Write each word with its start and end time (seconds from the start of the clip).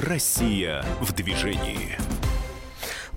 Россия 0.00 0.84
в 1.00 1.14
движении. 1.14 1.96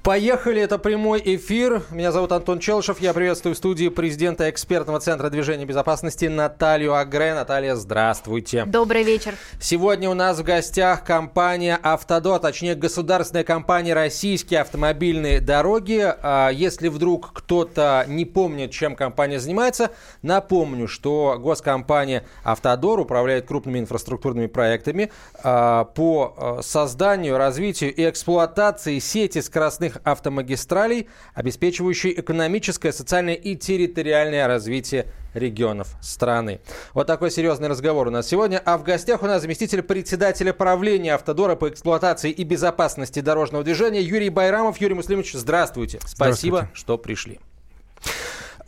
Поехали, 0.10 0.60
это 0.60 0.80
прямой 0.80 1.22
эфир. 1.24 1.84
Меня 1.92 2.12
зовут 2.12 2.32
Антон 2.32 2.58
Челшев. 2.58 3.00
Я 3.00 3.14
приветствую 3.14 3.54
в 3.54 3.60
студии 3.60 3.90
президента 3.90 4.50
экспертного 4.50 5.00
центра 5.00 5.30
движения 5.30 5.66
безопасности 5.66 6.26
Наталью 6.26 6.96
Агре. 6.96 7.36
Наталья, 7.36 7.76
здравствуйте. 7.76 8.66
Добрый 8.66 9.04
вечер. 9.04 9.36
Сегодня 9.62 10.10
у 10.10 10.16
нас 10.16 10.40
в 10.40 10.44
гостях 10.44 11.04
компания 11.04 11.80
«Автодор», 11.84 12.40
точнее 12.40 12.74
государственная 12.74 13.44
компания 13.44 13.94
«Российские 13.94 14.62
автомобильные 14.62 15.42
дороги». 15.42 16.12
А 16.24 16.50
если 16.50 16.88
вдруг 16.88 17.32
кто-то 17.32 18.04
не 18.08 18.26
помнит, 18.26 18.72
чем 18.72 18.96
компания 18.96 19.40
занимается, 19.40 19.92
напомню, 20.24 20.88
что 20.88 21.38
госкомпания 21.40 22.26
«Автодор» 22.44 23.00
управляет 23.00 23.46
крупными 23.46 23.78
инфраструктурными 23.78 24.48
проектами 24.48 25.12
а, 25.44 25.84
по 25.84 26.34
а, 26.36 26.60
созданию, 26.64 27.38
развитию 27.38 27.94
и 27.94 28.10
эксплуатации 28.10 28.98
сети 28.98 29.40
скоростных 29.40 29.99
автомагистралей, 30.04 31.08
обеспечивающей 31.34 32.12
экономическое, 32.12 32.92
социальное 32.92 33.36
и 33.36 33.56
территориальное 33.56 34.48
развитие 34.48 35.08
регионов 35.34 35.96
страны. 36.02 36.60
Вот 36.94 37.08
такой 37.08 37.32
серьезный 37.32 37.68
разговор 37.68 38.08
у 38.08 38.12
нас 38.12 38.28
сегодня. 38.28 38.62
А 38.64 38.78
в 38.78 38.84
гостях 38.84 39.24
у 39.24 39.28
нас 39.28 39.42
заместитель 39.42 39.82
председателя 39.84 40.54
правления 40.54 41.16
Автодора 41.16 41.56
по 41.56 41.70
эксплуатации 41.70 42.32
и 42.32 42.44
безопасности 42.44 43.20
дорожного 43.20 43.64
движения 43.64 44.02
Юрий 44.02 44.30
Байрамов. 44.30 44.80
Юрий 44.82 44.96
Муслимович, 44.96 45.34
здравствуйте. 45.34 46.00
Спасибо, 46.06 46.58
здравствуйте. 46.58 46.70
что 46.74 46.98
пришли. 46.98 47.40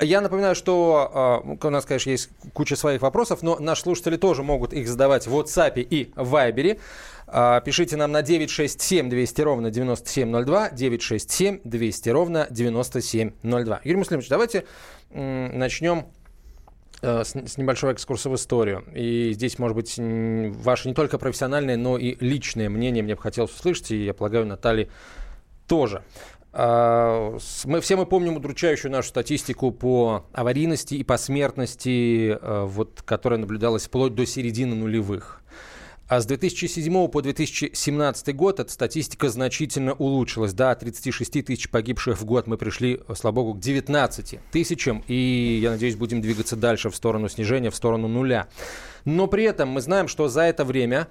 Я 0.02 0.22
напоминаю, 0.22 0.56
что 0.56 1.44
э, 1.62 1.68
у 1.68 1.70
нас, 1.70 1.86
конечно, 1.86 2.10
есть 2.10 2.30
куча 2.54 2.76
своих 2.76 3.04
вопросов, 3.04 3.44
но 3.44 3.60
наши 3.60 3.84
слушатели 3.84 4.18
тоже 4.18 4.42
могут 4.42 4.74
их 4.74 4.88
задавать 4.88 5.28
в 5.28 5.36
WhatsApp 5.36 5.80
и 5.80 6.12
Viber. 6.16 6.80
А, 7.34 7.62
пишите 7.62 7.96
нам 7.96 8.12
на 8.12 8.22
967 8.22 9.10
200 9.10 9.42
ровно 9.42 9.72
9702, 9.72 10.72
967 10.72 11.62
200 11.64 12.10
ровно 12.10 12.48
9702. 12.50 13.82
Юрий 13.86 13.98
Муслимович, 13.98 14.28
давайте 14.28 14.66
начнем 15.12 16.08
э, 17.02 17.24
с, 17.24 17.58
небольшого 17.58 17.92
экскурса 17.92 18.30
в 18.30 18.36
историю. 18.36 18.84
И 18.94 19.32
здесь, 19.32 19.60
может 19.60 19.78
быть, 19.78 19.96
ваше 19.98 20.90
не 20.90 20.94
только 20.94 21.18
профессиональное, 21.18 21.78
но 21.78 21.98
и 21.98 22.18
личное 22.20 22.70
мнение 22.70 23.02
мне 23.02 23.16
бы 23.16 23.22
хотелось 23.22 23.52
услышать, 23.52 23.92
и, 23.92 24.04
я 24.04 24.14
полагаю, 24.14 24.46
Наталья 24.46 24.90
тоже. 25.68 26.04
А, 26.52 27.38
мы, 27.64 27.80
все 27.80 27.96
мы 27.96 28.06
помним 28.06 28.36
удручающую 28.36 28.92
нашу 28.92 29.08
статистику 29.08 29.72
по 29.72 30.26
аварийности 30.34 30.96
и 30.96 31.04
по 31.06 31.16
смертности, 31.16 32.38
э, 32.42 32.66
вот, 32.66 33.04
которая 33.06 33.40
наблюдалась 33.40 33.86
вплоть 33.86 34.16
до 34.16 34.26
середины 34.26 34.76
нулевых. 34.76 35.42
А 36.12 36.20
с 36.20 36.26
2007 36.26 37.08
по 37.08 37.22
2017 37.22 38.36
год 38.36 38.60
эта 38.60 38.70
статистика 38.70 39.30
значительно 39.30 39.94
улучшилась. 39.94 40.52
Да, 40.52 40.72
от 40.72 40.82
36 40.82 41.46
тысяч 41.46 41.70
погибших 41.70 42.20
в 42.20 42.26
год 42.26 42.48
мы 42.48 42.58
пришли, 42.58 43.00
слава 43.16 43.36
богу, 43.36 43.54
к 43.54 43.60
19 43.62 44.40
тысячам. 44.52 45.06
И, 45.08 45.60
я 45.64 45.72
надеюсь, 45.72 45.96
будем 45.96 46.20
двигаться 46.20 46.58
дальше 46.58 46.90
в 46.90 46.98
сторону 46.98 47.30
снижения, 47.30 47.70
в 47.70 47.78
сторону 47.78 48.10
нуля. 48.10 48.50
Но 49.06 49.28
при 49.28 49.46
этом 49.46 49.70
мы 49.70 49.80
знаем, 49.80 50.10
что 50.10 50.28
за 50.28 50.42
это 50.42 50.66
время 50.66 51.08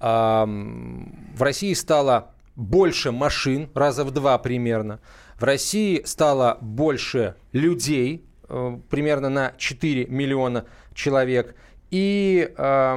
э, 0.00 0.04
в 0.04 1.40
России 1.40 1.72
стало 1.74 2.32
больше 2.56 3.12
машин, 3.12 3.70
раза 3.74 4.04
в 4.04 4.10
два 4.10 4.36
примерно. 4.38 4.98
В 5.38 5.44
России 5.44 6.02
стало 6.04 6.58
больше 6.60 7.36
людей, 7.52 8.24
э, 8.48 8.78
примерно 8.90 9.28
на 9.28 9.52
4 9.58 10.06
миллиона 10.06 10.64
человек– 10.92 11.54
и 11.90 12.52
э, 12.56 12.96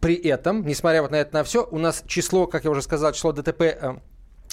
при 0.00 0.14
этом, 0.14 0.64
несмотря 0.66 1.02
вот 1.02 1.10
на 1.10 1.16
это 1.16 1.34
на 1.34 1.44
все, 1.44 1.66
у 1.70 1.78
нас 1.78 2.02
число, 2.06 2.46
как 2.46 2.64
я 2.64 2.70
уже 2.70 2.82
сказал, 2.82 3.12
число 3.12 3.32
ДТП 3.32 3.62
э, 3.62 3.96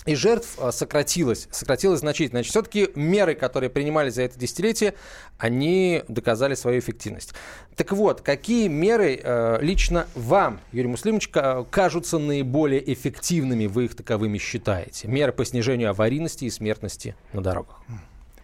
и 0.05 0.15
жертв 0.15 0.57
э, 0.59 0.71
сократилось, 0.71 1.47
сократилось 1.51 1.99
значительно. 1.99 2.39
Значит, 2.39 2.51
все-таки 2.51 2.89
меры, 2.95 3.35
которые 3.35 3.69
принимались 3.69 4.15
за 4.15 4.23
это 4.23 4.39
десятилетие, 4.39 4.95
они 5.37 6.03
доказали 6.07 6.55
свою 6.55 6.79
эффективность. 6.79 7.33
Так 7.75 7.91
вот, 7.91 8.21
какие 8.21 8.67
меры 8.67 9.19
э, 9.21 9.57
лично 9.61 10.07
вам, 10.15 10.59
Юрий 10.71 10.89
Муслимович, 10.89 11.29
кажутся 11.69 12.17
наиболее 12.17 12.93
эффективными, 12.93 13.67
вы 13.67 13.85
их 13.85 13.95
таковыми 13.95 14.37
считаете? 14.37 15.07
Меры 15.07 15.31
по 15.31 15.45
снижению 15.45 15.91
аварийности 15.91 16.45
и 16.45 16.49
смертности 16.49 17.15
на 17.33 17.41
дорогах. 17.41 17.81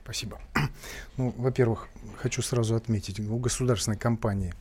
Спасибо. 0.03 0.39
Ну, 1.17 1.33
во-первых, 1.37 1.89
хочу 2.17 2.41
сразу 2.41 2.75
отметить, 2.75 3.19
у 3.19 3.37
государственной 3.37 3.97
компании 3.97 4.53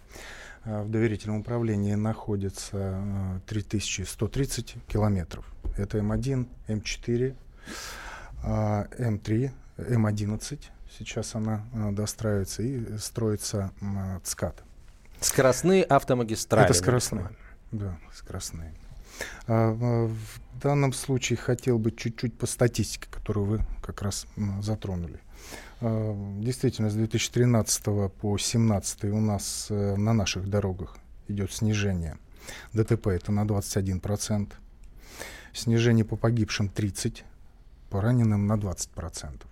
э, 0.64 0.82
в 0.82 0.90
доверительном 0.90 1.38
управлении 1.38 1.94
находится 1.94 3.40
3130 3.46 4.76
э, 4.76 4.78
километров. 4.88 5.46
Это 5.76 5.98
М1, 5.98 6.46
М4, 6.68 7.34
М3, 8.42 9.50
М11. 9.78 10.60
Сейчас 10.98 11.34
она 11.34 11.64
э, 11.72 11.92
достраивается 11.92 12.62
и 12.62 12.98
строится 12.98 13.70
ЦКАД. 14.24 14.62
Скоростные 15.20 15.84
автомагистрали. 15.84 16.64
Это 16.64 16.74
скоростные. 16.74 17.30
Да, 17.70 17.98
скоростные. 18.12 18.74
А, 19.46 19.72
в 19.72 20.60
данном 20.62 20.92
случае 20.92 21.36
хотел 21.36 21.78
бы 21.78 21.90
чуть-чуть 21.90 22.36
по 22.36 22.46
статистике, 22.46 23.08
которую 23.10 23.46
вы 23.46 23.60
как 23.82 24.02
раз 24.02 24.26
затронули. 24.60 25.20
А, 25.80 26.14
действительно, 26.40 26.90
с 26.90 26.94
2013 26.94 27.84
по 27.84 28.36
2017 28.36 29.04
у 29.04 29.20
нас 29.20 29.66
э, 29.70 29.96
на 29.96 30.12
наших 30.12 30.48
дорогах 30.48 30.98
идет 31.28 31.52
снижение. 31.52 32.18
ДТП 32.72 33.08
это 33.08 33.32
на 33.32 33.44
21%. 33.44 34.52
Снижение 35.52 36.04
по 36.04 36.16
погибшим 36.16 36.70
30%, 36.74 37.22
по 37.88 38.00
раненым 38.00 38.46
на 38.46 38.56
20%. 38.56 39.42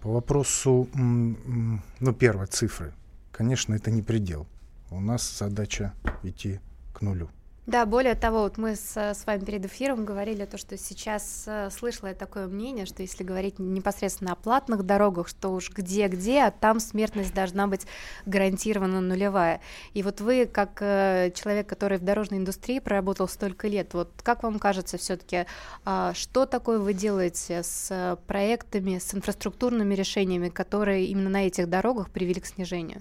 По 0.00 0.12
вопросу, 0.12 0.88
ну, 0.94 2.12
первой 2.12 2.46
цифры, 2.46 2.92
конечно, 3.32 3.74
это 3.74 3.90
не 3.90 4.02
предел. 4.02 4.46
У 4.90 5.00
нас 5.00 5.38
задача 5.38 5.94
идти 6.22 6.60
к 6.92 7.00
нулю. 7.00 7.30
Да, 7.66 7.86
более 7.86 8.14
того, 8.14 8.40
вот 8.40 8.58
мы 8.58 8.76
с, 8.76 8.94
с 8.94 9.24
вами 9.24 9.42
перед 9.42 9.64
эфиром 9.64 10.04
говорили 10.04 10.44
то, 10.44 10.58
что 10.58 10.76
сейчас 10.76 11.44
э, 11.46 11.70
слышала 11.70 12.08
я 12.08 12.14
такое 12.14 12.46
мнение, 12.46 12.84
что 12.84 13.00
если 13.00 13.24
говорить 13.24 13.58
непосредственно 13.58 14.32
о 14.32 14.36
платных 14.36 14.82
дорогах, 14.82 15.28
что 15.28 15.48
уж 15.48 15.70
где-где, 15.70 16.42
а 16.42 16.50
там 16.50 16.78
смертность 16.78 17.32
должна 17.32 17.66
быть 17.66 17.86
гарантированно 18.26 19.00
нулевая. 19.00 19.62
И 19.94 20.02
вот 20.02 20.20
вы, 20.20 20.44
как 20.44 20.76
э, 20.82 21.32
человек, 21.34 21.66
который 21.66 21.96
в 21.96 22.04
дорожной 22.04 22.38
индустрии 22.38 22.80
проработал 22.80 23.28
столько 23.28 23.66
лет, 23.66 23.94
вот 23.94 24.10
как 24.22 24.42
вам 24.42 24.58
кажется 24.58 24.98
все-таки, 24.98 25.36
э, 25.36 25.46
а, 25.86 26.12
что 26.12 26.44
такое 26.44 26.78
вы 26.78 26.92
делаете 26.92 27.62
с 27.62 28.18
проектами, 28.26 28.98
с 28.98 29.14
инфраструктурными 29.14 29.94
решениями, 29.94 30.50
которые 30.50 31.06
именно 31.06 31.30
на 31.30 31.46
этих 31.46 31.70
дорогах 31.70 32.10
привели 32.10 32.42
к 32.42 32.46
снижению? 32.46 33.00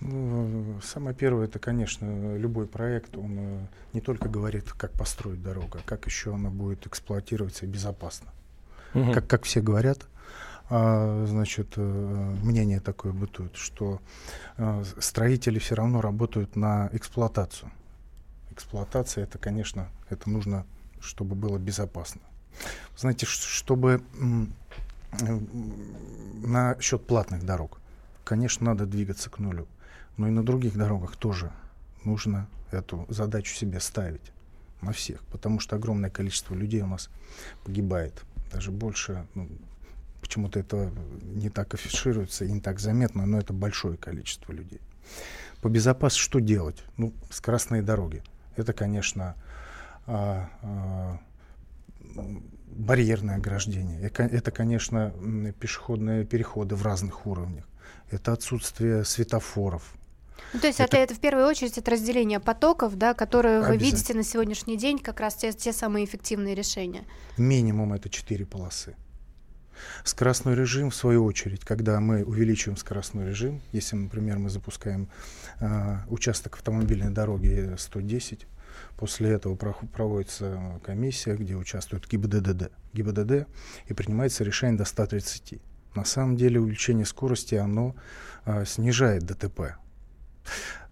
Ну, 0.00 0.80
самое 0.82 1.14
первое, 1.14 1.46
это, 1.46 1.58
конечно, 1.58 2.36
любой 2.36 2.66
проект, 2.66 3.16
он 3.16 3.36
э, 3.38 3.66
не 3.92 4.00
только 4.00 4.28
говорит, 4.28 4.72
как 4.72 4.92
построить 4.92 5.42
дорогу, 5.42 5.78
а 5.78 5.88
как 5.88 6.06
еще 6.06 6.34
она 6.34 6.50
будет 6.50 6.86
эксплуатироваться 6.86 7.66
безопасно. 7.66 8.28
Угу. 8.94 9.12
Как, 9.12 9.26
как 9.26 9.42
все 9.44 9.60
говорят, 9.60 10.06
а, 10.70 11.24
значит, 11.26 11.74
э, 11.76 12.36
мнение 12.42 12.80
такое 12.80 13.12
бытует, 13.12 13.56
что 13.56 14.00
а, 14.56 14.84
строители 14.98 15.58
все 15.58 15.74
равно 15.74 16.00
работают 16.00 16.56
на 16.56 16.90
эксплуатацию. 16.92 17.70
Эксплуатация, 18.50 19.24
это, 19.24 19.38
конечно, 19.38 19.88
это 20.10 20.28
нужно, 20.28 20.66
чтобы 21.00 21.34
было 21.34 21.58
безопасно. 21.58 22.20
Знаете, 22.96 23.24
чтобы 23.24 24.02
на 26.42 26.76
счет 26.80 27.06
платных 27.06 27.46
дорог, 27.46 27.80
конечно, 28.28 28.66
надо 28.66 28.86
двигаться 28.86 29.30
к 29.30 29.38
нулю 29.38 29.66
но 30.18 30.26
и 30.28 30.30
на 30.30 30.44
других 30.44 30.76
дорогах 30.76 31.16
тоже 31.16 31.50
нужно 32.04 32.48
эту 32.70 33.06
задачу 33.08 33.54
себе 33.54 33.80
ставить. 33.80 34.32
На 34.80 34.92
всех. 34.92 35.24
Потому 35.32 35.58
что 35.58 35.74
огромное 35.74 36.08
количество 36.08 36.54
людей 36.54 36.82
у 36.82 36.86
нас 36.86 37.10
погибает. 37.64 38.22
Даже 38.52 38.70
больше, 38.70 39.26
ну, 39.34 39.48
почему-то 40.20 40.60
это 40.60 40.92
не 41.22 41.50
так 41.50 41.74
афишируется 41.74 42.44
и 42.44 42.52
не 42.52 42.60
так 42.60 42.78
заметно, 42.78 43.26
но 43.26 43.38
это 43.38 43.52
большое 43.52 43.96
количество 43.96 44.52
людей. 44.52 44.80
По 45.62 45.68
безопасности 45.68 46.22
что 46.22 46.38
делать? 46.40 46.84
Ну, 46.96 47.12
скоростные 47.28 47.82
дороги. 47.82 48.22
Это, 48.54 48.72
конечно, 48.72 49.34
а, 50.06 50.48
а, 50.62 51.18
барьерное 52.66 53.36
ограждение. 53.36 54.00
Это, 54.00 54.52
конечно, 54.52 55.12
пешеходные 55.58 56.24
переходы 56.24 56.76
в 56.76 56.84
разных 56.84 57.26
уровнях. 57.26 57.67
Это 58.10 58.32
отсутствие 58.32 59.04
светофоров, 59.04 59.94
ну, 60.52 60.60
то 60.60 60.66
есть 60.66 60.80
это... 60.80 60.96
Это, 60.96 61.14
в 61.14 61.20
первую 61.20 61.46
очередь 61.46 61.76
это 61.76 61.90
разделение 61.90 62.40
потоков, 62.40 62.96
да, 62.96 63.14
которые 63.14 63.60
вы 63.60 63.76
видите 63.76 64.14
на 64.14 64.22
сегодняшний 64.22 64.76
день, 64.76 64.98
как 64.98 65.20
раз 65.20 65.34
те, 65.34 65.52
те 65.52 65.72
самые 65.72 66.04
эффективные 66.04 66.54
решения. 66.54 67.04
Минимум 67.36 67.92
это 67.92 68.08
четыре 68.08 68.46
полосы. 68.46 68.96
Скоростной 70.04 70.56
режим, 70.56 70.90
в 70.90 70.94
свою 70.94 71.24
очередь, 71.24 71.64
когда 71.64 72.00
мы 72.00 72.24
увеличиваем 72.24 72.76
скоростной 72.76 73.26
режим, 73.28 73.60
если, 73.72 73.94
например, 73.94 74.38
мы 74.38 74.50
запускаем 74.50 75.08
э, 75.60 75.98
участок 76.08 76.56
автомобильной 76.56 77.10
дороги 77.10 77.74
110, 77.76 78.46
После 78.96 79.30
этого 79.30 79.54
проводится 79.56 80.80
комиссия, 80.84 81.34
где 81.34 81.54
участвует 81.54 82.08
ГИБДД, 82.08 82.70
ГИБДД 82.92 83.46
и 83.86 83.94
принимается 83.94 84.44
решение 84.44 84.76
до 84.76 84.84
130. 84.84 85.60
На 85.94 86.04
самом 86.04 86.36
деле 86.36 86.60
увеличение 86.60 87.06
скорости, 87.06 87.54
оно 87.54 87.94
а, 88.44 88.64
снижает 88.64 89.24
ДТП, 89.24 89.76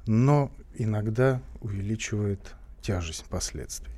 но 0.07 0.51
иногда 0.75 1.41
увеличивает 1.61 2.55
тяжесть 2.83 3.25
последствий. 3.25 3.96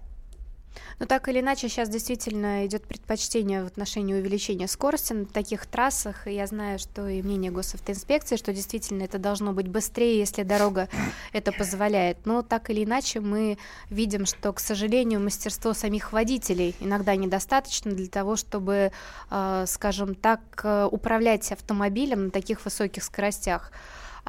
Но 0.98 1.06
так 1.06 1.28
или 1.28 1.40
иначе, 1.40 1.68
сейчас 1.68 1.88
действительно 1.88 2.66
идет 2.66 2.84
предпочтение 2.84 3.62
в 3.62 3.66
отношении 3.66 4.14
увеличения 4.14 4.68
скорости 4.68 5.12
на 5.12 5.26
таких 5.26 5.66
трассах. 5.66 6.26
И 6.26 6.34
я 6.34 6.46
знаю, 6.46 6.78
что 6.78 7.08
и 7.08 7.22
мнение 7.22 7.50
госавтоинспекции, 7.50 8.36
что 8.36 8.52
действительно 8.52 9.02
это 9.02 9.18
должно 9.18 9.52
быть 9.52 9.68
быстрее, 9.68 10.18
если 10.18 10.42
дорога 10.42 10.88
это 11.32 11.52
позволяет. 11.52 12.18
Но 12.24 12.42
так 12.42 12.70
или 12.70 12.84
иначе, 12.84 13.20
мы 13.20 13.58
видим, 13.90 14.26
что, 14.26 14.52
к 14.52 14.60
сожалению, 14.60 15.20
мастерство 15.20 15.74
самих 15.74 16.12
водителей 16.12 16.74
иногда 16.80 17.14
недостаточно 17.16 17.92
для 17.92 18.08
того, 18.08 18.36
чтобы, 18.36 18.92
э, 19.30 19.64
скажем 19.66 20.14
так, 20.14 20.40
э, 20.64 20.88
управлять 20.90 21.50
автомобилем 21.52 22.26
на 22.26 22.30
таких 22.30 22.64
высоких 22.64 23.04
скоростях. 23.04 23.72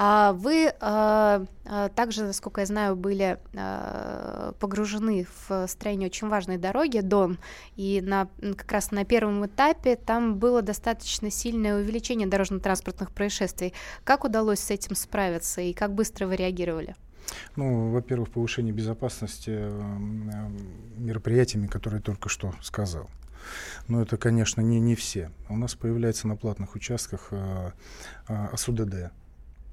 А 0.01 0.31
вы 0.31 0.73
а, 0.79 1.43
а, 1.65 1.89
также, 1.89 2.23
насколько 2.23 2.61
я 2.61 2.67
знаю, 2.67 2.95
были 2.95 3.37
погружены 4.59 5.27
в 5.47 5.67
строение 5.67 6.07
очень 6.07 6.29
важной 6.29 6.57
дороги 6.57 7.01
Дон, 7.01 7.37
и 7.75 7.99
на, 8.01 8.29
как 8.55 8.71
раз 8.71 8.91
на 8.91 9.03
первом 9.03 9.45
этапе 9.45 9.97
там 9.97 10.39
было 10.39 10.61
достаточно 10.61 11.29
сильное 11.29 11.75
увеличение 11.75 12.29
дорожно-транспортных 12.29 13.11
происшествий. 13.11 13.73
Как 14.05 14.23
удалось 14.23 14.59
с 14.59 14.71
этим 14.71 14.95
справиться 14.95 15.59
и 15.59 15.73
как 15.73 15.93
быстро 15.93 16.27
вы 16.27 16.37
реагировали? 16.37 16.95
Ну, 17.57 17.91
во-первых, 17.91 18.29
повышение 18.29 18.73
безопасности 18.73 19.51
э, 19.53 20.49
мероприятиями, 20.97 21.67
которые 21.67 22.01
только 22.01 22.29
что 22.29 22.53
сказал. 22.61 23.09
Но 23.87 24.01
это, 24.01 24.17
конечно, 24.17 24.61
не, 24.61 24.79
не 24.79 24.95
все. 24.95 25.31
У 25.49 25.57
нас 25.57 25.75
появляется 25.75 26.27
на 26.27 26.35
платных 26.35 26.75
участках 26.75 27.27
э, 27.31 27.71
э, 28.27 28.47
АСУДД, 28.53 29.11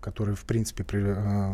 которые, 0.07 0.37
в 0.37 0.45
принципе, 0.45 0.85
при, 0.85 1.03
э, 1.03 1.53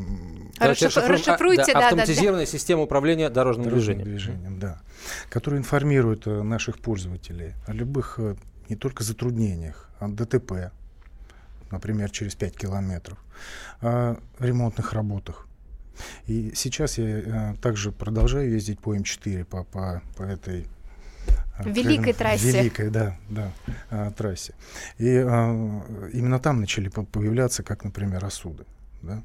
Расшиф... 0.60 0.94
расшифруйте, 0.94 1.72
а, 1.72 1.72
да, 1.72 1.84
автоматизированная 1.86 2.44
да. 2.44 2.52
система 2.52 2.82
управления 2.82 3.30
дорожным, 3.30 3.64
дорожным 3.64 4.04
движением. 4.04 4.04
движением, 4.04 4.58
да, 4.58 4.82
который 5.30 5.58
информирует 5.58 6.26
э, 6.26 6.42
наших 6.42 6.78
пользователей 6.78 7.54
о 7.66 7.72
любых 7.72 8.16
э, 8.18 8.36
не 8.68 8.76
только 8.76 9.04
затруднениях, 9.04 9.88
о 10.00 10.08
ДТП, 10.08 10.70
например, 11.70 12.10
через 12.10 12.34
5 12.34 12.54
километров, 12.54 13.16
о 13.80 14.18
ремонтных 14.38 14.92
работах. 14.92 15.46
И 16.26 16.52
сейчас 16.54 16.98
я 16.98 17.06
э, 17.06 17.54
также 17.62 17.90
продолжаю 17.90 18.50
ездить 18.50 18.80
по 18.80 18.94
М4, 18.94 19.46
по, 19.46 19.64
по, 19.64 20.02
по 20.14 20.24
этой 20.24 20.66
Великой 21.66 22.12
трассе. 22.12 22.52
Великой, 22.52 22.90
да, 22.90 23.16
да, 23.28 23.52
а, 23.90 24.10
трассе. 24.10 24.54
И 24.98 25.08
а, 25.16 25.82
именно 26.12 26.38
там 26.38 26.60
начали 26.60 26.88
появляться, 26.88 27.62
как, 27.62 27.84
например, 27.84 28.24
осуды. 28.24 28.64
Да? 29.02 29.22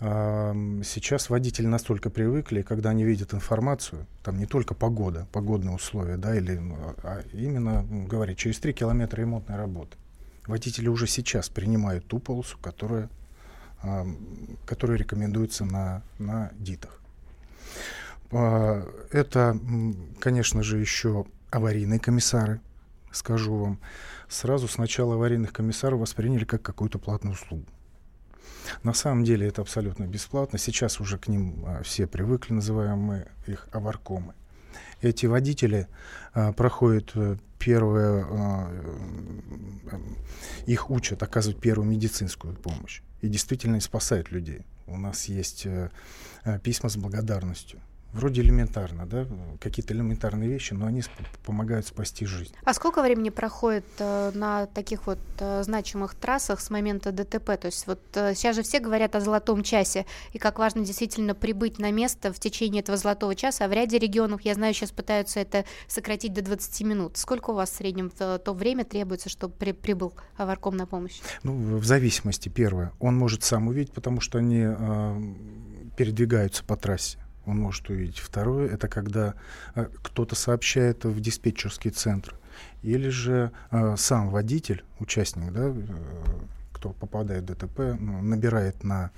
А, 0.00 0.54
сейчас 0.84 1.30
водители 1.30 1.66
настолько 1.66 2.10
привыкли, 2.10 2.62
когда 2.62 2.90
они 2.90 3.04
видят 3.04 3.34
информацию, 3.34 4.06
там 4.22 4.38
не 4.38 4.46
только 4.46 4.74
погода, 4.74 5.26
погодные 5.32 5.74
условия, 5.74 6.16
да, 6.16 6.36
или, 6.36 6.60
а 7.02 7.22
именно, 7.32 7.84
говорить, 8.06 8.38
через 8.38 8.58
3 8.58 8.72
километра 8.72 9.20
ремонтной 9.20 9.56
работы. 9.56 9.96
Водители 10.46 10.88
уже 10.88 11.06
сейчас 11.06 11.48
принимают 11.48 12.06
ту 12.06 12.20
полосу, 12.20 12.56
которая, 12.58 13.08
которая 14.64 14.96
рекомендуется 14.96 15.64
на, 15.64 16.02
на 16.20 16.52
ДИТах. 16.56 17.00
Это, 18.30 19.58
конечно 20.20 20.62
же, 20.62 20.78
еще 20.78 21.26
аварийные 21.50 21.98
комиссары, 21.98 22.60
скажу 23.12 23.56
вам, 23.56 23.80
сразу 24.28 24.68
сначала 24.68 25.14
аварийных 25.14 25.52
комиссаров 25.52 26.00
восприняли 26.00 26.44
как 26.44 26.62
какую-то 26.62 26.98
платную 26.98 27.34
услугу. 27.34 27.66
На 28.82 28.94
самом 28.94 29.24
деле 29.24 29.46
это 29.46 29.62
абсолютно 29.62 30.06
бесплатно. 30.06 30.58
Сейчас 30.58 31.00
уже 31.00 31.18
к 31.18 31.28
ним 31.28 31.64
а, 31.66 31.82
все 31.82 32.06
привыкли, 32.06 32.52
называем 32.52 32.98
мы 32.98 33.26
их 33.46 33.68
аваркомы. 33.72 34.34
Эти 35.02 35.26
водители 35.26 35.88
а, 36.32 36.52
проходят 36.52 37.12
э, 37.14 37.36
первое, 37.58 38.26
а, 38.28 38.70
э, 39.92 39.98
их 40.66 40.90
учат 40.90 41.22
оказывать 41.22 41.60
первую 41.60 41.88
медицинскую 41.88 42.54
помощь. 42.54 43.02
И 43.20 43.28
действительно 43.28 43.80
спасают 43.80 44.32
людей. 44.32 44.66
У 44.86 44.96
нас 44.96 45.26
есть 45.26 45.66
э, 45.66 45.90
письма 46.62 46.88
с 46.88 46.96
благодарностью 46.96 47.80
вроде 48.16 48.42
элементарно, 48.42 49.06
да, 49.06 49.26
какие-то 49.60 49.94
элементарные 49.94 50.48
вещи, 50.48 50.72
но 50.72 50.86
они 50.86 51.02
помогают 51.44 51.86
спасти 51.86 52.26
жизнь. 52.26 52.54
А 52.64 52.74
сколько 52.74 53.02
времени 53.02 53.30
проходит 53.30 53.84
э, 53.98 54.32
на 54.34 54.66
таких 54.66 55.06
вот 55.06 55.18
э, 55.38 55.62
значимых 55.62 56.14
трассах 56.14 56.60
с 56.60 56.70
момента 56.70 57.12
ДТП? 57.12 57.56
То 57.58 57.66
есть 57.66 57.86
вот 57.86 58.00
э, 58.14 58.34
сейчас 58.34 58.56
же 58.56 58.62
все 58.62 58.80
говорят 58.80 59.14
о 59.14 59.20
золотом 59.20 59.62
часе, 59.62 60.06
и 60.32 60.38
как 60.38 60.58
важно 60.58 60.84
действительно 60.84 61.34
прибыть 61.34 61.78
на 61.78 61.92
место 61.92 62.32
в 62.32 62.40
течение 62.40 62.82
этого 62.82 62.96
золотого 62.96 63.34
часа, 63.34 63.66
а 63.66 63.68
в 63.68 63.72
ряде 63.72 63.98
регионов, 63.98 64.40
я 64.42 64.54
знаю, 64.54 64.72
сейчас 64.74 64.90
пытаются 64.90 65.38
это 65.40 65.64
сократить 65.86 66.32
до 66.32 66.42
20 66.42 66.80
минут. 66.82 67.16
Сколько 67.18 67.50
у 67.50 67.54
вас 67.54 67.70
в 67.70 67.74
среднем 67.74 68.10
в 68.10 68.38
то 68.38 68.54
время 68.54 68.84
требуется, 68.84 69.28
чтобы 69.28 69.54
при, 69.54 69.72
прибыл 69.72 70.14
аварком 70.36 70.76
на 70.76 70.86
помощь? 70.86 71.20
Ну, 71.42 71.78
в 71.78 71.84
зависимости, 71.84 72.48
первое, 72.48 72.92
он 72.98 73.16
может 73.16 73.42
сам 73.44 73.68
увидеть, 73.68 73.92
потому 73.92 74.20
что 74.20 74.38
они 74.38 74.64
э, 74.66 75.34
передвигаются 75.96 76.64
по 76.64 76.76
трассе 76.76 77.18
он 77.46 77.58
может 77.58 77.88
увидеть. 77.88 78.18
Второе, 78.18 78.68
это 78.68 78.88
когда 78.88 79.34
э, 79.74 79.86
кто-то 80.02 80.34
сообщает 80.34 81.04
в 81.04 81.20
диспетчерский 81.20 81.90
центр. 81.90 82.34
Или 82.82 83.08
же 83.08 83.52
э, 83.70 83.96
сам 83.96 84.30
водитель, 84.30 84.84
участник, 84.98 85.52
да, 85.52 85.68
э, 85.68 85.74
кто 86.72 86.90
попадает 86.90 87.44
в 87.44 87.46
ДТП, 87.46 87.96
ну, 87.98 88.20
набирает 88.22 88.84
на 88.84 89.10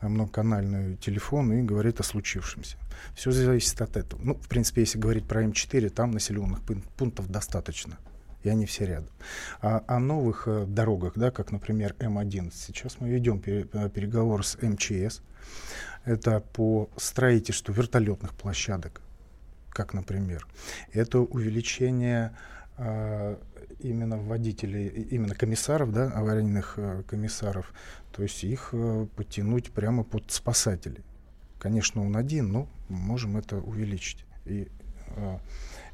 многоканальный 0.00 0.96
телефон 0.96 1.52
и 1.52 1.62
говорит 1.62 2.00
о 2.00 2.02
случившемся. 2.02 2.76
Все 3.14 3.30
зависит 3.30 3.80
от 3.80 3.96
этого. 3.96 4.20
Ну, 4.22 4.34
в 4.34 4.48
принципе, 4.48 4.82
если 4.82 4.98
говорить 4.98 5.26
про 5.26 5.44
М4, 5.44 5.88
там 5.90 6.12
населенных 6.12 6.60
пунктов 6.96 7.28
достаточно 7.28 7.98
и 8.44 8.50
они 8.50 8.66
все 8.66 8.84
рядом. 8.84 9.10
А 9.60 9.82
о 9.86 9.98
новых 9.98 10.46
э, 10.46 10.66
дорогах, 10.66 11.14
да, 11.16 11.30
как, 11.30 11.50
например, 11.50 11.96
М11, 11.98 12.52
сейчас 12.54 13.00
мы 13.00 13.08
ведем 13.08 13.40
пере, 13.40 13.66
э, 13.72 13.88
переговоры 13.88 14.42
с 14.42 14.58
МЧС, 14.60 15.22
это 16.04 16.40
по 16.40 16.88
строительству 16.96 17.72
вертолетных 17.72 18.34
площадок, 18.34 19.00
как, 19.70 19.94
например. 19.94 20.46
Это 20.92 21.20
увеличение 21.20 22.36
э, 22.76 23.36
именно 23.80 24.16
водителей, 24.18 24.88
именно 24.88 25.34
комиссаров, 25.34 25.92
да, 25.92 26.10
аварийных 26.10 26.74
э, 26.76 27.02
комиссаров, 27.06 27.72
то 28.12 28.22
есть 28.22 28.44
их 28.44 28.70
э, 28.72 29.06
подтянуть 29.16 29.70
прямо 29.72 30.04
под 30.04 30.30
спасателей. 30.30 31.04
Конечно, 31.58 32.04
он 32.04 32.16
один, 32.16 32.52
но 32.52 32.68
можем 32.88 33.36
это 33.36 33.56
увеличить. 33.56 34.24
И 34.44 34.68
э, 35.16 35.38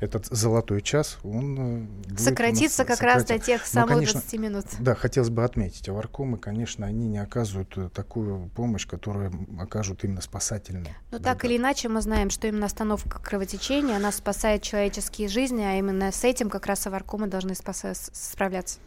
этот 0.00 0.26
золотой 0.26 0.80
час, 0.80 1.18
он 1.22 1.88
э, 2.10 2.16
сократится 2.16 2.84
как 2.84 3.00
раз 3.02 3.24
до 3.24 3.38
тех 3.38 3.66
самых 3.66 3.96
конечно, 3.96 4.20
20 4.20 4.40
минут. 4.40 4.64
Да, 4.78 4.94
хотелось 4.94 5.30
бы 5.30 5.44
отметить, 5.44 5.88
аваркомы, 5.88 6.38
конечно, 6.38 6.86
они 6.86 7.06
не 7.06 7.18
оказывают 7.18 7.76
э, 7.76 7.90
такую 7.94 8.48
помощь, 8.54 8.86
которую 8.86 9.32
окажут 9.58 10.04
именно 10.04 10.22
спасательные. 10.22 10.96
Но 11.10 11.18
бригады. 11.18 11.24
так 11.24 11.44
или 11.44 11.56
иначе 11.58 11.88
мы 11.88 12.00
знаем, 12.00 12.30
что 12.30 12.48
именно 12.48 12.66
остановка 12.66 13.20
кровотечения, 13.20 13.96
она 13.96 14.10
спасает 14.10 14.62
человеческие 14.62 15.28
жизни, 15.28 15.62
а 15.62 15.78
именно 15.78 16.10
с 16.10 16.24
этим 16.24 16.48
как 16.48 16.66
раз 16.66 16.86
аваркомы 16.86 17.26
должны 17.26 17.52
спаса- 17.52 17.94
справляться. 17.94 18.78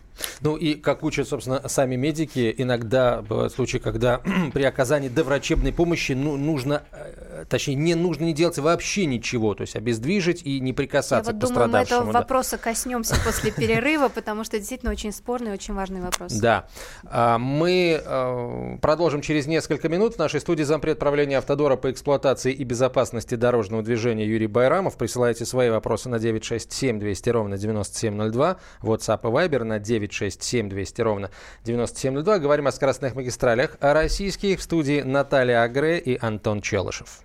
Ну 0.41 0.55
и, 0.55 0.75
как 0.75 1.03
учат, 1.03 1.27
собственно, 1.27 1.67
сами 1.67 1.95
медики, 1.95 2.53
иногда 2.57 3.21
бывают 3.21 3.53
случаи, 3.53 3.77
когда 3.77 4.21
при 4.53 4.63
оказании 4.63 5.09
доврачебной 5.09 5.73
помощи 5.73 6.13
ну, 6.13 6.37
нужно, 6.37 6.83
э, 6.91 7.45
точнее, 7.49 7.75
не 7.75 7.95
нужно 7.95 8.25
не 8.25 8.33
делать 8.33 8.57
вообще 8.57 9.05
ничего, 9.05 9.53
то 9.55 9.61
есть 9.61 9.75
обездвижить 9.75 10.43
и 10.43 10.59
не 10.59 10.73
прикасаться 10.73 11.31
Я 11.31 11.37
к 11.37 11.41
вот 11.41 11.49
думаю, 11.49 11.69
мы 11.69 11.77
этого 11.79 12.05
да. 12.05 12.19
вопроса 12.19 12.57
коснемся 12.57 13.15
после 13.25 13.51
перерыва, 13.51 14.09
потому 14.09 14.43
что 14.43 14.57
действительно 14.57 14.91
очень 14.91 15.11
спорный 15.11 15.51
и 15.51 15.53
очень 15.53 15.73
важный 15.73 16.01
вопрос. 16.01 16.33
Да. 16.33 16.67
А, 17.05 17.37
мы 17.37 18.01
э, 18.03 18.77
продолжим 18.81 19.21
через 19.21 19.47
несколько 19.47 19.89
минут. 19.89 20.15
В 20.15 20.19
нашей 20.19 20.39
студии 20.39 20.63
зампред 20.63 20.99
правления 20.99 21.37
Автодора 21.37 21.75
по 21.75 21.91
эксплуатации 21.91 22.51
и 22.53 22.63
безопасности 22.63 23.35
дорожного 23.35 23.83
движения 23.83 24.25
Юрий 24.25 24.47
Байрамов. 24.47 24.97
Присылайте 24.97 25.45
свои 25.45 25.69
вопросы 25.69 26.09
на 26.09 26.19
967 26.19 26.99
200 26.99 27.29
ровно 27.29 27.57
9702, 27.57 28.57
WhatsApp 28.81 29.19
и 29.23 29.25
Viber 29.25 29.63
на 29.63 29.79
9 29.79 30.02
967 30.07 30.69
200 30.69 31.01
ровно 31.01 31.31
9702. 31.63 32.39
Говорим 32.39 32.67
о 32.67 32.71
скоростных 32.71 33.15
магистралях 33.15 33.77
о 33.79 33.93
российских. 33.93 34.59
В 34.59 34.63
студии 34.63 35.01
Наталья 35.01 35.63
Агре 35.63 35.99
и 35.99 36.17
Антон 36.19 36.61
Челышев. 36.61 37.21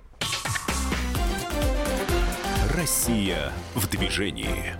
Россия 2.74 3.52
в 3.74 3.88
движении. 3.88 4.74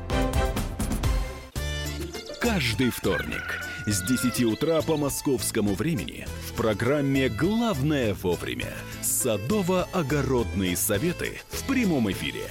Каждый 2.41 2.91
вторник– 2.91 3.61
С 3.89 4.03
10 4.03 4.45
утра 4.45 4.83
по 4.83 4.99
московскому 4.99 5.75
времени 5.75 6.27
в 6.47 6.53
программе 6.53 7.31
«Главное 7.31 8.13
вовремя» 8.13 8.75
садово-огородные 9.03 10.77
советы 10.77 11.41
в 11.49 11.67
прямом 11.67 12.11
эфире. 12.11 12.51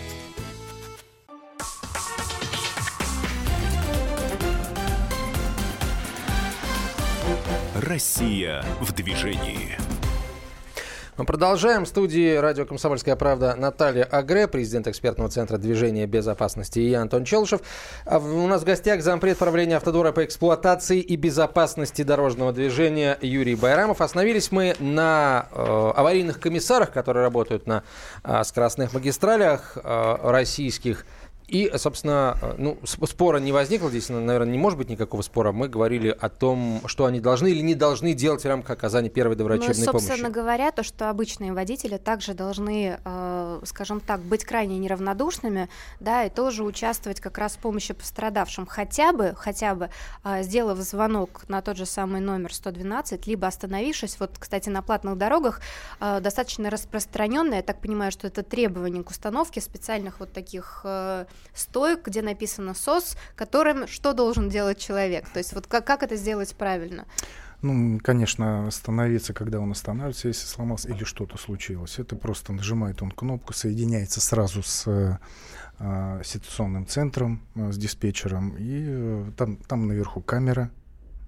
Россия 7.91 8.63
в 8.79 8.93
движении. 8.93 9.77
Мы 11.17 11.25
продолжаем. 11.25 11.83
В 11.83 11.89
студии 11.89 12.37
радио 12.37 12.65
«Комсомольская 12.65 13.17
правда» 13.17 13.53
Наталья 13.57 14.05
Агре, 14.05 14.47
президент 14.47 14.87
экспертного 14.87 15.29
центра 15.29 15.57
движения 15.57 16.07
безопасности, 16.07 16.79
и 16.79 16.89
я, 16.89 17.01
Антон 17.01 17.25
Челышев. 17.25 17.59
А 18.05 18.19
у 18.19 18.47
нас 18.47 18.61
в 18.61 18.65
гостях 18.65 19.01
зампред 19.01 19.37
правления 19.37 19.75
автодора 19.75 20.13
по 20.13 20.23
эксплуатации 20.23 21.01
и 21.01 21.17
безопасности 21.17 22.03
дорожного 22.03 22.53
движения 22.53 23.17
Юрий 23.21 23.55
Байрамов. 23.55 23.99
Остановились 23.99 24.53
мы 24.53 24.73
на 24.79 25.47
э, 25.51 25.91
аварийных 25.93 26.39
комиссарах, 26.39 26.93
которые 26.93 27.23
работают 27.23 27.67
на 27.67 27.83
э, 28.23 28.41
скоростных 28.45 28.93
магистралях 28.93 29.73
э, 29.75 30.15
российских. 30.23 31.05
И, 31.51 31.69
собственно, 31.75 32.37
э, 32.41 32.55
ну, 32.57 32.77
спора 32.85 33.39
не 33.39 33.51
возникло 33.51 33.89
здесь, 33.89 34.07
наверное, 34.07 34.53
не 34.53 34.57
может 34.57 34.79
быть 34.79 34.89
никакого 34.89 35.21
спора. 35.21 35.51
Мы 35.51 35.67
говорили 35.67 36.15
о 36.17 36.29
том, 36.29 36.81
что 36.85 37.03
они 37.03 37.19
должны 37.19 37.51
или 37.51 37.59
не 37.59 37.75
должны 37.75 38.13
делать 38.13 38.43
в 38.43 38.47
рамках 38.47 38.77
оказания 38.77 39.09
первой 39.09 39.35
доврачебной 39.35 39.75
ну, 39.77 39.85
помощи. 39.91 40.05
собственно 40.05 40.29
говоря, 40.29 40.71
то, 40.71 40.81
что 40.83 41.09
обычные 41.09 41.51
водители 41.51 41.97
также 41.97 42.33
должны, 42.35 42.97
э, 43.03 43.61
скажем 43.65 43.99
так, 43.99 44.21
быть 44.21 44.45
крайне 44.45 44.79
неравнодушными, 44.79 45.67
да, 45.99 46.23
и 46.23 46.29
тоже 46.29 46.63
участвовать 46.63 47.19
как 47.19 47.37
раз 47.37 47.55
в 47.55 47.57
помощи 47.57 47.93
пострадавшим, 47.93 48.65
хотя 48.65 49.11
бы, 49.11 49.33
хотя 49.35 49.75
бы 49.75 49.89
э, 50.23 50.43
сделав 50.43 50.77
звонок 50.77 51.41
на 51.49 51.61
тот 51.61 51.75
же 51.75 51.85
самый 51.85 52.21
номер 52.21 52.53
112, 52.53 53.27
либо 53.27 53.47
остановившись, 53.47 54.21
вот, 54.21 54.31
кстати, 54.39 54.69
на 54.69 54.81
платных 54.81 55.17
дорогах 55.17 55.59
э, 55.99 56.21
достаточно 56.21 56.69
распространенное, 56.69 57.57
я 57.57 57.63
так 57.63 57.81
понимаю, 57.81 58.13
что 58.13 58.27
это 58.27 58.41
требование 58.41 59.03
к 59.03 59.09
установке 59.09 59.59
специальных 59.59 60.21
вот 60.21 60.31
таких 60.31 60.79
э, 60.85 61.25
стоек, 61.53 62.07
где 62.07 62.21
написано 62.21 62.73
СОС, 62.73 63.15
которым 63.35 63.87
что 63.87 64.13
должен 64.13 64.49
делать 64.49 64.79
человек. 64.79 65.29
То 65.29 65.39
есть 65.39 65.53
вот 65.53 65.67
как, 65.67 65.85
как 65.85 66.03
это 66.03 66.15
сделать 66.15 66.55
правильно? 66.55 67.05
Ну, 67.61 67.99
конечно, 68.01 68.67
остановиться, 68.67 69.33
когда 69.33 69.59
он 69.59 69.71
останавливается, 69.71 70.29
если 70.29 70.47
сломался 70.47 70.89
или 70.89 71.03
что-то 71.03 71.37
случилось. 71.37 71.99
Это 71.99 72.15
просто 72.15 72.53
нажимает 72.53 73.03
он 73.03 73.11
кнопку, 73.11 73.53
соединяется 73.53 74.19
сразу 74.19 74.63
с 74.63 74.87
э, 74.87 76.21
ситуационным 76.23 76.87
центром, 76.87 77.41
э, 77.55 77.71
с 77.71 77.77
диспетчером, 77.77 78.55
и 78.57 78.85
э, 78.87 79.31
там, 79.37 79.57
там 79.57 79.87
наверху 79.87 80.21
камера, 80.21 80.71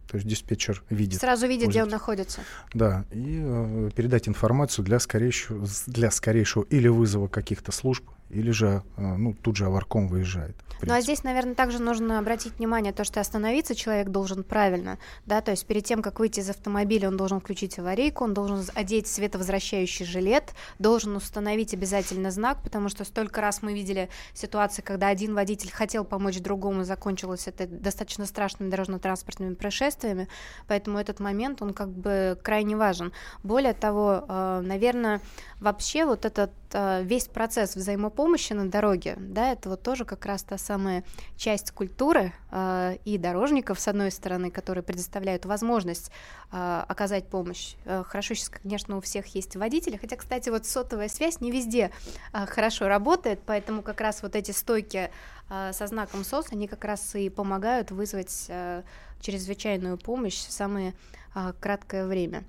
то 0.08 0.18
есть 0.18 0.28
диспетчер 0.28 0.84
видит. 0.90 1.20
Сразу 1.22 1.48
видит, 1.48 1.70
где 1.70 1.84
он 1.84 1.90
находится. 1.90 2.42
Да, 2.74 3.06
и 3.12 3.40
э, 3.44 3.90
передать 3.96 4.28
информацию 4.28 4.84
для 4.86 5.00
скорейшего, 5.00 5.68
для 5.88 6.12
скорейшего 6.12 6.64
или 6.64 6.88
вызова 6.88 7.28
каких-то 7.28 7.72
служб, 7.72 8.04
или 8.34 8.52
же 8.52 8.84
э, 8.98 9.02
ну, 9.02 9.34
тут 9.34 9.56
же 9.56 9.66
аварком 9.66 10.08
выезжает. 10.08 10.56
Ну 10.82 10.94
а 10.94 11.02
здесь, 11.02 11.24
наверное, 11.24 11.56
также 11.56 11.80
нужно 11.80 12.20
обратить 12.20 12.58
внимание 12.58 12.92
то, 12.92 13.04
что 13.04 13.22
остановиться 13.22 13.74
человек 13.74 14.10
должен 14.10 14.44
правильно, 14.44 14.98
да, 15.26 15.42
то 15.42 15.52
есть 15.52 15.66
перед 15.66 15.86
тем, 15.86 16.02
как 16.02 16.20
выйти 16.20 16.42
из 16.42 16.50
автомобиля, 16.50 17.08
он 17.08 17.16
должен 17.16 17.40
включить 17.40 17.80
аварийку, 17.80 18.26
он 18.26 18.34
должен 18.34 18.64
одеть 18.76 19.08
световозвращающий 19.08 20.06
жилет, 20.06 20.54
должен 20.80 21.16
установить 21.16 21.74
обязательно 21.74 22.32
знак, 22.32 22.62
потому 22.64 22.90
что 22.90 23.06
столько 23.06 23.40
раз 23.40 23.62
мы 23.62 23.74
видели 23.74 24.10
ситуации, 24.34 24.82
когда 24.82 25.08
один 25.08 25.34
водитель 25.36 25.72
хотел 25.72 26.04
помочь 26.04 26.40
другому, 26.40 26.84
закончилось 26.84 27.48
это 27.48 27.66
достаточно 27.68 28.26
страшными 28.26 28.70
дорожно-транспортными 28.70 29.54
происшествиями, 29.54 30.28
поэтому 30.68 30.98
этот 30.98 31.20
момент, 31.20 31.62
он 31.62 31.74
как 31.74 31.90
бы 31.90 32.38
крайне 32.44 32.76
важен. 32.76 33.14
Более 33.44 33.74
того, 33.74 34.26
э, 34.28 34.62
наверное, 34.64 35.22
вообще 35.60 36.06
вот 36.06 36.26
этот 36.26 36.52
весь 36.74 37.28
процесс 37.28 37.76
взаимопомощи 37.76 38.54
на 38.54 38.70
дороге, 38.70 39.16
да, 39.20 39.52
это 39.52 39.70
вот 39.70 39.84
тоже 39.84 40.06
как 40.06 40.26
раз 40.26 40.44
та 40.44 40.58
самая 40.58 41.04
часть 41.38 41.72
культуры 41.72 42.34
э, 42.52 42.98
и 43.06 43.18
дорожников, 43.18 43.80
с 43.80 43.88
одной 43.88 44.12
стороны, 44.12 44.52
которые 44.52 44.84
предоставляют 44.84 45.46
возможность 45.46 46.12
э, 46.52 46.84
оказать 46.88 47.28
помощь. 47.28 47.76
Э, 47.86 48.04
хорошо 48.06 48.34
сейчас, 48.34 48.50
конечно, 48.50 48.98
у 48.98 49.02
всех 49.02 49.28
есть 49.36 49.56
водители, 49.56 49.98
хотя, 49.98 50.16
кстати, 50.16 50.50
вот 50.50 50.66
сотовая 50.66 51.10
связь 51.10 51.42
не 51.42 51.52
везде 51.52 51.92
э, 52.34 52.46
хорошо 52.46 52.88
работает, 52.88 53.42
поэтому 53.46 53.82
как 53.82 54.02
раз 54.02 54.22
вот 54.24 54.36
эти 54.36 54.52
стойки 54.52 55.12
э, 55.50 55.74
со 55.74 55.88
знаком 55.88 56.24
СОС, 56.24 56.48
они 56.52 56.68
как 56.68 56.84
раз 56.86 57.16
и 57.16 57.30
помогают 57.30 57.92
вызвать 57.92 58.46
э, 58.50 58.84
чрезвычайную 59.22 59.98
помощь 59.98 60.46
в 60.46 60.52
самое 60.52 60.94
э, 61.36 61.54
краткое 61.60 62.06
время. 62.06 62.44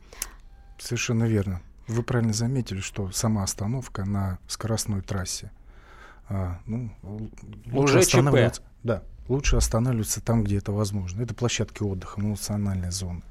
Совершенно 0.78 1.24
верно. 1.24 1.60
Вы 1.86 2.02
правильно 2.02 2.32
заметили, 2.32 2.80
что 2.80 3.10
сама 3.10 3.42
остановка 3.42 4.04
на 4.04 4.38
скоростной 4.46 5.02
трассе 5.02 5.50
а, 6.28 6.58
ну, 6.66 6.90
уже 7.72 8.02
ЧП. 8.04 8.60
Да, 8.82 9.02
лучше 9.28 9.56
останавливаться 9.56 10.20
там, 10.20 10.44
где 10.44 10.58
это 10.58 10.72
возможно. 10.72 11.22
Это 11.22 11.34
площадки 11.34 11.82
отдыха, 11.82 12.20
национальная 12.20 12.90
зона, 12.90 13.22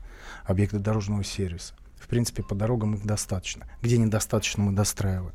объекты 0.45 0.79
дорожного 0.79 1.23
сервиса. 1.23 1.73
В 1.99 2.07
принципе, 2.07 2.43
по 2.43 2.53
дорогам 2.53 2.95
их 2.95 3.05
достаточно. 3.05 3.65
Где 3.81 3.97
недостаточно, 3.97 4.63
мы 4.63 4.73
достраиваем. 4.73 5.33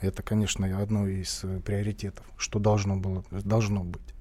Это, 0.00 0.22
конечно, 0.22 0.80
одно 0.80 1.08
из 1.08 1.40
э, 1.42 1.60
приоритетов, 1.60 2.24
что 2.36 2.60
должно, 2.60 2.96
было, 2.96 3.24
должно 3.30 3.82
быть. 3.82 4.14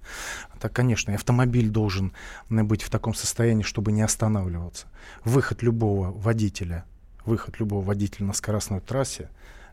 Так, 0.60 0.74
конечно, 0.74 1.13
автомобиль 1.13 1.70
должен 1.70 2.13
быть 2.50 2.82
в 2.82 2.89
таком 2.89 3.13
состоянии, 3.13 3.63
чтобы 3.63 3.91
не 3.91 4.01
останавливаться. 4.01 4.88
Выход 5.24 5.62
любого 5.62 6.12
водителя 6.12 6.84
выход 7.27 7.60
любого 7.60 7.84
водителя 7.84 8.25
на 8.25 8.34
скоростной 8.34 8.79
трассе, 8.79 9.29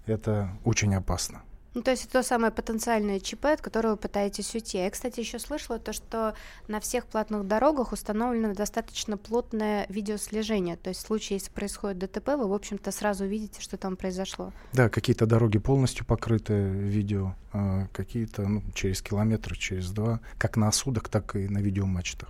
это 0.07 0.51
очень 0.65 0.95
опасно. 0.95 1.43
Ну, 1.75 1.83
то 1.83 1.91
есть 1.91 2.05
это 2.05 2.13
то 2.13 2.23
самое 2.23 2.53
потенциальное 2.53 3.19
ЧП, 3.19 3.47
от 3.47 3.61
которого 3.61 3.93
вы 3.93 3.97
пытаетесь 3.97 4.55
уйти. 4.55 4.79
Я, 4.79 4.89
кстати, 4.91 5.19
еще 5.19 5.41
слышала 5.41 5.81
то, 5.81 5.93
что 5.93 6.35
на 6.69 6.79
всех 6.79 7.05
платных 7.07 7.49
дорогах 7.49 7.91
установлено 7.91 8.55
достаточно 8.55 9.17
плотное 9.17 9.85
видеослежение. 9.89 10.77
То 10.77 10.91
есть 10.91 11.03
в 11.03 11.07
случае, 11.07 11.39
если 11.39 11.51
происходит 11.51 11.99
ДТП, 11.99 12.29
вы, 12.37 12.47
в 12.47 12.53
общем-то, 12.53 12.93
сразу 12.93 13.27
видите, 13.27 13.61
что 13.61 13.77
там 13.77 13.97
произошло. 13.97 14.53
Да, 14.73 14.89
какие-то 14.89 15.27
дороги 15.27 15.59
полностью 15.59 16.07
покрыты 16.07 16.55
видео, 16.55 17.35
а 17.53 17.89
какие-то 17.93 18.47
ну, 18.47 18.63
через 18.73 19.03
километр, 19.03 19.57
через 19.57 19.91
два, 19.91 20.21
как 20.39 20.57
на 20.57 20.69
осудах, 20.69 21.09
так 21.09 21.35
и 21.35 21.49
на 21.49 21.59
видеомачтах. 21.59 22.29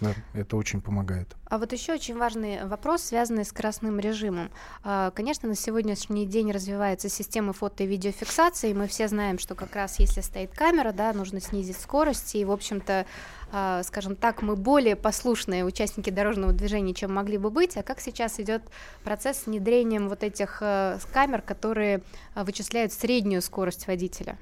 Да, 0.00 0.14
это 0.34 0.56
очень 0.56 0.82
помогает. 0.82 1.34
А 1.46 1.56
вот 1.58 1.72
еще 1.72 1.94
очень 1.94 2.18
важный 2.18 2.66
вопрос, 2.66 3.02
связанный 3.02 3.46
с 3.46 3.48
скоростным 3.48 3.98
режимом. 3.98 4.50
А, 4.84 5.10
конечно, 5.12 5.48
на 5.48 5.54
сегодняшний 5.54 6.26
день 6.26 6.52
развивается 6.52 7.08
система 7.08 7.54
фото 7.54 7.84
и 7.84 7.86
видеофиксации. 7.86 8.74
Мы 8.74 8.88
все 8.88 9.08
знаем, 9.08 9.38
что 9.38 9.54
как 9.54 9.74
раз 9.74 9.98
если 9.98 10.20
стоит 10.20 10.52
камера, 10.52 10.92
да, 10.92 11.14
нужно 11.14 11.40
снизить 11.40 11.80
скорость. 11.80 12.34
И, 12.34 12.44
в 12.44 12.50
общем-то, 12.50 13.06
а, 13.52 13.82
скажем 13.84 14.16
так, 14.16 14.42
мы 14.42 14.54
более 14.54 14.96
послушные 14.96 15.64
участники 15.64 16.10
дорожного 16.10 16.52
движения, 16.52 16.92
чем 16.92 17.14
могли 17.14 17.38
бы 17.38 17.48
быть. 17.48 17.78
А 17.78 17.82
как 17.82 18.00
сейчас 18.00 18.38
идет 18.38 18.62
процесс 19.02 19.38
с 19.38 19.46
внедрением 19.46 20.10
вот 20.10 20.22
этих 20.22 20.58
э, 20.60 20.98
камер, 21.12 21.40
которые 21.40 22.02
э, 22.34 22.44
вычисляют 22.44 22.92
среднюю 22.92 23.40
скорость 23.40 23.86
водителя? 23.86 24.36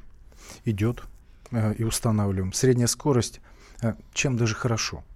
Идет 0.64 1.04
э, 1.52 1.74
и 1.74 1.84
устанавливаем. 1.84 2.52
Средняя 2.52 2.88
скорость, 2.88 3.40
чем 4.14 4.36
даже 4.36 4.54
хорошо 4.54 4.98
а, 4.98 5.13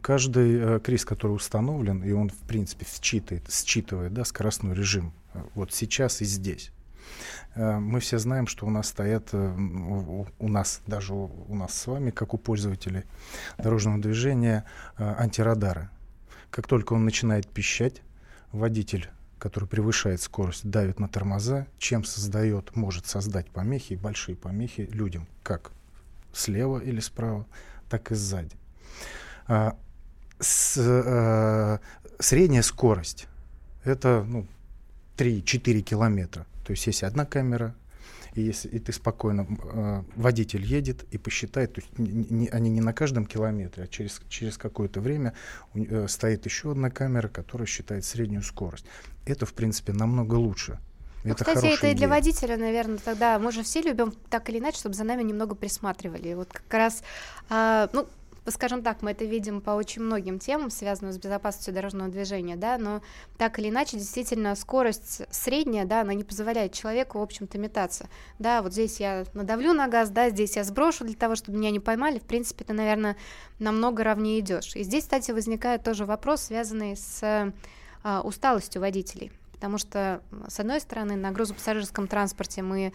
каждый 0.00 0.58
э, 0.58 0.80
криз, 0.80 1.04
который 1.04 1.32
установлен, 1.32 2.02
и 2.02 2.12
он, 2.12 2.28
в 2.28 2.38
принципе, 2.48 2.86
считывает, 2.86 3.50
считывает 3.52 4.12
да, 4.12 4.24
скоростной 4.24 4.74
режим 4.74 5.12
э, 5.34 5.42
вот 5.54 5.72
сейчас 5.72 6.20
и 6.20 6.24
здесь. 6.24 6.72
Э, 7.54 7.78
мы 7.78 8.00
все 8.00 8.18
знаем, 8.18 8.46
что 8.46 8.66
у 8.66 8.70
нас 8.70 8.88
стоят, 8.88 9.32
у 9.32 10.48
нас, 10.48 10.80
даже 10.86 11.14
у 11.14 11.54
нас 11.54 11.74
с 11.74 11.86
вами, 11.86 12.10
как 12.10 12.34
у 12.34 12.38
пользователей 12.38 13.04
дорожного 13.58 13.98
движения, 13.98 14.64
антирадары. 14.96 15.88
Как 16.50 16.66
только 16.66 16.94
он 16.94 17.04
начинает 17.04 17.46
пищать, 17.46 18.02
водитель 18.52 19.08
который 19.40 19.66
превышает 19.66 20.20
скорость, 20.20 20.68
давит 20.68 21.00
на 21.00 21.08
тормоза, 21.08 21.66
чем 21.78 22.04
создает, 22.04 22.76
может 22.76 23.06
создать 23.06 23.50
помехи, 23.50 23.94
большие 23.94 24.36
помехи 24.36 24.82
людям, 24.92 25.26
как 25.42 25.72
слева 26.32 26.78
или 26.78 27.00
справа, 27.00 27.46
так 27.88 28.12
и 28.12 28.14
сзади. 28.14 28.54
А, 29.50 29.76
с, 30.38 30.78
а, 30.78 31.80
средняя 32.20 32.62
скорость 32.62 33.26
это 33.82 34.24
ну, 34.26 34.46
3-4 35.16 35.80
километра. 35.80 36.46
То 36.64 36.70
есть 36.70 36.86
есть 36.86 37.02
одна 37.02 37.26
камера, 37.26 37.74
и 38.34 38.42
если 38.42 38.68
и 38.68 38.78
ты 38.78 38.92
спокойно, 38.92 39.48
э, 39.48 40.02
водитель 40.14 40.64
едет 40.64 41.04
и 41.10 41.18
посчитает, 41.18 41.74
то 41.74 41.80
есть 41.80 41.98
не, 41.98 42.26
не, 42.30 42.46
они 42.46 42.70
не 42.70 42.80
на 42.80 42.92
каждом 42.92 43.26
километре, 43.26 43.84
а 43.84 43.86
через, 43.88 44.20
через 44.28 44.56
какое-то 44.56 45.00
время 45.00 45.34
э, 45.74 46.06
стоит 46.06 46.44
еще 46.44 46.70
одна 46.70 46.90
камера, 46.90 47.26
которая 47.26 47.66
считает 47.66 48.04
среднюю 48.04 48.42
скорость. 48.42 48.84
Это, 49.26 49.46
в 49.46 49.54
принципе, 49.54 49.92
намного 49.92 50.36
лучше. 50.36 50.78
Ну, 51.24 51.32
это 51.32 51.44
кстати, 51.44 51.66
это 51.66 51.88
и 51.88 51.94
для 51.94 52.08
водителя, 52.08 52.56
наверное, 52.56 52.98
тогда 52.98 53.38
мы 53.40 53.50
же 53.50 53.64
все 53.64 53.82
любим 53.82 54.14
так 54.30 54.48
или 54.48 54.58
иначе, 54.58 54.78
чтобы 54.78 54.94
за 54.94 55.02
нами 55.02 55.24
немного 55.24 55.56
присматривали. 55.56 56.34
Вот 56.34 56.50
как 56.52 56.72
раз, 56.72 57.02
а, 57.48 57.90
ну, 57.92 58.08
скажем 58.46 58.82
так, 58.82 59.02
мы 59.02 59.12
это 59.12 59.24
видим 59.24 59.60
по 59.60 59.70
очень 59.70 60.02
многим 60.02 60.38
темам, 60.38 60.70
связанным 60.70 61.12
с 61.12 61.18
безопасностью 61.18 61.74
дорожного 61.74 62.08
движения, 62.08 62.56
да, 62.56 62.78
но 62.78 63.02
так 63.36 63.58
или 63.58 63.68
иначе, 63.68 63.96
действительно, 63.96 64.54
скорость 64.54 65.22
средняя, 65.30 65.84
да, 65.84 66.00
она 66.00 66.14
не 66.14 66.24
позволяет 66.24 66.72
человеку, 66.72 67.18
в 67.18 67.22
общем-то, 67.22 67.58
метаться. 67.58 68.08
Да, 68.38 68.62
вот 68.62 68.72
здесь 68.72 69.00
я 69.00 69.24
надавлю 69.34 69.72
на 69.72 69.88
газ, 69.88 70.10
да, 70.10 70.30
здесь 70.30 70.56
я 70.56 70.64
сброшу 70.64 71.04
для 71.04 71.16
того, 71.16 71.36
чтобы 71.36 71.58
меня 71.58 71.70
не 71.70 71.80
поймали, 71.80 72.18
в 72.18 72.24
принципе, 72.24 72.64
ты, 72.64 72.72
наверное, 72.72 73.16
намного 73.58 74.04
ровнее 74.04 74.40
идешь. 74.40 74.74
И 74.74 74.82
здесь, 74.82 75.04
кстати, 75.04 75.30
возникает 75.30 75.84
тоже 75.84 76.06
вопрос, 76.06 76.42
связанный 76.42 76.96
с 76.96 77.52
а, 78.02 78.20
усталостью 78.22 78.80
водителей, 78.80 79.32
потому 79.52 79.76
что, 79.78 80.22
с 80.48 80.58
одной 80.58 80.80
стороны, 80.80 81.16
на 81.16 81.30
грузопассажирском 81.32 82.06
транспорте 82.08 82.62
мы 82.62 82.92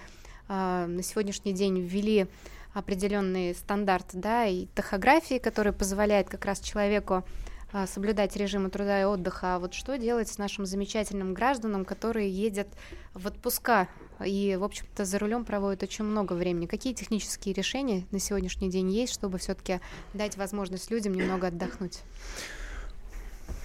а, 0.47 0.87
на 0.87 1.03
сегодняшний 1.03 1.53
день 1.53 1.79
ввели 1.79 2.27
определенный 2.75 3.55
стандарт, 3.55 4.08
да, 4.12 4.46
и 4.46 4.65
тахографии, 4.67 5.39
который 5.39 5.72
позволяет 5.72 6.29
как 6.29 6.44
раз 6.44 6.60
человеку 6.60 7.24
а, 7.72 7.88
соблюдать 7.88 8.36
режимы 8.36 8.70
труда 8.70 9.01
и 9.01 9.05
отдыха. 9.05 9.55
А 9.55 9.60
вот 9.60 9.74
что 9.74 9.98
делать 9.98 10.27
с 10.27 10.38
нашим 10.38 10.65
замечательным 10.65 11.34
гражданам, 11.34 11.86
которые 11.86 12.29
ездят 12.29 12.67
в 13.13 13.27
отпуска 13.27 13.88
и, 14.24 14.58
в 14.60 14.63
общем-то, 14.63 15.05
за 15.05 15.17
рулем 15.20 15.46
проводят 15.46 15.84
очень 15.84 16.03
много 16.03 16.34
времени? 16.34 16.65
Какие 16.65 16.94
технические 16.94 17.53
решения 17.53 18.05
на 18.12 18.20
сегодняшний 18.20 18.70
день 18.70 18.91
есть, 18.91 19.13
чтобы 19.13 19.38
все-таки 19.38 19.79
дать 20.13 20.36
возможность 20.36 20.91
людям 20.91 21.13
немного 21.13 21.48
отдохнуть? 21.48 22.01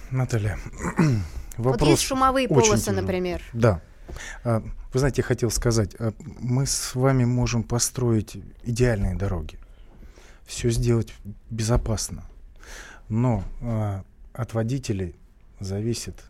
Наталья, 0.09 0.57
вопрос 1.57 1.79
вот 1.81 1.81
есть 1.81 2.01
шумовые 2.03 2.47
полосы, 2.47 2.91
например. 2.93 3.43
Да, 3.51 3.81
вы 4.93 4.99
знаете, 4.99 5.21
я 5.21 5.23
хотел 5.23 5.49
сказать, 5.51 5.95
а, 5.99 6.13
мы 6.39 6.65
с 6.65 6.95
вами 6.95 7.23
можем 7.23 7.63
построить 7.63 8.37
идеальные 8.63 9.15
дороги, 9.15 9.57
все 10.45 10.69
сделать 10.69 11.13
безопасно, 11.49 12.25
но 13.07 13.43
а, 13.61 14.03
от 14.33 14.53
водителей 14.53 15.15
зависит 15.59 16.23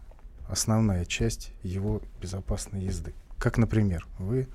основная 0.47 1.05
часть 1.05 1.53
его 1.63 2.01
безопасной 2.21 2.83
езды. 2.83 3.13
Как, 3.39 3.57
например, 3.57 4.05
вы 4.19 4.47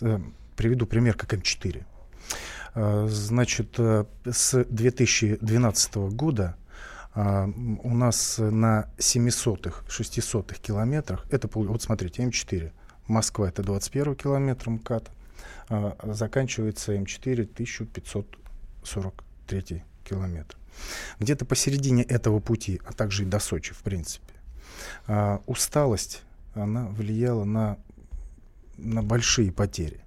э, 0.00 0.20
приведу 0.56 0.86
пример 0.86 1.14
как 1.14 1.34
М4. 1.34 1.84
Значит, 3.08 3.74
э, 3.78 4.04
с 4.24 4.64
2012 4.64 5.94
года 6.12 6.56
у 7.14 7.94
нас 7.94 8.38
на 8.38 8.88
700-х, 8.96 9.84
600-х 9.88 10.58
километрах, 10.60 11.26
это, 11.30 11.48
вот 11.52 11.82
смотрите, 11.82 12.22
М4, 12.22 12.72
Москва 13.06 13.48
это 13.48 13.62
21 13.62 14.14
километр 14.14 14.70
МКАД, 14.70 15.10
а 15.68 15.94
заканчивается 16.12 16.94
М4 16.94 17.42
1543 17.42 19.84
километр. 20.04 20.56
Где-то 21.18 21.44
посередине 21.44 22.02
этого 22.02 22.40
пути, 22.40 22.80
а 22.86 22.92
также 22.92 23.24
и 23.24 23.26
до 23.26 23.38
Сочи, 23.38 23.74
в 23.74 23.82
принципе, 23.82 24.32
а, 25.06 25.42
усталость, 25.46 26.22
она 26.54 26.86
влияла 26.86 27.44
на, 27.44 27.76
на 28.78 29.02
большие 29.02 29.52
потери. 29.52 30.01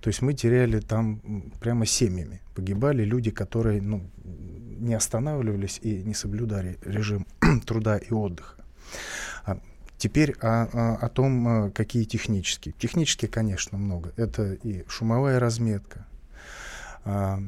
То 0.00 0.08
есть 0.08 0.22
мы 0.22 0.34
теряли 0.34 0.80
там 0.80 1.20
прямо 1.60 1.86
семьями. 1.86 2.40
Погибали 2.54 3.04
люди, 3.04 3.30
которые 3.30 3.80
ну, 3.82 4.08
не 4.24 4.94
останавливались 4.94 5.78
и 5.82 6.02
не 6.02 6.14
соблюдали 6.14 6.78
режим 6.82 7.26
труда 7.66 7.98
и 7.98 8.12
отдыха. 8.12 8.56
А 9.44 9.60
теперь 9.98 10.32
о, 10.40 10.64
о, 10.64 10.96
о 10.96 11.08
том, 11.08 11.48
а, 11.48 11.70
какие 11.70 12.04
технические. 12.04 12.74
Технические, 12.78 13.30
конечно, 13.30 13.78
много. 13.78 14.12
Это 14.16 14.54
и 14.54 14.84
шумовая 14.88 15.38
разметка, 15.38 16.06
а, 17.04 17.40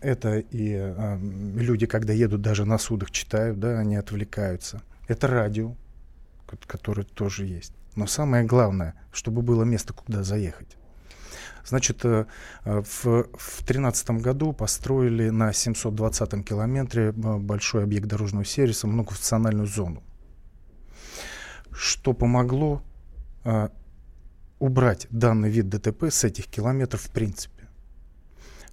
это 0.00 0.38
и 0.38 0.74
а, 0.74 1.18
люди, 1.18 1.86
когда 1.86 2.12
едут 2.12 2.42
даже 2.42 2.64
на 2.64 2.78
судах, 2.78 3.10
читают, 3.10 3.58
да, 3.58 3.78
они 3.78 3.96
отвлекаются. 3.96 4.82
Это 5.08 5.26
радио, 5.26 5.74
которое 6.66 7.04
тоже 7.04 7.46
есть. 7.46 7.72
Но 7.96 8.06
самое 8.06 8.44
главное, 8.44 8.94
чтобы 9.12 9.42
было 9.42 9.64
место, 9.64 9.92
куда 9.92 10.22
заехать. 10.22 10.76
Значит, 11.70 12.04
э, 12.04 12.26
в 12.64 13.04
2013 13.04 14.10
году 14.20 14.52
построили 14.52 15.30
на 15.30 15.52
720 15.52 16.44
километре 16.44 17.10
э, 17.10 17.12
большой 17.12 17.84
объект 17.84 18.08
дорожного 18.08 18.44
сервиса, 18.44 18.88
многофункциональную 18.88 19.68
зону. 19.68 20.02
Что 21.70 22.12
помогло 22.12 22.82
э, 23.44 23.68
убрать 24.58 25.06
данный 25.10 25.48
вид 25.48 25.68
ДТП 25.68 26.06
с 26.10 26.24
этих 26.24 26.46
километров 26.46 27.02
в 27.02 27.10
принципе. 27.12 27.68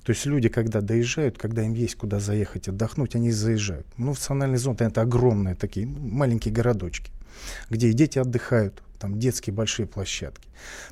То 0.03 0.11
есть 0.11 0.25
люди, 0.25 0.49
когда 0.49 0.81
доезжают, 0.81 1.37
когда 1.37 1.61
им 1.61 1.75
есть 1.75 1.97
куда 1.97 2.19
заехать, 2.19 2.67
отдохнуть, 2.67 3.15
они 3.15 3.29
заезжают. 3.29 3.85
Ну, 3.97 4.13
функциональные 4.13 4.57
зоны 4.57 4.77
это 4.79 5.01
огромные 5.01 5.53
такие 5.53 5.85
маленькие 5.85 6.51
городочки, 6.51 7.11
где 7.69 7.89
и 7.89 7.93
дети 7.93 8.17
отдыхают, 8.17 8.81
там 8.99 9.19
детские 9.19 9.53
большие 9.53 9.85
площадки, 9.85 10.47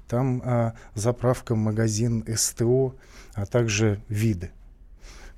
там 0.08 0.42
а, 0.44 0.74
заправка, 0.94 1.56
магазин, 1.56 2.24
СТО, 2.36 2.96
а 3.34 3.46
также 3.46 4.02
виды. 4.10 4.52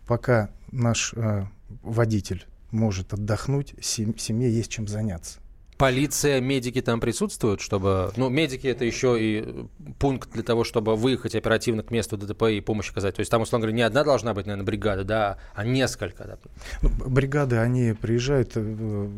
Пока 0.06 0.49
наш 0.71 1.13
а, 1.15 1.47
водитель 1.82 2.45
может 2.71 3.13
отдохнуть, 3.13 3.73
сем- 3.82 4.17
семье 4.17 4.51
есть 4.51 4.71
чем 4.71 4.88
заняться. 4.88 5.39
Полиция, 5.77 6.41
медики 6.41 6.81
там 6.81 6.99
присутствуют, 6.99 7.61
чтобы... 7.61 8.11
Ну, 8.15 8.29
медики— 8.29 8.65
это 8.67 8.83
еще 8.83 9.17
и 9.19 9.67
пункт 9.99 10.31
для 10.31 10.43
того, 10.43 10.63
чтобы 10.63 10.95
выехать 10.95 11.35
оперативно 11.35 11.83
к 11.83 11.91
месту 11.91 12.17
ДТП 12.17 12.43
и 12.43 12.61
помощь 12.61 12.89
оказать. 12.89 13.15
То 13.15 13.19
есть 13.19 13.29
там, 13.29 13.43
условно 13.43 13.67
говоря, 13.67 13.75
не 13.77 13.83
одна 13.83 14.03
должна 14.03 14.33
быть, 14.33 14.47
наверное, 14.47 14.65
бригада, 14.65 15.03
да, 15.03 15.37
а 15.53 15.63
несколько. 15.63 16.23
Да. 16.23 16.37
Ну, 16.81 16.89
бригады, 16.89 17.57
они 17.57 17.93
приезжают 17.93 18.53
э, 18.55 19.09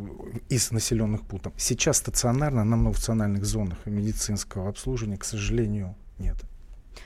из 0.49 0.71
населенных 0.71 1.21
пунктов. 1.21 1.53
Сейчас 1.57 1.97
стационарно 1.97 2.65
на 2.65 2.75
многофункциональных 2.75 3.45
зонах 3.45 3.77
медицинского 3.85 4.67
обслуживания, 4.69 5.17
к 5.17 5.23
сожалению, 5.23 5.95
нет. 6.17 6.35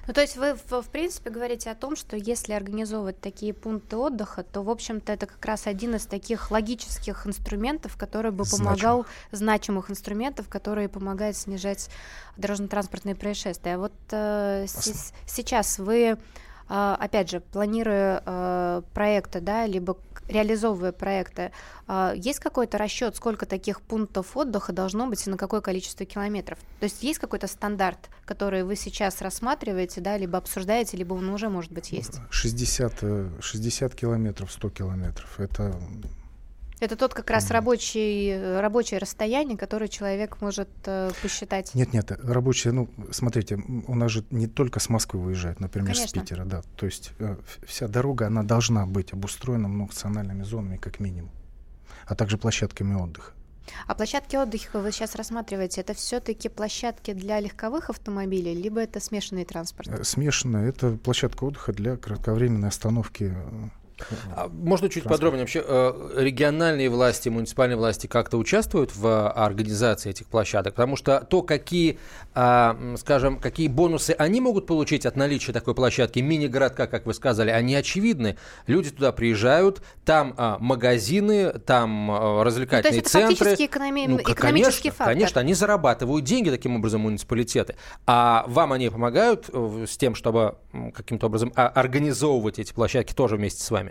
Ну, 0.08 0.14
то 0.14 0.22
есть 0.22 0.36
вы, 0.36 0.56
в, 0.56 0.82
в 0.82 0.90
принципе, 0.90 1.30
говорите 1.30 1.70
о 1.72 1.76
том, 1.76 1.96
что 1.96 2.18
если 2.18 2.54
организовывать 2.54 3.22
такие 3.22 3.54
пункты 3.54 3.96
отдыха, 3.96 4.44
то, 4.44 4.62
в 4.62 4.70
общем-то, 4.70 5.14
это 5.14 5.28
как 5.28 5.44
раз 5.46 5.66
один 5.66 5.96
из 5.96 6.06
таких 6.06 6.52
логических 6.52 7.26
инструментов, 7.26 7.96
который 7.96 8.32
бы 8.32 8.44
помогал, 8.44 9.06
значимых 9.32 9.90
инструментов, 9.90 10.50
которые 10.50 10.90
помогают 10.90 11.38
снижать 11.38 11.90
дорожно-транспортные 12.36 13.16
происшествия. 13.16 13.76
А 13.76 13.78
вот 13.78 13.94
э, 14.12 14.66
с, 14.68 15.14
сейчас 15.26 15.80
вы 15.80 16.18
а, 16.70 16.96
опять 17.00 17.30
же, 17.30 17.40
планируя 17.40 18.24
э, 18.26 18.82
проекты, 18.94 19.42
да, 19.42 19.66
либо 19.66 19.98
реализовывая 20.28 20.92
проекты, 20.92 21.52
э, 21.88 22.14
есть 22.16 22.40
какой-то 22.40 22.78
расчет, 22.78 23.16
сколько 23.16 23.46
таких 23.46 23.82
пунктов 23.82 24.36
отдыха 24.38 24.72
должно 24.72 25.08
быть 25.08 25.26
и 25.26 25.30
на 25.30 25.38
какое 25.38 25.62
количество 25.62 26.06
километров? 26.06 26.60
То 26.80 26.86
есть 26.86 27.04
есть 27.04 27.20
какой-то 27.20 27.48
стандарт, 27.48 28.10
который 28.26 28.64
вы 28.64 28.76
сейчас 28.76 29.22
рассматриваете, 29.22 30.02
да, 30.02 30.18
либо 30.18 30.38
обсуждаете, 30.38 30.98
либо 30.98 31.14
он 31.14 31.30
уже, 31.30 31.50
может 31.50 31.72
быть, 31.72 31.92
есть? 31.92 32.20
60, 32.30 33.42
60 33.42 33.96
километров, 33.96 34.52
100 34.52 34.70
километров. 34.70 35.40
Это 35.40 35.76
это 36.84 36.96
тот 36.96 37.14
как 37.14 37.30
раз 37.30 37.50
рабочий, 37.52 38.60
рабочее 38.60 39.00
расстояние, 39.00 39.58
которое 39.58 39.88
человек 39.88 40.42
может 40.42 40.70
э, 40.86 41.12
посчитать. 41.22 41.74
Нет, 41.74 41.94
нет, 41.94 42.12
рабочее, 42.12 42.74
ну, 42.74 42.90
смотрите, 43.12 43.56
у 43.88 43.96
нас 43.96 44.12
же 44.12 44.24
не 44.30 44.48
только 44.48 44.80
с 44.80 44.90
Москвы 44.90 45.20
выезжают, 45.20 45.60
например, 45.60 45.94
Конечно. 45.94 46.08
с 46.08 46.24
Питера, 46.24 46.46
да. 46.46 46.62
То 46.76 46.86
есть 46.86 47.12
э, 47.20 47.38
вся 47.66 47.88
дорога, 47.88 48.28
она 48.28 48.44
должна 48.44 48.86
быть 48.86 49.14
обустроена 49.14 49.68
многонациональными 49.68 50.44
зонами, 50.44 50.78
как 50.78 51.00
минимум, 51.00 51.32
а 52.06 52.16
также 52.16 52.38
площадками 52.38 52.96
отдыха. 52.96 53.34
А 53.88 53.96
площадки 53.96 54.36
отдыха 54.36 54.80
вы 54.80 54.92
сейчас 54.92 55.16
рассматриваете, 55.16 55.82
это 55.82 55.94
все-таки 55.94 56.50
площадки 56.50 57.14
для 57.14 57.40
легковых 57.40 57.90
автомобилей, 57.90 58.54
либо 58.54 58.82
это 58.82 59.00
смешанный 59.00 59.46
транспорт? 59.46 59.90
Э, 59.90 60.04
смешанный, 60.04 60.68
это 60.70 60.98
площадка 60.98 61.46
отдыха 61.46 61.74
для 61.74 61.98
кратковременной 61.98 62.70
остановки 62.70 63.34
э, 63.36 63.70
можно 64.52 64.90
чуть 64.90 65.04
подробнее? 65.04 65.44
Вообще 65.44 65.64
э, 65.66 66.14
региональные 66.18 66.90
власти, 66.90 67.30
муниципальные 67.30 67.78
власти 67.78 68.08
как-то 68.08 68.38
участвуют 68.38 68.96
в 68.96 69.30
организации 69.32 70.10
этих 70.10 70.28
площадок? 70.28 70.76
Потому 70.76 70.96
что 70.96 71.26
то, 71.30 71.42
какие 71.42 72.00
а, 72.36 72.78
скажем, 72.98 73.38
какие 73.38 73.68
бонусы 73.68 74.16
они 74.18 74.42
могут 74.42 74.66
получить 74.66 75.06
от 75.06 75.16
наличия 75.16 75.54
такой 75.54 75.76
площадки, 75.76 76.20
мини-городка, 76.20 76.88
как 76.88 77.06
вы 77.06 77.14
сказали, 77.14 77.52
они 77.52 77.76
очевидны. 77.76 78.38
Люди 78.66 78.90
туда 78.90 79.12
приезжают, 79.12 79.84
там 80.04 80.34
а, 80.38 80.58
магазины, 80.60 81.52
там 81.60 82.10
а, 82.10 82.44
развлекательные 82.44 83.04
ну, 83.04 83.10
то 83.10 83.18
есть 83.18 83.36
это 83.38 83.46
центры. 83.46 83.66
Экономи... 83.66 84.08
Ну, 84.08 84.18
экономический 84.18 84.90
конечно, 84.90 84.98
фактор. 84.98 85.14
Конечно, 85.14 85.42
они 85.42 85.54
зарабатывают 85.54 86.26
деньги 86.26 86.50
таким 86.50 86.76
образом 86.76 87.02
муниципалитеты. 87.02 87.76
А 88.08 88.46
вам 88.48 88.74
они 88.74 88.90
помогают 88.90 89.50
э, 89.54 89.86
с 89.88 89.96
тем, 89.98 90.16
чтобы 90.16 90.56
каким-то 90.96 91.28
образом 91.28 91.54
а, 91.56 91.68
организовывать 91.68 92.58
эти 92.58 92.74
площадки 92.74 93.14
тоже 93.14 93.36
вместе 93.36 93.64
с 93.64 93.70
вами? 93.70 93.83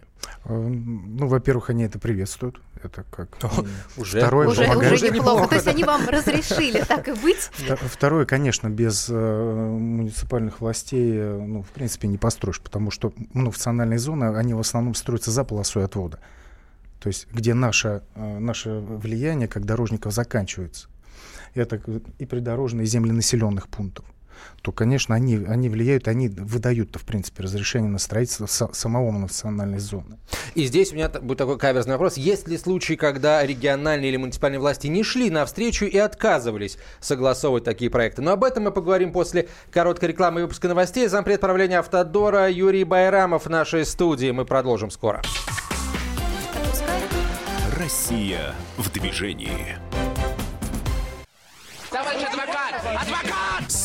Э, 0.45 0.55
ну, 0.55 1.27
во-первых, 1.27 1.71
они 1.71 1.85
это 1.85 1.99
приветствуют. 1.99 2.61
Это 2.83 3.05
как 3.11 3.37
уже, 3.97 4.19
второе 4.19 4.49
уже, 4.49 4.65
помогает. 4.65 4.93
уже 4.93 5.11
неплохо. 5.11 5.49
То 5.49 5.55
есть 5.55 5.67
они 5.67 5.85
вам 5.85 6.09
разрешили 6.09 6.83
так 6.83 7.09
и 7.09 7.13
быть? 7.13 7.51
Второе, 7.81 8.27
конечно, 8.27 8.69
без 8.69 9.09
э, 9.09 9.15
муниципальных 9.15 10.61
властей, 10.61 11.13
э, 11.17 11.39
ну, 11.39 11.63
в 11.63 11.69
принципе, 11.71 12.09
не 12.09 12.19
построишь, 12.19 12.61
потому 12.61 12.91
что 12.91 13.13
ну, 13.35 13.51
функциональные 13.51 13.99
зоны, 13.99 14.37
они 14.37 14.55
в 14.55 14.61
основном 14.61 14.95
строятся 14.95 15.31
за 15.31 15.45
полосой 15.45 15.85
отвода. 15.85 16.19
То 17.01 17.09
есть 17.09 17.27
где 17.33 17.55
наше, 17.55 18.03
э, 18.15 18.39
наше 18.39 18.79
влияние 18.79 19.49
как 19.49 19.65
дорожников 19.65 20.13
заканчивается. 20.13 20.89
Это 21.55 21.81
и 22.19 22.25
придорожные 22.25 22.87
земли 22.87 23.13
населенных 23.13 23.69
пунктов 23.69 24.07
то, 24.63 24.73
конечно, 24.73 25.15
они, 25.15 25.37
они 25.37 25.69
влияют, 25.69 26.09
они 26.09 26.29
выдают-то, 26.29 26.99
в 26.99 27.05
принципе, 27.05 27.43
разрешение 27.43 27.91
на 27.91 27.99
строительство 27.99 28.47
самого 28.47 29.11
национальной 29.11 29.79
зоны. 29.79 30.19
И 30.55 30.65
здесь 30.67 30.93
у 30.93 30.95
меня 30.95 31.09
будет 31.09 31.39
такой 31.39 31.59
каверзный 31.59 31.95
вопрос. 31.95 32.17
Есть 32.17 32.49
ли 32.49 32.57
случаи, 32.59 32.95
когда 32.95 33.45
региональные 33.45 34.11
или 34.11 34.17
муниципальные 34.17 34.61
власти 34.61 34.87
не 34.87 35.03
шли 35.03 35.31
навстречу 35.31 35.85
и 35.85 35.99
отказывались 35.99 36.79
согласовывать 37.01 37.65
такие 37.65 37.91
проекты? 37.91 38.23
Но 38.23 38.33
об 38.33 38.45
этом 38.45 38.65
мы 38.65 38.73
поговорим 38.73 39.13
после 39.13 39.49
короткой 39.71 40.11
рекламы 40.11 40.41
и 40.41 40.43
выпуска 40.45 40.69
новостей. 40.69 41.09
Зампред 41.09 41.41
правления 41.41 41.79
«Автодора» 41.79 42.51
Юрий 42.51 42.85
Байрамов 42.85 43.47
в 43.47 43.51
нашей 43.51 43.85
студии. 43.85 44.31
Мы 44.31 44.45
продолжим 44.45 44.91
скоро. 44.91 45.23
Россия 47.79 48.55
в 48.77 48.93
движении. 48.93 49.77
Товарищ! 51.91 52.22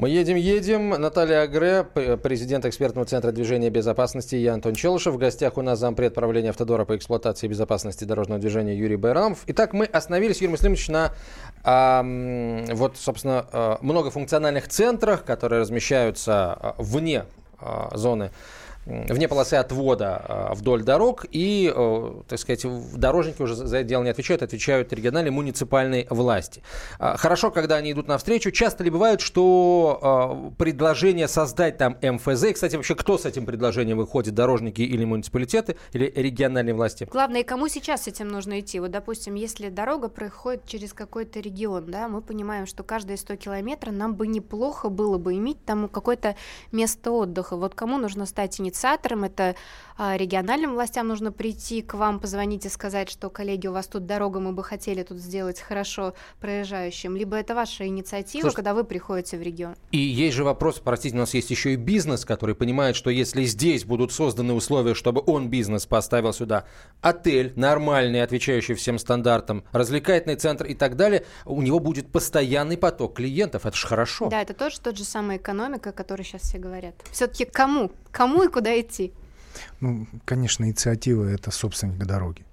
Мы 0.00 0.08
едем-едем. 0.08 0.88
Наталья 0.88 1.42
Агре, 1.42 1.84
президент 1.84 2.64
экспертного 2.64 3.06
центра 3.06 3.32
движения 3.32 3.68
безопасности, 3.68 4.34
я 4.34 4.54
Антон 4.54 4.74
Челышев. 4.74 5.12
В 5.12 5.18
гостях 5.18 5.58
у 5.58 5.60
нас 5.60 5.78
зампред 5.78 6.14
правления 6.14 6.48
Автодора 6.48 6.86
по 6.86 6.96
эксплуатации 6.96 7.46
и 7.46 7.50
безопасности 7.50 8.04
дорожного 8.04 8.40
движения 8.40 8.74
Юрий 8.74 8.96
Байрамов. 8.96 9.40
Итак, 9.48 9.74
мы 9.74 9.84
остановились, 9.84 10.40
Юрий 10.40 10.52
Муслимович, 10.52 10.88
на 10.88 11.12
э, 11.64 12.72
вот, 12.72 12.96
собственно, 12.96 13.44
э, 13.52 13.76
многофункциональных 13.82 14.68
центрах, 14.68 15.22
которые 15.26 15.60
размещаются 15.60 16.58
э, 16.62 16.72
вне 16.78 17.26
э, 17.60 17.88
зоны 17.92 18.30
вне 18.86 19.28
полосы 19.28 19.54
отвода 19.54 20.16
а, 20.16 20.54
вдоль 20.54 20.82
дорог, 20.82 21.26
и, 21.30 21.72
так 22.28 22.38
сказать, 22.38 22.64
дорожники 22.94 23.42
уже 23.42 23.54
за 23.54 23.78
это 23.78 23.88
дело 23.88 24.02
не 24.02 24.10
отвечают, 24.10 24.42
отвечают 24.42 24.92
региональные 24.92 25.32
муниципальные 25.32 26.06
власти. 26.10 26.62
А, 26.98 27.16
хорошо, 27.16 27.50
когда 27.50 27.76
они 27.76 27.92
идут 27.92 28.08
навстречу. 28.08 28.50
Часто 28.50 28.84
ли 28.84 28.90
бывает, 28.90 29.20
что 29.20 29.98
а, 30.02 30.52
предложение 30.56 31.28
создать 31.28 31.78
там 31.78 31.96
МФЗ, 32.02 32.52
кстати, 32.54 32.76
вообще 32.76 32.94
кто 32.94 33.18
с 33.18 33.26
этим 33.26 33.46
предложением 33.46 33.98
выходит, 33.98 34.34
дорожники 34.34 34.82
или 34.82 35.04
муниципалитеты, 35.04 35.76
или 35.92 36.12
региональные 36.14 36.74
власти? 36.74 37.08
Главное, 37.10 37.44
кому 37.44 37.68
сейчас 37.68 38.04
с 38.04 38.08
этим 38.08 38.28
нужно 38.28 38.60
идти? 38.60 38.80
Вот, 38.80 38.90
допустим, 38.90 39.34
если 39.34 39.68
дорога 39.68 40.08
проходит 40.08 40.66
через 40.66 40.92
какой-то 40.92 41.40
регион, 41.40 41.90
да, 41.90 42.08
мы 42.08 42.22
понимаем, 42.22 42.66
что 42.66 42.82
каждые 42.82 43.16
100 43.16 43.36
километров 43.36 43.94
нам 43.94 44.14
бы 44.14 44.26
неплохо 44.26 44.88
было 44.88 45.18
бы 45.18 45.34
иметь 45.34 45.64
там 45.64 45.88
какое-то 45.88 46.36
место 46.72 47.10
отдыха. 47.10 47.56
Вот 47.56 47.74
кому 47.74 47.98
нужно 47.98 48.26
стать 48.26 48.60
инициатором 48.60 48.69
инициатором, 48.70 49.24
это 49.24 49.56
региональным 50.16 50.72
властям 50.72 51.08
нужно 51.08 51.30
прийти 51.30 51.82
к 51.82 51.94
вам, 51.94 52.20
позвонить 52.20 52.64
и 52.64 52.68
сказать, 52.68 53.10
что, 53.10 53.28
коллеги, 53.28 53.66
у 53.66 53.72
вас 53.72 53.86
тут 53.86 54.06
дорога, 54.06 54.40
мы 54.40 54.52
бы 54.52 54.64
хотели 54.64 55.02
тут 55.02 55.18
сделать 55.18 55.60
хорошо 55.60 56.14
проезжающим, 56.40 57.16
либо 57.16 57.36
это 57.36 57.54
ваша 57.54 57.86
инициатива, 57.86 58.42
Слушай, 58.42 58.56
когда 58.56 58.74
вы 58.74 58.84
приходите 58.84 59.36
в 59.36 59.42
регион. 59.42 59.76
И 59.90 59.98
есть 59.98 60.36
же 60.36 60.44
вопрос, 60.44 60.80
простите, 60.82 61.16
у 61.16 61.18
нас 61.18 61.34
есть 61.34 61.50
еще 61.50 61.74
и 61.74 61.76
бизнес, 61.76 62.24
который 62.24 62.54
понимает, 62.54 62.96
что 62.96 63.10
если 63.10 63.44
здесь 63.44 63.84
будут 63.84 64.12
созданы 64.12 64.54
условия, 64.54 64.94
чтобы 64.94 65.22
он, 65.26 65.48
бизнес, 65.48 65.84
поставил 65.84 66.32
сюда 66.32 66.64
отель 67.02 67.52
нормальный, 67.56 68.22
отвечающий 68.22 68.74
всем 68.74 68.98
стандартам, 68.98 69.64
развлекательный 69.72 70.36
центр 70.36 70.64
и 70.64 70.74
так 70.74 70.96
далее, 70.96 71.26
у 71.44 71.60
него 71.60 71.78
будет 71.78 72.10
постоянный 72.10 72.78
поток 72.78 73.16
клиентов, 73.16 73.66
это 73.66 73.76
же 73.76 73.86
хорошо. 73.86 74.28
Да, 74.30 74.40
это 74.40 74.54
тоже 74.54 74.80
тот 74.80 74.96
же 74.96 75.04
самая 75.04 75.36
экономика, 75.36 75.90
о 75.90 75.92
которой 75.92 76.22
сейчас 76.22 76.42
все 76.42 76.58
говорят. 76.58 76.94
Все-таки 77.10 77.44
кому? 77.44 77.90
Кому 78.10 78.42
и 78.42 78.48
куда 78.48 78.78
идти? 78.80 79.12
Ну, 79.80 80.06
конечно, 80.24 80.64
инициатива– 80.64 81.24
это 81.30 81.50
собственник 81.50 81.98
дороги. 82.04 82.44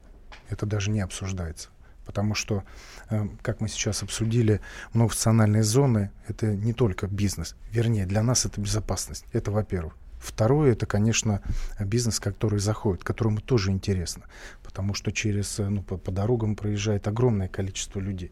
Это 0.50 0.66
даже 0.66 0.92
не 0.92 1.02
обсуждается. 1.02 1.70
Потому 2.06 2.36
что, 2.36 2.64
э, 3.10 3.28
как 3.42 3.60
мы 3.60 3.68
сейчас 3.68 4.02
обсудили, 4.02 4.62
многофункциональные 4.94 5.64
зоны– 5.64 6.12
это 6.28 6.48
не 6.48 6.74
только 6.74 7.08
бизнес. 7.08 7.56
Вернее, 7.72 8.06
для 8.06 8.24
нас 8.24 8.46
это 8.46 8.62
безопасность. 8.62 9.26
Это 9.34 9.52
во-первых. 9.52 9.94
Второе, 10.20 10.72
это, 10.72 10.86
конечно, 10.86 11.42
бизнес, 11.80 12.20
который 12.20 12.60
заходит, 12.60 13.04
которому 13.04 13.40
тоже 13.40 13.72
интересно, 13.72 14.24
потому 14.64 14.94
что 14.94 15.12
через, 15.12 15.60
э, 15.60 15.68
ну, 15.68 15.84
по, 15.84 15.98
по 15.98 16.12
дорогам 16.12 16.56
проезжает 16.56 17.08
огромное 17.08 17.48
количество 17.48 18.00
людей. 18.00 18.32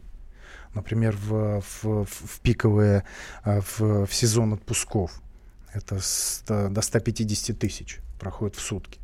Например, 0.74 1.16
в, 1.16 1.62
в, 1.82 2.04
в 2.04 2.40
пиковые, 2.40 3.04
э, 3.44 3.60
в, 3.60 4.06
в 4.06 4.14
сезон 4.14 4.54
отпусков 4.54 5.22
это 5.72 6.00
с, 6.00 6.42
до 6.46 6.80
150 6.80 7.58
тысяч 7.58 8.00
проходит 8.18 8.56
в 8.56 8.60
сутки. 8.60 9.00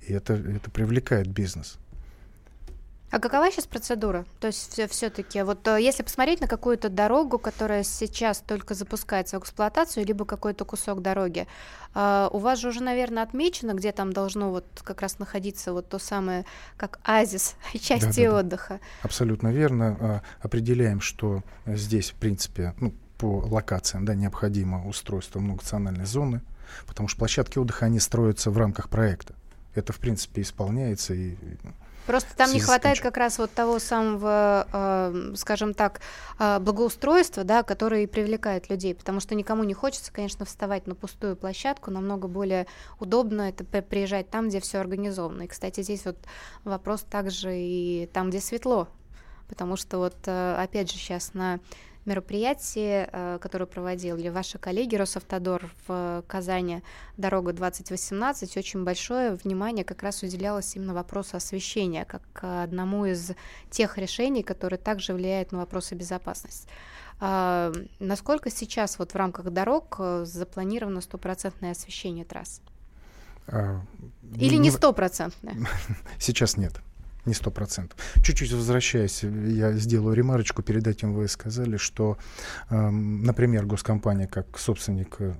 И 0.00 0.12
это, 0.12 0.34
это 0.34 0.70
привлекает 0.70 1.28
бизнес. 1.28 1.78
А 3.12 3.18
какова 3.18 3.50
сейчас 3.50 3.66
процедура? 3.66 4.24
То 4.40 4.46
есть 4.46 4.80
все-таки, 4.90 5.42
вот 5.42 5.68
э, 5.68 5.82
если 5.82 6.02
посмотреть 6.02 6.40
на 6.40 6.48
какую-то 6.48 6.88
дорогу, 6.88 7.38
которая 7.38 7.82
сейчас 7.82 8.38
только 8.38 8.74
запускается 8.74 9.38
в 9.38 9.42
эксплуатацию, 9.42 10.06
либо 10.06 10.24
какой-то 10.24 10.64
кусок 10.64 11.02
дороги, 11.02 11.46
э, 11.94 12.28
у 12.32 12.38
вас 12.38 12.58
же 12.58 12.68
уже, 12.68 12.82
наверное, 12.82 13.22
отмечено, 13.22 13.74
где 13.74 13.92
там 13.92 14.14
должно 14.14 14.50
вот 14.50 14.64
как 14.82 15.02
раз 15.02 15.18
находиться 15.18 15.74
вот 15.74 15.90
то 15.90 15.98
самое, 15.98 16.46
как 16.78 17.00
азис 17.04 17.54
части 17.78 18.24
да, 18.24 18.30
да, 18.30 18.38
отдыха. 18.38 18.80
Да. 18.80 18.86
Абсолютно 19.02 19.48
верно. 19.48 19.96
А, 20.00 20.22
определяем, 20.40 21.02
что 21.02 21.42
здесь, 21.66 22.12
в 22.12 22.14
принципе, 22.14 22.74
ну, 22.80 22.94
по 23.18 23.44
локациям 23.46 24.06
да, 24.06 24.14
необходимо 24.14 24.88
устройство 24.88 25.38
многонациональной 25.38 26.06
зоны, 26.06 26.40
потому 26.86 27.08
что 27.08 27.18
площадки 27.18 27.58
отдыха, 27.58 27.86
они 27.86 28.00
строятся 28.00 28.50
в 28.50 28.58
рамках 28.58 28.88
проекта. 28.88 29.34
Это, 29.74 29.92
в 29.92 29.98
принципе, 29.98 30.42
исполняется. 30.42 31.14
И, 31.14 31.36
Просто 32.06 32.36
там 32.36 32.52
не 32.52 32.60
хватает 32.60 33.00
как 33.00 33.16
раз 33.16 33.38
вот 33.38 33.52
того 33.52 33.78
самого, 33.78 34.66
э, 34.72 35.32
скажем 35.36 35.72
так, 35.72 36.00
э, 36.38 36.58
благоустройства, 36.58 37.44
да, 37.44 37.62
которое 37.62 38.02
и 38.02 38.06
привлекает 38.06 38.68
людей, 38.70 38.94
потому 38.94 39.20
что 39.20 39.36
никому 39.36 39.62
не 39.62 39.74
хочется, 39.74 40.12
конечно, 40.12 40.44
вставать 40.44 40.88
на 40.88 40.96
пустую 40.96 41.36
площадку, 41.36 41.92
намного 41.92 42.26
более 42.26 42.66
удобно 42.98 43.42
это 43.42 43.64
приезжать 43.64 44.30
там, 44.30 44.48
где 44.48 44.58
все 44.60 44.78
организовано. 44.78 45.42
И, 45.42 45.46
кстати, 45.46 45.82
здесь 45.82 46.04
вот 46.04 46.18
вопрос 46.64 47.02
также 47.08 47.54
и 47.54 48.08
там, 48.12 48.30
где 48.30 48.40
светло, 48.40 48.88
потому 49.48 49.76
что 49.76 49.98
вот, 49.98 50.16
э, 50.26 50.56
опять 50.58 50.90
же, 50.90 50.98
сейчас 50.98 51.34
на 51.34 51.60
мероприятии, 52.04 53.08
э, 53.10 53.38
которое 53.40 53.66
проводили 53.66 54.28
ваши 54.28 54.58
коллеги 54.58 54.96
Росавтодор 54.96 55.70
в 55.86 56.24
Казани 56.26 56.82
«Дорога 57.16 57.52
2018», 57.52 58.58
очень 58.58 58.84
большое 58.84 59.34
внимание 59.34 59.84
как 59.84 60.02
раз 60.02 60.22
уделялось 60.22 60.74
именно 60.76 60.94
вопросу 60.94 61.36
освещения, 61.36 62.04
как 62.04 62.22
одному 62.42 63.06
из 63.06 63.32
тех 63.70 63.98
решений, 63.98 64.42
которые 64.42 64.78
также 64.78 65.14
влияют 65.14 65.52
на 65.52 65.58
вопросы 65.58 65.94
безопасности. 65.94 66.68
А, 67.20 67.72
насколько 68.00 68.50
сейчас 68.50 68.98
вот 68.98 69.12
в 69.12 69.16
рамках 69.16 69.50
дорог 69.50 69.96
э, 69.98 70.24
запланировано 70.24 71.00
стопроцентное 71.00 71.70
освещение 71.70 72.24
трасс? 72.24 72.60
А, 73.46 73.80
Или 74.36 74.56
не 74.56 74.70
стопроцентное? 74.70 75.56
Сейчас 76.18 76.56
нет 76.56 76.72
не 77.24 77.34
сто 77.34 77.50
процентов. 77.50 77.98
Чуть-чуть 78.22 78.52
возвращаясь, 78.52 79.22
я 79.22 79.72
сделаю 79.72 80.14
ремарочку. 80.14 80.62
Перед 80.62 80.86
этим 80.86 81.14
вы 81.14 81.28
сказали, 81.28 81.76
что, 81.76 82.18
э, 82.70 82.90
например, 82.90 83.64
госкомпания 83.66 84.26
как 84.26 84.58
собственник 84.58 85.16
э, 85.20 85.34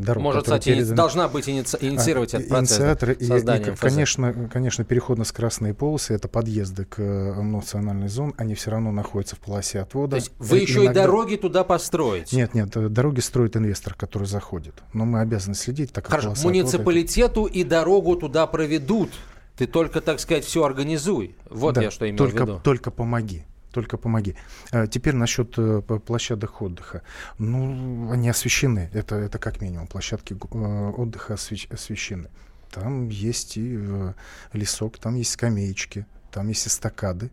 дорог. 0.00 0.22
Может, 0.22 0.44
кстати, 0.44 0.68
переданы... 0.70 0.96
должна 0.96 1.28
быть 1.28 1.48
иници... 1.48 1.76
инициировать 1.80 2.34
а, 2.34 2.38
этот 2.38 2.48
процесс 2.48 2.78
инициатор, 2.78 3.10
и, 3.10 3.72
и, 3.72 3.76
конечно, 3.76 4.48
конечно, 4.52 4.84
переходно-красные 4.84 5.74
полосы, 5.74 6.14
это 6.14 6.28
подъезды 6.28 6.84
к 6.84 7.00
э, 7.00 7.42
национальной 7.42 8.08
зоне, 8.08 8.32
они 8.36 8.54
все 8.54 8.70
равно 8.70 8.92
находятся 8.92 9.36
в 9.36 9.40
полосе 9.40 9.80
отвода. 9.80 10.12
То 10.12 10.16
есть 10.16 10.32
вы 10.38 10.58
и, 10.58 10.62
еще 10.62 10.84
иногда... 10.84 11.02
и 11.02 11.04
дороги 11.04 11.36
туда 11.36 11.64
построите? 11.64 12.36
Нет, 12.36 12.54
нет, 12.54 12.76
э, 12.76 12.88
дороги 12.88 13.20
строит 13.20 13.56
инвестор, 13.56 13.94
который 13.94 14.26
заходит. 14.26 14.74
Но 14.92 15.04
мы 15.04 15.20
обязаны 15.20 15.54
следить, 15.54 15.92
так 15.92 16.04
как 16.04 16.20
Хорошо, 16.20 16.42
муниципалитету 16.44 17.42
отвода... 17.42 17.58
и 17.58 17.64
дорогу 17.64 18.16
туда 18.16 18.46
проведут. 18.46 19.10
Ты 19.56 19.66
только, 19.66 20.00
так 20.00 20.20
сказать, 20.20 20.44
все 20.44 20.64
организуй. 20.64 21.34
Вот 21.48 21.74
да, 21.74 21.82
я 21.82 21.90
что 21.90 22.04
имею 22.04 22.18
только, 22.18 22.44
в 22.44 22.48
виду. 22.48 22.60
Только 22.62 22.90
помоги 22.90 23.44
только 23.76 23.98
помоги. 23.98 24.34
А 24.70 24.86
теперь 24.86 25.14
насчет 25.14 25.52
э, 25.58 25.82
площадок 25.82 26.62
отдыха. 26.62 27.02
Ну, 27.38 28.10
они 28.10 28.30
освещены. 28.30 28.88
Это, 28.94 29.16
это 29.16 29.38
как 29.38 29.60
минимум. 29.60 29.86
Площадки 29.86 30.32
э, 30.32 30.92
отдыха 30.96 31.34
освещены. 31.34 32.30
Там 32.70 33.10
есть 33.10 33.58
и 33.58 33.76
э, 33.78 34.14
лесок, 34.54 34.96
там 34.96 35.16
есть 35.16 35.32
скамеечки, 35.32 36.06
там 36.32 36.48
есть 36.48 36.66
эстакады, 36.66 37.30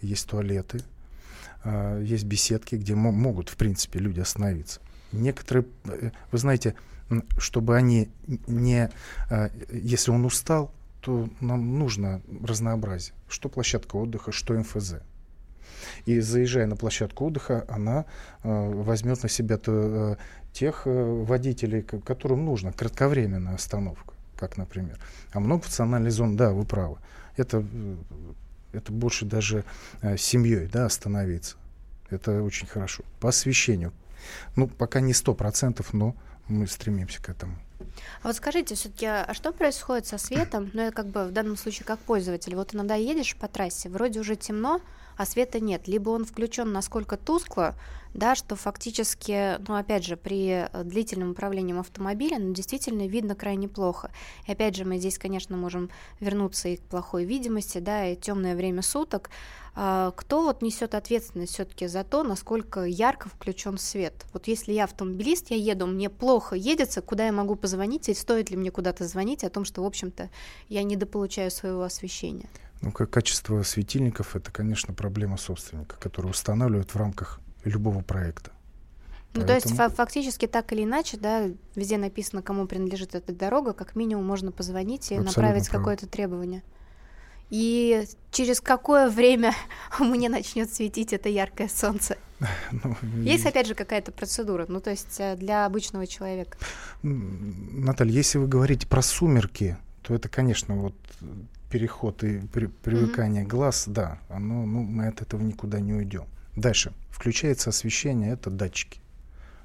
есть 0.00 0.28
туалеты, 0.28 0.80
а, 1.64 2.00
есть 2.00 2.24
беседки, 2.24 2.76
где 2.76 2.94
могут, 2.94 3.48
в 3.48 3.56
принципе, 3.56 3.98
люди 3.98 4.20
остановиться. 4.20 4.80
Некоторые, 5.12 5.66
вы 6.30 6.38
знаете, 6.38 6.74
чтобы 7.36 7.76
они 7.76 8.10
не... 8.46 8.90
Если 9.72 10.10
он 10.10 10.24
устал, 10.24 10.72
то 11.00 11.28
нам 11.40 11.78
нужно 11.78 12.22
разнообразие. 12.42 13.14
Что 13.28 13.48
площадка 13.48 13.96
отдыха, 13.96 14.32
что 14.32 14.54
МФЗ. 14.54 14.96
И 16.04 16.20
заезжая 16.20 16.66
на 16.66 16.76
площадку 16.76 17.26
отдыха, 17.26 17.64
она 17.68 18.04
э, 18.42 18.72
возьмет 18.72 19.22
на 19.22 19.28
себя 19.28 19.56
то, 19.56 19.72
э, 19.72 20.16
тех 20.52 20.82
э, 20.84 21.24
водителей, 21.24 21.82
которым 21.82 22.44
нужно 22.44 22.72
кратковременная 22.72 23.54
остановка, 23.54 24.14
как, 24.38 24.56
например. 24.56 24.98
А 25.32 25.40
многофункциональный 25.40 26.10
зон, 26.10 26.36
да, 26.36 26.50
вы 26.50 26.64
правы. 26.64 26.98
Это, 27.36 27.64
э, 27.72 27.96
это 28.72 28.92
больше 28.92 29.24
даже 29.24 29.64
э, 30.02 30.16
семьей 30.16 30.66
да, 30.66 30.86
остановиться. 30.86 31.56
Это 32.10 32.42
очень 32.42 32.66
хорошо. 32.66 33.04
По 33.20 33.28
освещению. 33.28 33.92
Ну, 34.56 34.66
пока 34.66 35.00
не 35.00 35.14
сто 35.14 35.34
процентов, 35.34 35.94
но 35.94 36.14
мы 36.48 36.66
стремимся 36.66 37.22
к 37.22 37.28
этому. 37.28 37.56
А 38.22 38.28
вот 38.28 38.36
скажите, 38.36 38.74
все-таки, 38.74 39.06
а 39.06 39.32
что 39.32 39.52
происходит 39.52 40.06
со 40.06 40.18
светом? 40.18 40.70
Ну, 40.72 40.82
я 40.82 40.90
как 40.90 41.06
бы 41.06 41.24
в 41.24 41.32
данном 41.32 41.56
случае 41.56 41.86
как 41.86 41.98
пользователь. 42.00 42.54
Вот 42.54 42.74
иногда 42.74 42.94
едешь 42.94 43.36
по 43.36 43.48
трассе, 43.48 43.88
вроде 43.88 44.20
уже 44.20 44.36
темно, 44.36 44.80
а 45.16 45.26
света 45.26 45.60
нет. 45.60 45.88
Либо 45.88 46.10
он 46.10 46.24
включен 46.24 46.72
насколько 46.72 47.16
тускло, 47.16 47.74
да, 48.14 48.34
что 48.34 48.56
фактически, 48.56 49.58
ну, 49.68 49.76
опять 49.76 50.04
же, 50.04 50.16
при 50.16 50.68
э, 50.70 50.84
длительном 50.84 51.30
управлении 51.30 51.78
автомобилем 51.78 52.48
ну, 52.48 52.54
действительно 52.54 53.06
видно 53.06 53.34
крайне 53.34 53.68
плохо. 53.68 54.10
И 54.46 54.52
опять 54.52 54.76
же, 54.76 54.84
мы 54.84 54.98
здесь, 54.98 55.18
конечно, 55.18 55.56
можем 55.56 55.90
вернуться 56.18 56.68
и 56.68 56.76
к 56.76 56.82
плохой 56.82 57.24
видимости, 57.24 57.78
да, 57.78 58.06
и 58.06 58.16
темное 58.16 58.56
время 58.56 58.82
суток. 58.82 59.30
А, 59.74 60.12
кто 60.12 60.44
вот 60.44 60.62
несет 60.62 60.94
ответственность 60.94 61.54
все-таки 61.54 61.86
за 61.86 62.04
то, 62.04 62.22
насколько 62.22 62.84
ярко 62.84 63.28
включен 63.28 63.78
свет? 63.78 64.26
Вот 64.32 64.46
если 64.48 64.72
я 64.72 64.84
автомобилист, 64.84 65.50
я 65.50 65.56
еду, 65.56 65.86
мне 65.86 66.10
плохо 66.10 66.56
едется, 66.56 67.02
куда 67.02 67.26
я 67.26 67.32
могу 67.32 67.56
позвонить, 67.56 68.08
и 68.08 68.14
стоит 68.14 68.50
ли 68.50 68.56
мне 68.56 68.70
куда-то 68.70 69.06
звонить 69.06 69.44
о 69.44 69.50
том, 69.50 69.64
что, 69.64 69.82
в 69.82 69.86
общем-то, 69.86 70.30
я 70.68 70.82
недополучаю 70.82 71.50
своего 71.50 71.82
освещения? 71.82 72.48
Ну, 72.82 72.92
как 72.92 73.10
качество 73.10 73.62
светильников, 73.62 74.34
это, 74.34 74.50
конечно, 74.50 74.94
проблема 74.94 75.36
собственника, 75.36 75.96
который 76.00 76.30
устанавливает 76.30 76.90
в 76.90 76.96
рамках 76.96 77.40
любого 77.64 78.00
проекта. 78.00 78.52
Ну, 79.32 79.42
Поэтому... 79.46 79.76
то 79.76 79.84
есть 79.84 79.96
фактически 79.96 80.46
так 80.46 80.72
или 80.72 80.82
иначе, 80.82 81.16
да, 81.16 81.48
везде 81.76 81.98
написано, 81.98 82.42
кому 82.42 82.66
принадлежит 82.66 83.14
эта 83.14 83.32
дорога, 83.32 83.74
как 83.74 83.94
минимум 83.94 84.26
можно 84.26 84.50
позвонить 84.50 85.12
и 85.12 85.14
Абсолютно 85.14 85.42
направить 85.42 85.68
какое-то 85.68 86.08
требование. 86.08 86.64
И 87.50 88.04
через 88.30 88.60
какое 88.60 89.10
время 89.10 89.54
мне 89.98 90.28
начнет 90.28 90.72
светить 90.72 91.12
это 91.12 91.28
яркое 91.28 91.68
солнце? 91.68 92.16
Ну, 92.72 92.96
есть, 93.22 93.44
опять 93.44 93.66
же, 93.66 93.74
какая-то 93.74 94.12
процедура, 94.12 94.64
ну, 94.66 94.80
то 94.80 94.88
есть 94.88 95.16
э, 95.18 95.36
для 95.36 95.66
обычного 95.66 96.06
человека? 96.06 96.56
Наталья, 97.02 98.12
если 98.14 98.38
вы 98.38 98.48
говорите 98.48 98.86
про 98.86 99.02
сумерки, 99.02 99.76
то 100.00 100.14
это, 100.14 100.30
конечно, 100.30 100.74
вот 100.74 100.94
переход 101.70 102.24
и 102.24 102.40
при, 102.40 102.66
привыкание 102.66 103.44
mm-hmm. 103.44 103.48
глаз, 103.48 103.84
да, 103.86 104.18
оно, 104.30 104.64
ну, 104.64 104.82
мы 104.82 105.08
от 105.08 105.20
этого 105.20 105.42
никуда 105.42 105.80
не 105.80 105.92
уйдем. 105.92 106.24
Дальше. 106.56 106.92
Включается 107.10 107.70
освещение, 107.70 108.32
это 108.32 108.50
датчики. 108.50 109.00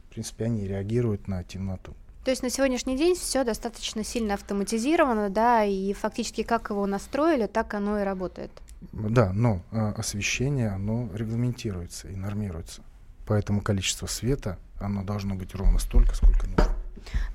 В 0.07 0.13
принципе, 0.13 0.45
они 0.45 0.67
реагируют 0.67 1.27
на 1.27 1.43
темноту. 1.43 1.95
То 2.25 2.31
есть 2.31 2.41
на 2.41 2.49
сегодняшний 2.49 2.97
день 2.97 3.13
все 3.13 3.43
достаточно 3.43 4.03
сильно 4.03 4.33
автоматизировано, 4.33 5.29
да, 5.29 5.63
и 5.63 5.93
фактически 5.93 6.41
как 6.41 6.71
его 6.71 6.87
настроили, 6.87 7.45
так 7.45 7.75
оно 7.75 7.99
и 7.99 8.03
работает. 8.03 8.49
Да, 8.91 9.31
но 9.31 9.61
а, 9.71 9.91
освещение, 9.91 10.69
оно 10.69 11.07
регламентируется 11.13 12.07
и 12.07 12.15
нормируется. 12.15 12.81
Поэтому 13.27 13.61
количество 13.61 14.07
света, 14.07 14.57
оно 14.79 15.03
должно 15.03 15.35
быть 15.35 15.53
ровно 15.53 15.77
столько, 15.77 16.15
сколько 16.15 16.47
нужно. 16.47 16.65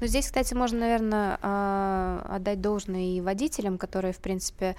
Но 0.01 0.09
здесь, 0.09 0.27
кстати, 0.27 0.55
можно, 0.55 0.81
наверное, 0.81 1.39
а, 1.41 2.27
отдать 2.29 2.61
должное 2.61 3.17
и 3.17 3.21
водителям, 3.21 3.79
которые, 3.79 4.13
в 4.13 4.19
принципе, 4.19 4.75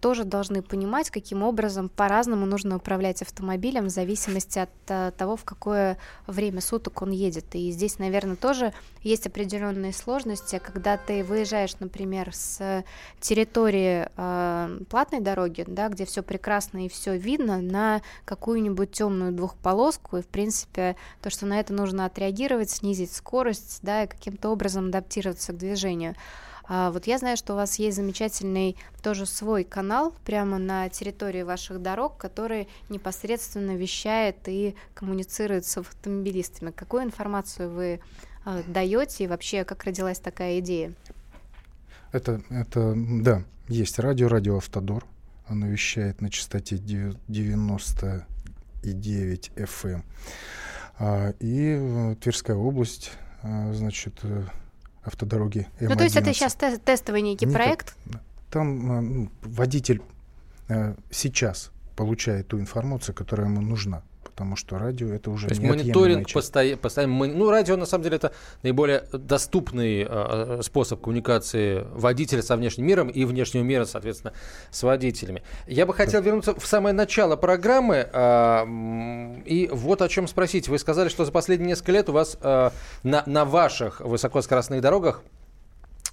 тоже 0.00 0.24
должны 0.24 0.60
понимать, 0.60 1.10
каким 1.10 1.42
образом 1.42 1.88
по-разному 1.88 2.44
нужно 2.44 2.76
управлять 2.76 3.22
автомобилем 3.22 3.86
в 3.86 3.90
зависимости 3.90 4.58
от 4.58 4.70
а, 4.88 5.10
того, 5.12 5.36
в 5.36 5.44
какое 5.44 5.96
время 6.26 6.60
суток 6.60 7.00
он 7.00 7.10
едет. 7.10 7.46
И 7.54 7.70
здесь, 7.70 7.98
наверное, 7.98 8.36
тоже 8.36 8.74
есть 9.02 9.26
определенные 9.26 9.92
сложности, 9.92 10.60
когда 10.62 10.96
ты 10.96 11.24
выезжаешь, 11.24 11.78
например, 11.80 12.34
с 12.34 12.84
территории 13.20 14.08
э, 14.14 14.78
платной 14.90 15.20
дороги, 15.20 15.64
да, 15.66 15.88
где 15.88 16.04
все 16.04 16.22
прекрасно 16.22 16.84
и 16.84 16.88
все 16.88 17.16
видно, 17.16 17.60
на 17.60 18.02
какую-нибудь 18.24 18.92
темную 18.92 19.32
двухполоску, 19.32 20.18
и, 20.18 20.22
в 20.22 20.26
принципе, 20.26 20.96
то, 21.20 21.30
что 21.30 21.46
на 21.46 21.58
это 21.58 21.72
нужно 21.72 22.04
отреагировать, 22.04 22.70
снизить 22.70 23.12
скорость, 23.12 23.80
да, 23.82 24.04
и 24.04 24.06
каким-то 24.06 24.50
образом 24.50 24.88
адаптироваться 24.88 25.52
к 25.52 25.56
движению. 25.56 26.14
А 26.64 26.90
вот 26.90 27.06
я 27.06 27.18
знаю, 27.18 27.36
что 27.36 27.52
у 27.54 27.56
вас 27.56 27.78
есть 27.78 27.96
замечательный 27.96 28.76
тоже 29.02 29.26
свой 29.26 29.64
канал 29.64 30.14
прямо 30.24 30.58
на 30.58 30.88
территории 30.88 31.42
ваших 31.42 31.82
дорог, 31.82 32.16
который 32.16 32.68
непосредственно 32.88 33.76
вещает 33.76 34.36
и 34.46 34.74
коммуницирует 34.94 35.66
с 35.66 35.76
автомобилистами. 35.78 36.70
Какую 36.70 37.02
информацию 37.04 37.70
вы 37.70 38.00
э, 38.44 38.62
даете 38.66 39.24
и 39.24 39.26
вообще 39.26 39.64
как 39.64 39.84
родилась 39.84 40.18
такая 40.18 40.60
идея? 40.60 40.94
Это, 42.12 42.40
это, 42.50 42.94
да, 42.96 43.42
есть 43.68 43.98
радио, 43.98 44.28
радио 44.28 44.58
Автодор. 44.58 45.04
Оно 45.46 45.66
вещает 45.66 46.20
на 46.20 46.30
частоте 46.30 46.78
99 46.78 49.50
FM. 49.56 50.04
А, 50.98 51.30
и 51.40 51.76
э, 51.78 52.14
Тверская 52.20 52.56
область, 52.56 53.12
а, 53.42 53.72
значит, 53.72 54.20
э, 54.22 54.44
автодороги 55.02 55.68
М11. 55.80 55.88
Ну, 55.88 55.96
то 55.96 56.04
есть 56.04 56.16
это 56.16 56.32
сейчас 56.32 56.54
те- 56.54 56.78
тестовый 56.78 57.22
некий 57.22 57.46
Нет, 57.46 57.54
проект? 57.54 57.96
Там 58.50 58.92
а, 58.92 59.00
ну, 59.00 59.30
водитель 59.42 60.02
а, 60.68 60.94
сейчас 61.10 61.70
получает 61.96 62.48
ту 62.48 62.58
информацию, 62.60 63.14
которая 63.14 63.48
ему 63.48 63.60
нужна 63.60 64.02
потому 64.32 64.56
что 64.56 64.78
радио 64.78 65.12
это 65.12 65.30
уже 65.30 65.46
То 65.46 65.54
есть 65.54 65.62
мониторинг 65.62 66.32
постоянно, 66.32 66.78
постоянно. 66.78 67.26
Ну, 67.26 67.50
радио 67.50 67.76
на 67.76 67.86
самом 67.86 68.04
деле 68.04 68.16
это 68.16 68.32
наиболее 68.62 69.04
доступный 69.12 70.06
э, 70.08 70.60
способ 70.62 71.00
коммуникации 71.00 71.86
водителя 71.92 72.42
со 72.42 72.56
внешним 72.56 72.86
миром 72.86 73.08
и 73.08 73.24
внешнего 73.24 73.62
мира, 73.62 73.84
соответственно, 73.84 74.32
с 74.70 74.82
водителями. 74.82 75.42
Я 75.66 75.86
бы 75.86 75.94
хотел 75.94 76.22
вернуться 76.22 76.58
в 76.58 76.66
самое 76.66 76.94
начало 76.94 77.36
программы 77.36 78.08
э, 78.10 79.42
и 79.44 79.68
вот 79.70 80.02
о 80.02 80.08
чем 80.08 80.26
спросить. 80.26 80.68
Вы 80.68 80.78
сказали, 80.78 81.08
что 81.08 81.24
за 81.24 81.32
последние 81.32 81.68
несколько 81.68 81.92
лет 81.92 82.08
у 82.08 82.12
вас 82.12 82.38
э, 82.40 82.70
на, 83.02 83.22
на 83.26 83.44
ваших 83.44 84.00
высокоскоростных 84.00 84.80
дорогах 84.80 85.22
Э, 85.22 85.41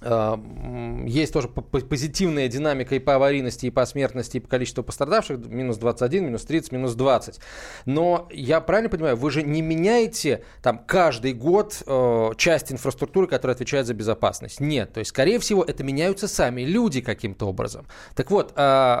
есть 0.02 1.32
тоже 1.32 1.48
позитивная 1.48 2.48
динамика 2.48 2.94
и 2.94 2.98
по 2.98 3.16
аварийности, 3.16 3.66
и 3.66 3.70
по 3.70 3.84
смертности, 3.84 4.38
и 4.38 4.40
по 4.40 4.48
количеству 4.48 4.82
пострадавших. 4.82 5.38
Минус 5.46 5.76
21, 5.76 6.26
минус 6.26 6.44
30, 6.44 6.72
минус 6.72 6.94
20. 6.94 7.38
Но 7.84 8.28
я 8.32 8.60
правильно 8.60 8.88
понимаю, 8.88 9.16
вы 9.16 9.30
же 9.30 9.42
не 9.42 9.60
меняете 9.60 10.42
там 10.62 10.78
каждый 10.86 11.34
год 11.34 11.82
э, 11.86 12.30
часть 12.36 12.72
инфраструктуры, 12.72 13.26
которая 13.26 13.54
отвечает 13.54 13.86
за 13.86 13.94
безопасность. 13.94 14.60
Нет. 14.60 14.92
То 14.92 15.00
есть, 15.00 15.10
скорее 15.10 15.38
всего, 15.38 15.62
это 15.62 15.84
меняются 15.84 16.28
сами 16.28 16.62
люди 16.62 17.00
каким-то 17.00 17.46
образом. 17.46 17.86
Так 18.14 18.30
вот, 18.30 18.52
э, 18.56 18.98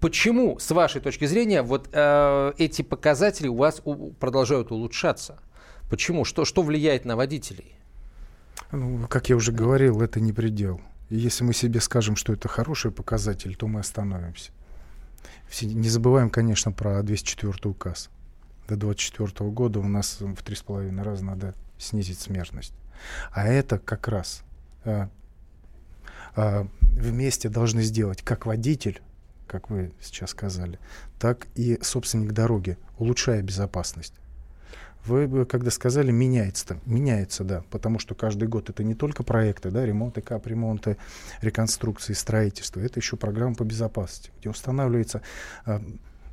почему, 0.00 0.58
с 0.58 0.70
вашей 0.70 1.00
точки 1.00 1.26
зрения, 1.26 1.62
вот 1.62 1.88
э, 1.92 2.52
эти 2.58 2.82
показатели 2.82 3.48
у 3.48 3.56
вас 3.56 3.82
у, 3.84 4.12
продолжают 4.12 4.70
улучшаться? 4.70 5.38
Почему? 5.90 6.24
Что, 6.24 6.44
что 6.44 6.62
влияет 6.62 7.04
на 7.04 7.16
водителей? 7.16 7.76
Ну, 8.74 9.06
как 9.08 9.28
я 9.28 9.36
уже 9.36 9.52
говорил, 9.52 10.00
это 10.00 10.20
не 10.20 10.32
предел. 10.32 10.80
И 11.08 11.16
если 11.16 11.44
мы 11.44 11.52
себе 11.52 11.80
скажем, 11.80 12.16
что 12.16 12.32
это 12.32 12.48
хороший 12.48 12.90
показатель, 12.90 13.54
то 13.54 13.66
мы 13.66 13.80
остановимся. 13.80 14.50
Все, 15.48 15.66
не 15.66 15.88
забываем, 15.88 16.30
конечно, 16.30 16.72
про 16.72 17.02
204 17.02 17.52
указ. 17.64 18.10
До 18.68 18.76
2024 18.76 19.50
года 19.50 19.80
у 19.80 19.88
нас 19.88 20.20
в 20.20 20.42
три 20.42 20.56
с 20.56 20.62
половиной 20.62 21.02
раза 21.02 21.24
надо 21.24 21.54
снизить 21.78 22.18
смертность. 22.18 22.72
А 23.30 23.46
это 23.46 23.78
как 23.78 24.08
раз 24.08 24.42
э, 24.84 25.08
э, 26.36 26.64
вместе 26.80 27.48
должны 27.48 27.82
сделать 27.82 28.22
как 28.22 28.46
водитель, 28.46 29.02
как 29.46 29.70
вы 29.70 29.92
сейчас 30.00 30.30
сказали, 30.30 30.78
так 31.18 31.46
и 31.54 31.78
собственник 31.82 32.32
дороги, 32.32 32.78
улучшая 32.98 33.42
безопасность. 33.42 34.14
Вы, 35.06 35.44
когда 35.44 35.70
сказали, 35.70 36.10
меняется, 36.10 36.78
меняется, 36.86 37.44
да, 37.44 37.62
потому 37.70 37.98
что 37.98 38.14
каждый 38.14 38.48
год 38.48 38.70
это 38.70 38.82
не 38.82 38.94
только 38.94 39.22
проекты, 39.22 39.70
да, 39.70 39.84
ремонты, 39.84 40.22
капремонты, 40.22 40.96
реконструкции, 41.42 42.14
строительство, 42.14 42.80
это 42.80 43.00
еще 43.00 43.16
программа 43.16 43.54
по 43.54 43.64
безопасности, 43.64 44.30
где 44.40 44.48
устанавливается 44.48 45.20
э, 45.66 45.80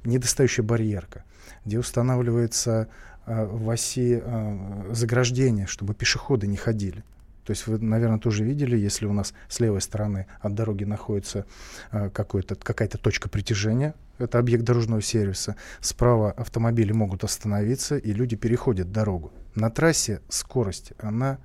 недостающая 0.06 0.64
барьерка, 0.64 1.26
где 1.66 1.80
устанавливается 1.80 2.88
э, 3.26 3.46
в 3.46 3.70
оси 3.70 4.22
э, 4.24 4.94
заграждение, 4.94 5.68
чтобы 5.68 5.94
пешеходы 5.94 6.48
не 6.48 6.58
ходили. 6.58 7.04
То 7.52 7.54
есть 7.54 7.68
вы, 7.68 7.80
наверное, 7.80 8.18
тоже 8.18 8.46
видели, 8.46 8.78
если 8.78 9.06
у 9.06 9.12
нас 9.12 9.34
с 9.50 9.60
левой 9.60 9.82
стороны 9.82 10.26
от 10.40 10.56
дороги 10.56 10.86
находится 10.86 11.46
э, 11.92 12.10
какая-то 12.10 12.98
точка 12.98 13.28
притяжения, 13.28 13.94
это 14.20 14.40
объект 14.40 14.64
дорожного 14.64 15.02
сервиса, 15.02 15.58
справа 15.82 16.32
автомобили 16.32 16.94
могут 16.94 17.26
остановиться, 17.26 17.98
и 17.98 18.14
люди 18.14 18.38
переходят 18.38 18.94
дорогу. 18.94 19.34
На 19.54 19.70
трассе 19.70 20.22
скорость, 20.30 20.94
она 20.98 21.40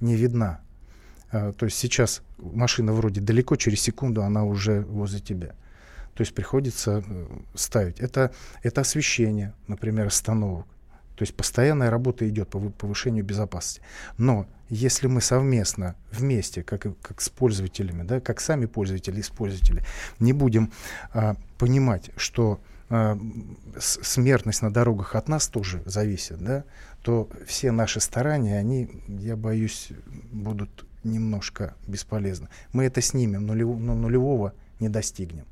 не 0.00 0.16
видна. 0.16 0.62
Э, 1.30 1.52
то 1.56 1.66
есть 1.66 1.78
сейчас 1.78 2.22
машина 2.38 2.92
вроде 2.92 3.20
далеко, 3.20 3.54
через 3.54 3.82
секунду 3.82 4.24
она 4.24 4.42
уже 4.42 4.80
возле 4.80 5.20
тебя. 5.20 5.50
То 6.14 6.22
есть 6.22 6.34
приходится 6.34 7.04
э, 7.06 7.26
ставить. 7.54 8.00
Это, 8.00 8.32
это 8.64 8.80
освещение, 8.80 9.54
например, 9.68 10.08
остановок. 10.08 10.66
То 11.22 11.24
есть 11.24 11.36
постоянная 11.36 11.88
работа 11.88 12.28
идет 12.28 12.48
по 12.48 12.58
повышению 12.58 13.24
безопасности. 13.24 13.80
Но 14.18 14.48
если 14.68 15.06
мы 15.06 15.20
совместно, 15.20 15.94
вместе, 16.10 16.64
как, 16.64 16.88
как 17.00 17.20
с 17.20 17.28
пользователями, 17.28 18.02
да, 18.02 18.18
как 18.18 18.40
сами 18.40 18.66
пользователи 18.66 19.20
и 19.20 19.24
пользователи, 19.32 19.84
не 20.18 20.32
будем 20.32 20.72
а, 21.14 21.36
понимать, 21.58 22.10
что 22.16 22.60
а, 22.90 23.16
смертность 23.78 24.62
на 24.62 24.72
дорогах 24.72 25.14
от 25.14 25.28
нас 25.28 25.46
тоже 25.46 25.80
зависит, 25.86 26.42
да, 26.42 26.64
то 27.02 27.30
все 27.46 27.70
наши 27.70 28.00
старания, 28.00 28.58
они, 28.58 28.90
я 29.06 29.36
боюсь, 29.36 29.90
будут 30.32 30.84
немножко 31.04 31.76
бесполезны. 31.86 32.48
Мы 32.72 32.86
это 32.86 33.00
снимем, 33.00 33.46
но 33.46 33.54
нулевого 33.54 34.54
не 34.80 34.88
достигнем. 34.88 35.44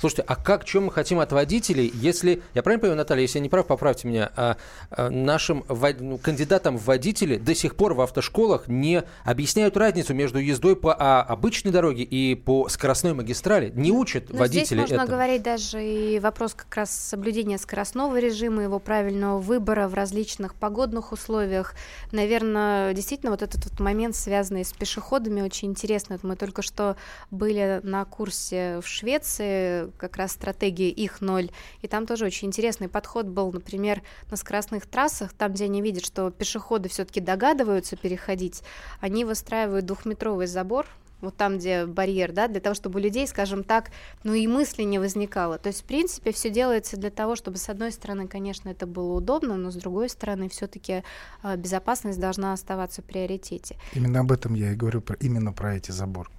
Слушайте, 0.00 0.24
а 0.26 0.36
как, 0.36 0.64
чем 0.64 0.86
мы 0.86 0.92
хотим 0.92 1.20
от 1.20 1.32
водителей, 1.32 1.90
если, 1.94 2.42
я 2.54 2.62
правильно 2.62 2.80
понимаю, 2.80 2.98
Наталья, 2.98 3.22
если 3.22 3.38
я 3.38 3.42
не 3.42 3.48
прав, 3.48 3.66
поправьте 3.66 4.08
меня, 4.08 4.30
а, 4.36 4.56
а 4.90 5.10
нашим 5.10 5.64
ну, 5.68 6.18
кандидатам 6.18 6.76
в 6.78 6.84
водители 6.84 7.36
до 7.36 7.54
сих 7.54 7.76
пор 7.76 7.94
в 7.94 8.00
автошколах 8.00 8.68
не 8.68 9.04
объясняют 9.24 9.76
разницу 9.76 10.14
между 10.14 10.38
ездой 10.38 10.76
по 10.76 10.94
а, 10.98 11.22
обычной 11.22 11.72
дороге 11.72 12.02
и 12.02 12.34
по 12.34 12.68
скоростной 12.68 13.14
магистрали, 13.14 13.72
не 13.74 13.92
учат 13.92 14.32
Но 14.32 14.38
водителей 14.38 14.64
здесь 14.64 14.78
можно 14.80 14.94
этому. 14.94 15.08
говорить 15.08 15.42
даже 15.42 15.84
и 15.84 16.18
вопрос 16.18 16.54
как 16.54 16.74
раз 16.76 16.90
соблюдения 16.90 17.58
скоростного 17.58 18.18
режима, 18.18 18.62
его 18.62 18.78
правильного 18.78 19.38
выбора 19.38 19.88
в 19.88 19.94
различных 19.94 20.54
погодных 20.54 21.12
условиях. 21.12 21.74
Наверное, 22.12 22.94
действительно 22.94 23.30
вот 23.30 23.42
этот 23.42 23.64
вот 23.64 23.80
момент, 23.80 24.16
связанный 24.16 24.64
с 24.64 24.72
пешеходами, 24.72 25.42
очень 25.42 25.68
интересный. 25.68 26.16
Вот 26.16 26.24
мы 26.24 26.36
только 26.36 26.62
что 26.62 26.96
были 27.30 27.80
на 27.82 28.04
курсе 28.04 28.80
в 28.82 28.86
Швеции, 28.86 29.67
как 29.96 30.16
раз 30.16 30.32
стратегии 30.32 30.90
их 30.90 31.20
ноль. 31.20 31.50
И 31.82 31.88
там 31.88 32.06
тоже 32.06 32.26
очень 32.26 32.48
интересный 32.48 32.88
подход 32.88 33.26
был, 33.26 33.52
например, 33.52 34.02
на 34.30 34.36
скоростных 34.36 34.86
трассах, 34.86 35.32
там, 35.32 35.52
где 35.52 35.64
они 35.64 35.82
видят, 35.82 36.04
что 36.04 36.30
пешеходы 36.30 36.88
все-таки 36.88 37.20
догадываются 37.20 37.96
переходить, 37.96 38.62
они 39.00 39.24
выстраивают 39.24 39.86
двухметровый 39.86 40.46
забор, 40.46 40.86
вот 41.20 41.36
там, 41.36 41.58
где 41.58 41.86
барьер, 41.86 42.32
да, 42.32 42.48
для 42.48 42.60
того, 42.60 42.74
чтобы 42.74 43.00
у 43.00 43.02
людей, 43.02 43.26
скажем 43.26 43.64
так, 43.64 43.90
ну 44.22 44.34
и 44.34 44.46
мысли 44.46 44.82
не 44.82 44.98
возникало. 44.98 45.58
То 45.58 45.68
есть, 45.68 45.82
в 45.82 45.84
принципе, 45.84 46.32
все 46.32 46.50
делается 46.50 46.96
для 46.96 47.10
того, 47.10 47.36
чтобы, 47.36 47.58
с 47.58 47.68
одной 47.68 47.92
стороны, 47.92 48.28
конечно, 48.28 48.68
это 48.68 48.86
было 48.86 49.14
удобно, 49.14 49.56
но 49.56 49.70
с 49.70 49.74
другой 49.74 50.08
стороны, 50.08 50.48
все-таки 50.48 51.02
а, 51.42 51.56
безопасность 51.56 52.20
должна 52.20 52.52
оставаться 52.52 53.02
в 53.02 53.04
приоритете. 53.04 53.76
Именно 53.94 54.20
об 54.20 54.32
этом 54.32 54.54
я 54.54 54.72
и 54.72 54.76
говорю, 54.76 55.02
именно 55.20 55.52
про 55.52 55.76
эти 55.76 55.90
заборы. 55.90 56.30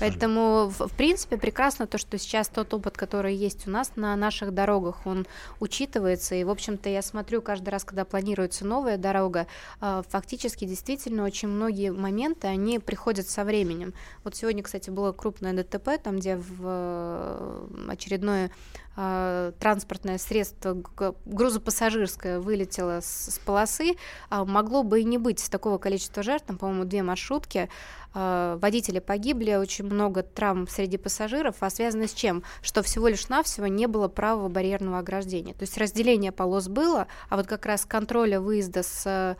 Поэтому, 0.00 0.68
в, 0.68 0.88
в 0.88 0.92
принципе, 0.92 1.36
прекрасно 1.36 1.86
то, 1.86 1.98
что 1.98 2.18
сейчас 2.18 2.48
тот 2.48 2.72
опыт, 2.74 2.96
который 2.96 3.34
есть 3.34 3.66
у 3.66 3.70
нас 3.70 3.92
на 3.96 4.14
наших 4.16 4.54
дорогах, 4.54 5.06
он 5.06 5.26
учитывается. 5.60 6.34
И, 6.34 6.44
в 6.44 6.50
общем-то, 6.50 6.88
я 6.88 7.02
смотрю 7.02 7.42
каждый 7.42 7.70
раз, 7.70 7.84
когда 7.84 8.04
планируется 8.04 8.66
новая 8.66 8.96
дорога, 8.96 9.46
э, 9.80 10.02
фактически 10.08 10.64
действительно 10.64 11.24
очень 11.24 11.48
многие 11.48 11.90
моменты, 11.90 12.46
они 12.46 12.78
приходят 12.78 13.28
со 13.28 13.44
временем. 13.44 13.92
Вот 14.24 14.36
сегодня, 14.36 14.62
кстати, 14.62 14.90
было 14.90 15.12
крупное 15.12 15.52
ДТП, 15.52 15.90
там, 16.02 16.18
где 16.18 16.36
в 16.36 16.60
э, 16.62 17.68
очередное 17.88 18.50
э, 18.98 19.52
транспортное 19.60 20.18
средство 20.18 20.76
грузопассажирское 21.24 22.40
вылетело 22.40 23.00
с, 23.00 23.34
с 23.34 23.38
полосы, 23.38 23.92
э, 23.92 24.44
могло 24.44 24.82
бы 24.82 25.00
и 25.00 25.04
не 25.04 25.18
быть 25.18 25.48
такого 25.50 25.78
количества 25.78 26.24
жертв, 26.24 26.48
там, 26.48 26.58
по-моему, 26.58 26.84
две 26.84 27.04
маршрутки, 27.04 27.70
э, 28.14 28.58
водители 28.60 28.98
погибли, 28.98 29.54
очень 29.54 29.84
много 29.84 30.24
травм 30.24 30.66
среди 30.66 30.96
пассажиров, 30.96 31.56
а 31.60 31.70
связано 31.70 32.08
с 32.08 32.12
чем? 32.12 32.42
Что 32.60 32.82
всего 32.82 33.06
лишь 33.06 33.28
навсего 33.28 33.68
не 33.68 33.86
было 33.86 34.08
правого 34.08 34.48
барьерного 34.48 34.98
ограждения. 34.98 35.54
То 35.54 35.62
есть 35.62 35.78
разделение 35.78 36.32
полос 36.32 36.68
было, 36.68 37.06
а 37.28 37.36
вот 37.36 37.46
как 37.46 37.64
раз 37.66 37.84
контроля 37.84 38.40
выезда 38.40 38.82
с 38.82 39.36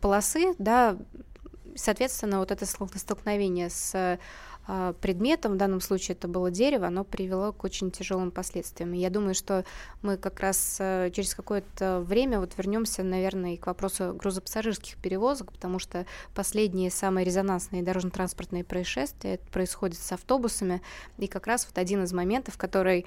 полосы, 0.00 0.54
да, 0.58 0.96
соответственно, 1.76 2.38
вот 2.38 2.50
это 2.50 2.66
столкновение 2.66 3.70
с 3.70 3.92
а, 3.94 4.18
предметом, 5.00 5.52
в 5.52 5.56
данном 5.56 5.80
случае 5.80 6.16
это 6.16 6.28
было 6.28 6.50
дерево, 6.50 6.88
оно 6.88 7.04
привело 7.04 7.52
к 7.52 7.62
очень 7.64 7.90
тяжелым 7.90 8.30
последствиям. 8.30 8.92
И 8.94 8.98
я 8.98 9.10
думаю, 9.10 9.34
что 9.34 9.64
мы 10.02 10.16
как 10.16 10.40
раз 10.40 10.78
э, 10.80 11.10
через 11.12 11.34
какое-то 11.34 12.00
время 12.00 12.40
вот 12.40 12.52
вернемся, 12.56 13.02
наверное, 13.02 13.54
и 13.54 13.56
к 13.56 13.66
вопросу 13.66 14.14
грузопассажирских 14.14 14.96
перевозок, 14.96 15.52
потому 15.52 15.78
что 15.78 16.06
последние 16.34 16.90
самые 16.90 17.24
резонансные 17.24 17.82
дорожно-транспортные 17.82 18.64
происшествия 18.64 19.38
происходят 19.52 19.98
с 19.98 20.12
автобусами, 20.12 20.82
и 21.18 21.28
как 21.28 21.46
раз 21.46 21.66
вот 21.66 21.78
один 21.78 22.02
из 22.04 22.12
моментов, 22.12 22.58
который 22.58 23.06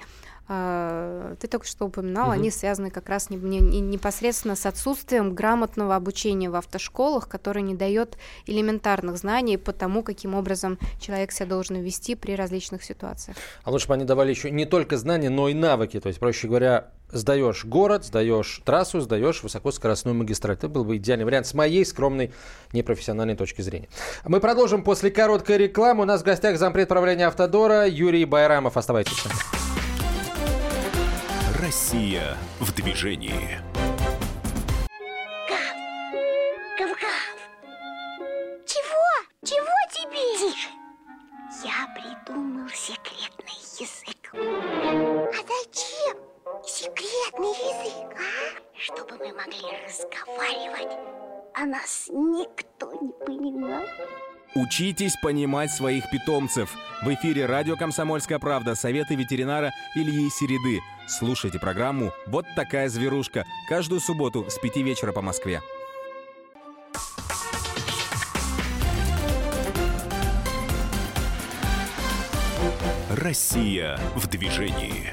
ты 0.50 1.46
только 1.46 1.64
что 1.64 1.86
упоминал, 1.86 2.26
угу. 2.26 2.32
они 2.32 2.50
связаны 2.50 2.90
как 2.90 3.08
раз 3.08 3.30
не, 3.30 3.36
не, 3.36 3.60
не, 3.60 3.80
непосредственно 3.80 4.56
с 4.56 4.66
отсутствием 4.66 5.32
грамотного 5.32 5.94
обучения 5.94 6.50
в 6.50 6.56
автошколах, 6.56 7.28
которое 7.28 7.60
не 7.60 7.76
дает 7.76 8.18
элементарных 8.46 9.16
знаний 9.16 9.58
по 9.58 9.72
тому, 9.72 10.02
каким 10.02 10.34
образом 10.34 10.76
человек 10.98 11.30
себя 11.30 11.46
должен 11.46 11.76
вести 11.76 12.16
при 12.16 12.32
различных 12.32 12.82
ситуациях. 12.82 13.36
А 13.62 13.70
лучше 13.70 13.86
бы 13.86 13.94
они 13.94 14.04
давали 14.04 14.30
еще 14.30 14.50
не 14.50 14.64
только 14.64 14.96
знания, 14.96 15.30
но 15.30 15.48
и 15.48 15.54
навыки. 15.54 16.00
То 16.00 16.08
есть, 16.08 16.18
проще 16.18 16.48
говоря, 16.48 16.90
сдаешь 17.12 17.64
город, 17.64 18.04
сдаешь 18.04 18.60
трассу, 18.64 19.00
сдаешь 19.00 19.44
высокоскоростную 19.44 20.16
магистраль. 20.16 20.56
Это 20.56 20.68
был 20.68 20.84
бы 20.84 20.96
идеальный 20.96 21.26
вариант 21.26 21.46
с 21.46 21.54
моей 21.54 21.84
скромной 21.84 22.32
непрофессиональной 22.72 23.36
точки 23.36 23.62
зрения. 23.62 23.88
Мы 24.24 24.40
продолжим 24.40 24.82
после 24.82 25.12
короткой 25.12 25.58
рекламы. 25.58 26.02
У 26.02 26.06
нас 26.06 26.22
в 26.22 26.24
гостях 26.24 26.58
зампред 26.58 26.88
правления 26.88 27.28
Автодора 27.28 27.86
Юрий 27.86 28.24
Байрамов. 28.24 28.76
Оставайтесь 28.76 29.16
с 29.16 29.24
нами. 29.26 29.69
Россия 31.90 32.36
в 32.60 32.72
движении. 32.72 33.58
Гав! 35.48 35.74
Гав-гав! 36.78 37.36
Чего? 38.64 39.10
Чего 39.44 39.74
тебе? 39.90 40.38
Тише! 40.38 40.68
Я 41.64 41.88
придумал 41.92 42.68
секретный 42.68 43.58
язык. 43.80 44.32
А 44.32 45.42
зачем 45.48 46.16
секретный 46.64 47.48
язык, 47.48 48.16
а? 48.16 48.78
Чтобы 48.78 49.16
мы 49.18 49.32
могли 49.32 49.84
разговаривать, 49.84 50.96
а 51.56 51.66
нас 51.66 52.06
никто 52.08 52.92
не 53.02 53.10
понимал. 53.26 53.82
Учитесь 54.54 55.16
понимать 55.20 55.72
своих 55.72 56.08
питомцев. 56.08 56.72
В 57.02 57.12
эфире 57.14 57.46
радио 57.46 57.74
«Комсомольская 57.76 58.38
правда» 58.38 58.76
советы 58.76 59.16
ветеринара 59.16 59.72
Ильи 59.96 60.30
Середы. 60.30 60.80
Слушайте 61.10 61.58
программу 61.58 62.12
«Вот 62.28 62.46
такая 62.54 62.88
зверушка» 62.88 63.44
каждую 63.68 64.00
субботу 64.00 64.48
с 64.48 64.58
5 64.60 64.76
вечера 64.76 65.10
по 65.10 65.20
Москве. 65.20 65.60
Россия 73.10 73.98
в 74.14 74.28
движении. 74.28 75.12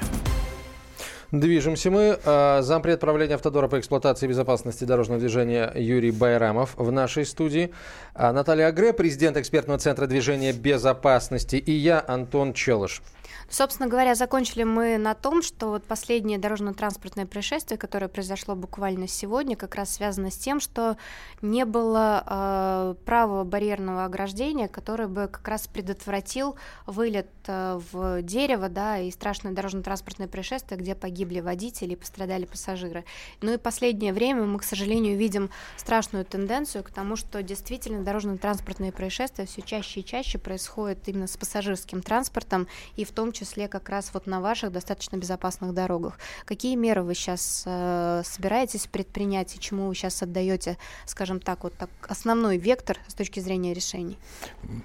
Движемся 1.30 1.90
мы. 1.90 2.18
А, 2.24 2.62
зампред 2.62 3.00
правления 3.00 3.34
Автодора 3.34 3.68
по 3.68 3.78
эксплуатации 3.78 4.24
и 4.24 4.28
безопасности 4.30 4.84
дорожного 4.84 5.20
движения 5.20 5.70
Юрий 5.74 6.10
Байрамов 6.10 6.74
в 6.76 6.90
нашей 6.90 7.26
студии. 7.26 7.70
А, 8.14 8.32
Наталья 8.32 8.68
Агре, 8.68 8.94
президент 8.94 9.36
экспертного 9.36 9.78
центра 9.78 10.06
движения 10.06 10.54
безопасности. 10.54 11.56
И 11.56 11.72
я, 11.72 12.02
Антон 12.06 12.54
Челыш. 12.54 13.02
Собственно 13.50 13.88
говоря, 13.88 14.14
закончили 14.14 14.62
мы 14.62 14.98
на 14.98 15.14
том, 15.14 15.42
что 15.42 15.68
вот 15.68 15.84
последнее 15.84 16.38
дорожно-транспортное 16.38 17.24
происшествие, 17.24 17.78
которое 17.78 18.08
произошло 18.08 18.54
буквально 18.54 19.08
сегодня, 19.08 19.56
как 19.56 19.74
раз 19.74 19.94
связано 19.94 20.30
с 20.30 20.36
тем, 20.36 20.60
что 20.60 20.98
не 21.40 21.64
было 21.64 22.22
э, 22.26 22.94
правого 23.06 23.44
барьерного 23.44 24.04
ограждения, 24.04 24.68
которое 24.68 25.08
бы 25.08 25.28
как 25.28 25.48
раз 25.48 25.66
предотвратил 25.66 26.56
вылет 26.84 27.30
э, 27.46 27.80
в 27.90 28.20
дерево, 28.20 28.68
да, 28.68 28.98
и 28.98 29.10
страшное 29.10 29.52
дорожно-транспортное 29.52 30.28
происшествие, 30.28 30.78
где 30.78 30.94
погибли 31.18 31.40
водители 31.40 31.94
и 31.94 31.96
пострадали 31.96 32.44
пассажиры. 32.44 33.04
Ну 33.42 33.52
и 33.52 33.56
последнее 33.56 34.12
время 34.12 34.44
мы, 34.44 34.60
к 34.60 34.62
сожалению, 34.62 35.18
видим 35.18 35.50
страшную 35.76 36.24
тенденцию 36.24 36.84
к 36.84 36.90
тому, 36.90 37.16
что 37.16 37.42
действительно 37.42 38.04
дорожно-транспортные 38.04 38.92
происшествия 38.92 39.46
все 39.46 39.62
чаще 39.62 40.00
и 40.00 40.04
чаще 40.04 40.38
происходят 40.38 41.08
именно 41.08 41.26
с 41.26 41.36
пассажирским 41.36 42.02
транспортом, 42.02 42.68
и 42.94 43.04
в 43.04 43.10
том 43.10 43.32
числе 43.32 43.66
как 43.66 43.88
раз 43.88 44.10
вот 44.14 44.28
на 44.28 44.40
ваших 44.40 44.70
достаточно 44.70 45.16
безопасных 45.16 45.74
дорогах. 45.74 46.20
Какие 46.44 46.76
меры 46.76 47.02
вы 47.02 47.14
сейчас 47.14 47.64
э, 47.66 48.22
собираетесь 48.24 48.86
предпринять 48.86 49.56
и 49.56 49.58
чему 49.58 49.88
вы 49.88 49.96
сейчас 49.96 50.22
отдаете, 50.22 50.78
скажем 51.04 51.40
так, 51.40 51.64
вот 51.64 51.74
так, 51.74 51.90
основной 52.08 52.58
вектор 52.58 52.96
с 53.08 53.14
точки 53.14 53.40
зрения 53.40 53.74
решений? 53.74 54.16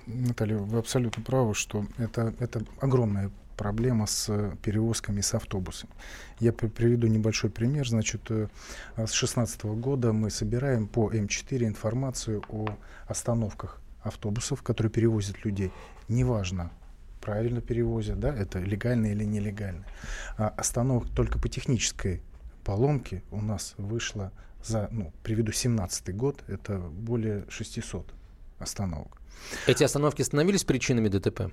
Наталья, 0.07 0.57
вы 0.57 0.79
абсолютно 0.79 1.21
правы, 1.21 1.53
что 1.53 1.86
это, 1.99 2.34
это 2.39 2.63
огромная 2.79 3.29
проблема 3.57 4.05
с 4.05 4.55
перевозками 4.61 5.21
с 5.21 5.33
автобусами. 5.33 5.91
Я 6.39 6.53
приведу 6.53 7.07
небольшой 7.07 7.49
пример. 7.49 7.87
Значит, 7.87 8.21
э, 8.29 8.47
с 8.95 9.11
2016 9.11 9.63
года 9.75 10.13
мы 10.13 10.29
собираем 10.29 10.87
по 10.87 11.11
М4 11.11 11.65
информацию 11.65 12.43
о 12.49 12.67
остановках 13.07 13.81
автобусов, 14.01 14.61
которые 14.61 14.91
перевозят 14.91 15.45
людей. 15.45 15.71
Неважно, 16.09 16.71
правильно 17.21 17.61
перевозят, 17.61 18.19
да, 18.19 18.35
это 18.35 18.59
легально 18.59 19.07
или 19.07 19.23
нелегально. 19.23 19.85
А 20.37 20.49
остановок 20.49 21.09
только 21.09 21.39
по 21.39 21.47
технической 21.47 22.21
поломке 22.63 23.23
у 23.31 23.41
нас 23.41 23.75
вышло 23.77 24.31
за, 24.63 24.87
ну, 24.91 25.11
приведу 25.23 25.51
17 25.51 26.15
год, 26.15 26.43
это 26.47 26.77
более 26.77 27.45
600 27.49 28.13
остановок. 28.59 29.21
Эти 29.67 29.83
остановки 29.83 30.21
становились 30.21 30.63
причинами 30.63 31.09
ДТП? 31.09 31.51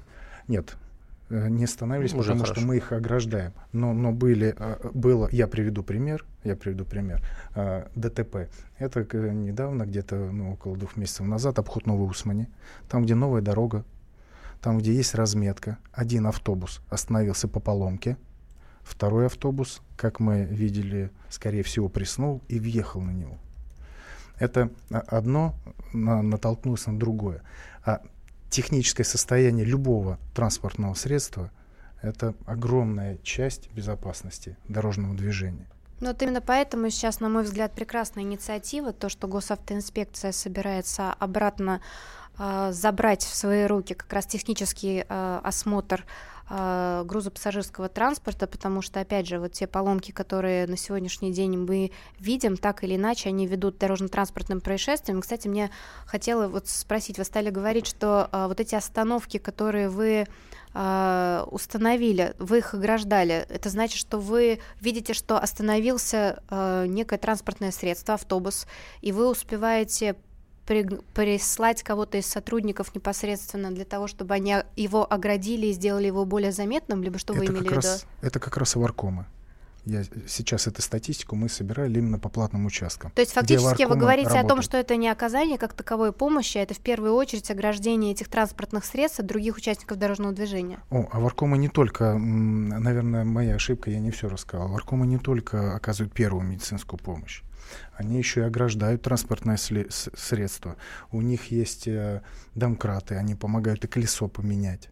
Нет, 0.48 0.76
э, 0.76 0.89
не 1.30 1.66
становились, 1.66 2.12
Уже 2.12 2.22
потому 2.22 2.40
хорошо. 2.40 2.54
что 2.54 2.66
мы 2.66 2.76
их 2.76 2.92
ограждаем. 2.92 3.52
Но, 3.72 3.92
но 3.92 4.12
были, 4.12 4.54
э, 4.58 4.90
было, 4.92 5.28
я 5.30 5.46
приведу 5.46 5.82
пример, 5.82 6.24
я 6.44 6.56
приведу 6.56 6.84
пример, 6.84 7.22
э, 7.54 7.86
ДТП. 7.94 8.50
Это 8.78 9.00
недавно, 9.32 9.84
где-то 9.84 10.16
ну, 10.16 10.52
около 10.52 10.76
двух 10.76 10.96
месяцев 10.96 11.26
назад, 11.26 11.58
обход 11.58 11.86
Новой 11.86 12.08
Усмани, 12.08 12.48
там, 12.88 13.04
где 13.04 13.14
новая 13.14 13.42
дорога, 13.42 13.84
там, 14.60 14.78
где 14.78 14.92
есть 14.92 15.14
разметка, 15.14 15.78
один 15.92 16.26
автобус 16.26 16.82
остановился 16.88 17.48
по 17.48 17.60
поломке, 17.60 18.16
второй 18.82 19.26
автобус, 19.26 19.82
как 19.96 20.20
мы 20.20 20.44
видели, 20.44 21.10
скорее 21.28 21.62
всего, 21.62 21.88
приснул 21.88 22.42
и 22.48 22.58
въехал 22.58 23.00
на 23.00 23.12
него. 23.12 23.38
Это 24.38 24.70
одно 24.88 25.54
на, 25.92 26.22
натолкнулось 26.22 26.86
на 26.86 26.98
другое. 26.98 27.42
А 27.84 28.00
техническое 28.50 29.04
состояние 29.04 29.64
любого 29.64 30.18
транспортного 30.34 30.94
средства– 30.94 31.50
это 32.02 32.34
огромная 32.46 33.18
часть 33.22 33.70
безопасности 33.70 34.56
дорожного 34.68 35.14
движения. 35.14 35.68
Ну 36.00 36.08
вот 36.08 36.22
именно 36.22 36.40
поэтому 36.40 36.88
сейчас, 36.88 37.20
на 37.20 37.28
мой 37.28 37.42
взгляд, 37.42 37.72
прекрасная 37.74 38.24
инициатива, 38.24 38.92
то, 38.92 39.08
что 39.10 39.28
госавтоинспекция 39.28 40.32
собирается 40.32 41.12
обратно 41.12 41.82
а, 42.38 42.72
забрать 42.72 43.22
в 43.22 43.34
свои 43.34 43.64
руки 43.64 43.92
как 43.92 44.10
раз 44.12 44.24
технический 44.24 45.04
а, 45.08 45.40
осмотр 45.44 46.06
а, 46.52 47.04
грузопассажирского 47.04 47.88
транспорта, 47.88 48.48
потому 48.48 48.82
что, 48.82 48.98
опять 48.98 49.28
же, 49.28 49.38
вот 49.38 49.52
те 49.52 49.68
поломки, 49.68 50.10
которые 50.10 50.66
на 50.66 50.76
сегодняшний 50.76 51.32
день 51.32 51.56
мы 51.56 51.92
видим, 52.18 52.56
так 52.56 52.82
или 52.82 52.96
иначе, 52.96 53.28
они 53.28 53.46
ведут 53.46 53.78
дорожно-транспортным 53.78 54.60
происшествиям. 54.60 55.20
Кстати, 55.20 55.46
мне 55.46 55.70
хотела 56.06 56.48
вот 56.48 56.66
спросить, 56.68 57.18
вы 57.18 57.24
стали 57.24 57.50
говорить, 57.50 57.86
что 57.86 58.28
вот 58.32 58.58
эти 58.58 58.74
остановки, 58.74 59.38
которые 59.38 59.88
вы 59.88 60.26
установили, 60.72 62.34
вы 62.38 62.58
их 62.58 62.74
ограждали, 62.74 63.46
это 63.48 63.70
значит, 63.70 63.98
что 63.98 64.18
вы 64.18 64.60
видите, 64.80 65.14
что 65.14 65.38
остановился 65.38 66.42
некое 66.86 67.18
транспортное 67.18 67.72
средство, 67.72 68.14
автобус, 68.14 68.66
и 69.00 69.10
вы 69.12 69.28
успеваете 69.28 70.16
прислать 71.14 71.82
кого-то 71.82 72.18
из 72.18 72.26
сотрудников 72.26 72.94
непосредственно 72.94 73.70
для 73.70 73.84
того, 73.84 74.06
чтобы 74.06 74.34
они 74.34 74.56
его 74.76 75.10
оградили 75.10 75.66
и 75.66 75.72
сделали 75.72 76.06
его 76.06 76.24
более 76.24 76.52
заметным, 76.52 77.02
либо 77.02 77.18
что 77.18 77.32
это 77.32 77.40
вы 77.40 77.46
имели 77.46 77.68
в 77.68 77.70
виду? 77.70 77.74
Раз, 77.76 78.06
это 78.22 78.38
как 78.38 78.56
раз 78.56 78.76
аваркомы. 78.76 79.26
Я 79.86 80.04
сейчас 80.28 80.66
эту 80.66 80.82
статистику 80.82 81.36
мы 81.36 81.48
собирали 81.48 81.98
именно 81.98 82.18
по 82.18 82.28
платным 82.28 82.66
участкам. 82.66 83.10
То 83.12 83.22
есть 83.22 83.32
фактически 83.32 83.84
вы 83.84 83.96
говорите 83.96 84.28
работают. 84.28 84.46
о 84.46 84.48
том, 84.48 84.62
что 84.62 84.76
это 84.76 84.96
не 84.96 85.08
оказание 85.08 85.56
как 85.56 85.72
таковой 85.72 86.12
помощи, 86.12 86.58
а 86.58 86.62
это 86.62 86.74
в 86.74 86.80
первую 86.80 87.14
очередь 87.14 87.50
ограждение 87.50 88.12
этих 88.12 88.28
транспортных 88.28 88.84
средств 88.84 89.20
от 89.20 89.26
других 89.26 89.56
участников 89.56 89.98
дорожного 89.98 90.34
движения. 90.34 90.80
О, 90.90 91.08
а 91.10 91.18
варкомы 91.18 91.56
не 91.56 91.68
только, 91.68 92.16
наверное, 92.18 93.24
моя 93.24 93.54
ошибка, 93.54 93.90
я 93.90 94.00
не 94.00 94.10
все 94.10 94.28
рассказал. 94.28 94.68
Варкомы 94.68 95.06
не 95.06 95.18
только 95.18 95.74
оказывают 95.74 96.12
первую 96.12 96.44
медицинскую 96.44 97.00
помощь 97.00 97.42
они 97.94 98.18
еще 98.18 98.40
и 98.40 98.44
ограждают 98.44 99.02
транспортное 99.02 99.56
средство. 99.56 100.76
У 101.10 101.20
них 101.20 101.50
есть 101.50 101.88
э, 101.88 102.22
домкраты, 102.54 103.16
они 103.16 103.34
помогают 103.34 103.84
и 103.84 103.88
колесо 103.88 104.28
поменять 104.28 104.90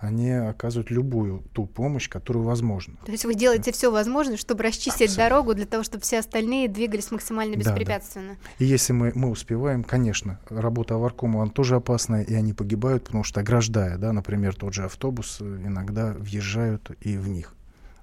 они 0.00 0.30
оказывают 0.30 0.90
любую 0.90 1.44
ту 1.52 1.66
помощь, 1.66 2.08
которую 2.08 2.44
возможно. 2.44 2.96
То 3.04 3.12
есть 3.12 3.24
вы 3.24 3.34
делаете 3.34 3.70
все 3.70 3.90
возможное, 3.90 4.38
чтобы 4.38 4.62
расчистить 4.62 5.10
Абсолютно. 5.10 5.16
дорогу 5.16 5.54
для 5.54 5.66
того, 5.66 5.82
чтобы 5.82 6.02
все 6.02 6.18
остальные 6.18 6.68
двигались 6.68 7.10
максимально 7.10 7.56
беспрепятственно. 7.56 8.30
Да, 8.30 8.34
да. 8.34 8.64
И 8.64 8.68
если 8.68 8.94
мы, 8.94 9.12
мы 9.14 9.30
успеваем, 9.30 9.84
конечно, 9.84 10.40
работа 10.48 10.94
аваркома 10.94 11.42
она 11.42 11.50
тоже 11.50 11.76
опасная, 11.76 12.22
и 12.22 12.34
они 12.34 12.54
погибают, 12.54 13.04
потому 13.04 13.24
что 13.24 13.40
ограждая, 13.40 13.98
да, 13.98 14.12
например, 14.12 14.54
тот 14.54 14.72
же 14.72 14.84
автобус 14.84 15.38
э, 15.40 15.44
иногда 15.44 16.12
въезжают 16.12 16.90
и 17.02 17.18
в 17.18 17.28
них. 17.28 17.54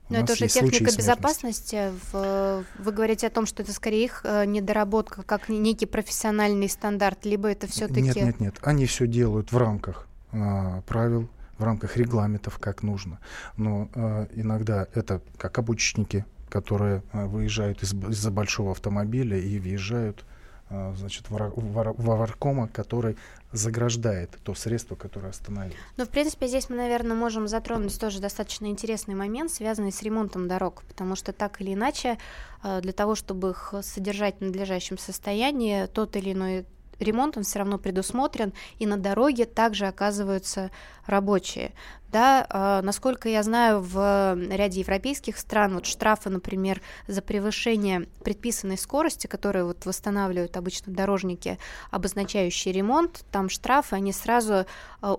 Но 0.10 0.20
это 0.20 0.34
уже 0.34 0.47
техника 0.47 0.86
безопасности. 0.95 1.91
В, 2.12 2.64
вы 2.80 2.91
говорите 2.91 3.28
о 3.28 3.30
том, 3.30 3.45
что 3.45 3.64
это 3.64 3.74
скорее 3.74 4.05
их 4.05 4.22
э, 4.24 4.45
недоработка, 4.45 5.24
как 5.24 5.49
некий 5.49 5.86
профессиональный 5.86 6.70
стандарт, 6.70 7.26
либо 7.26 7.49
это 7.49 7.68
все-таки... 7.68 8.01
Нет, 8.01 8.16
нет, 8.16 8.39
нет. 8.39 8.55
Они 8.62 8.86
все 8.86 9.08
делают 9.08 9.51
в 9.51 9.58
рамках 9.58 10.08
а, 10.32 10.82
правил, 10.82 11.30
в 11.58 11.64
рамках 11.64 11.97
регламентов, 11.97 12.58
как 12.60 12.84
нужно. 12.84 13.20
Но 13.55 13.89
а, 13.95 14.28
иногда 14.34 14.88
это 14.93 15.22
как 15.38 15.58
обучники, 15.58 16.26
которые 16.49 17.03
а, 17.12 17.26
выезжают 17.26 17.84
из, 17.84 17.93
из-за 17.93 18.32
большого 18.32 18.72
автомобиля 18.72 19.38
и 19.38 19.60
въезжают 19.60 20.26
а, 20.70 20.93
значит, 20.97 21.26
варкома, 21.30 22.68
который 22.68 23.18
заграждает 23.53 24.38
то 24.43 24.53
средство, 24.53 24.95
которое 24.95 25.30
остановилось. 25.30 25.78
Ну, 25.95 26.05
в 26.05 26.09
принципе, 26.09 26.47
здесь 26.47 26.70
мы, 26.70 26.76
наверное, 26.76 27.15
можем 27.15 27.47
затронуть 27.47 27.97
тоже 27.99 28.20
достаточно 28.20 28.65
интересный 28.65 29.15
момент, 29.15 29.51
связанный 29.51 29.91
с 29.91 30.01
ремонтом 30.01 30.47
дорог, 30.47 30.84
потому 30.88 31.15
что 31.15 31.32
так 31.32 31.61
или 31.61 31.74
иначе, 31.74 32.18
а, 32.61 32.82
для 32.82 32.91
того, 32.91 33.15
чтобы 33.15 33.51
их 33.51 33.74
содержать 33.82 34.39
в 34.39 34.41
надлежащем 34.41 34.97
состоянии, 34.97 35.86
тот 35.86 36.15
или 36.18 36.34
иной 36.34 36.65
ремонт, 36.99 37.37
он 37.37 37.43
все 37.43 37.59
равно 37.59 37.77
предусмотрен, 37.77 38.53
и 38.79 38.85
на 38.85 38.97
дороге 38.97 39.45
также 39.45 39.87
оказываются 39.87 40.71
рабочие. 41.05 41.73
Да, 42.09 42.47
э, 42.49 42.85
насколько 42.85 43.27
я 43.27 43.43
знаю, 43.43 43.81
в 43.81 44.37
ряде 44.49 44.79
европейских 44.79 45.37
стран 45.37 45.75
вот 45.75 45.85
штрафы, 45.85 46.29
например, 46.29 46.81
за 47.07 47.21
превышение 47.21 48.07
предписанной 48.23 48.77
скорости, 48.77 49.27
которые 49.27 49.65
вот 49.65 49.85
восстанавливают 49.85 50.55
обычно 50.55 50.93
дорожники, 50.93 51.59
обозначающие 51.91 52.73
ремонт, 52.73 53.25
там 53.31 53.49
штрафы, 53.49 53.97
они 53.97 54.13
сразу 54.13 54.53
э, 54.53 54.65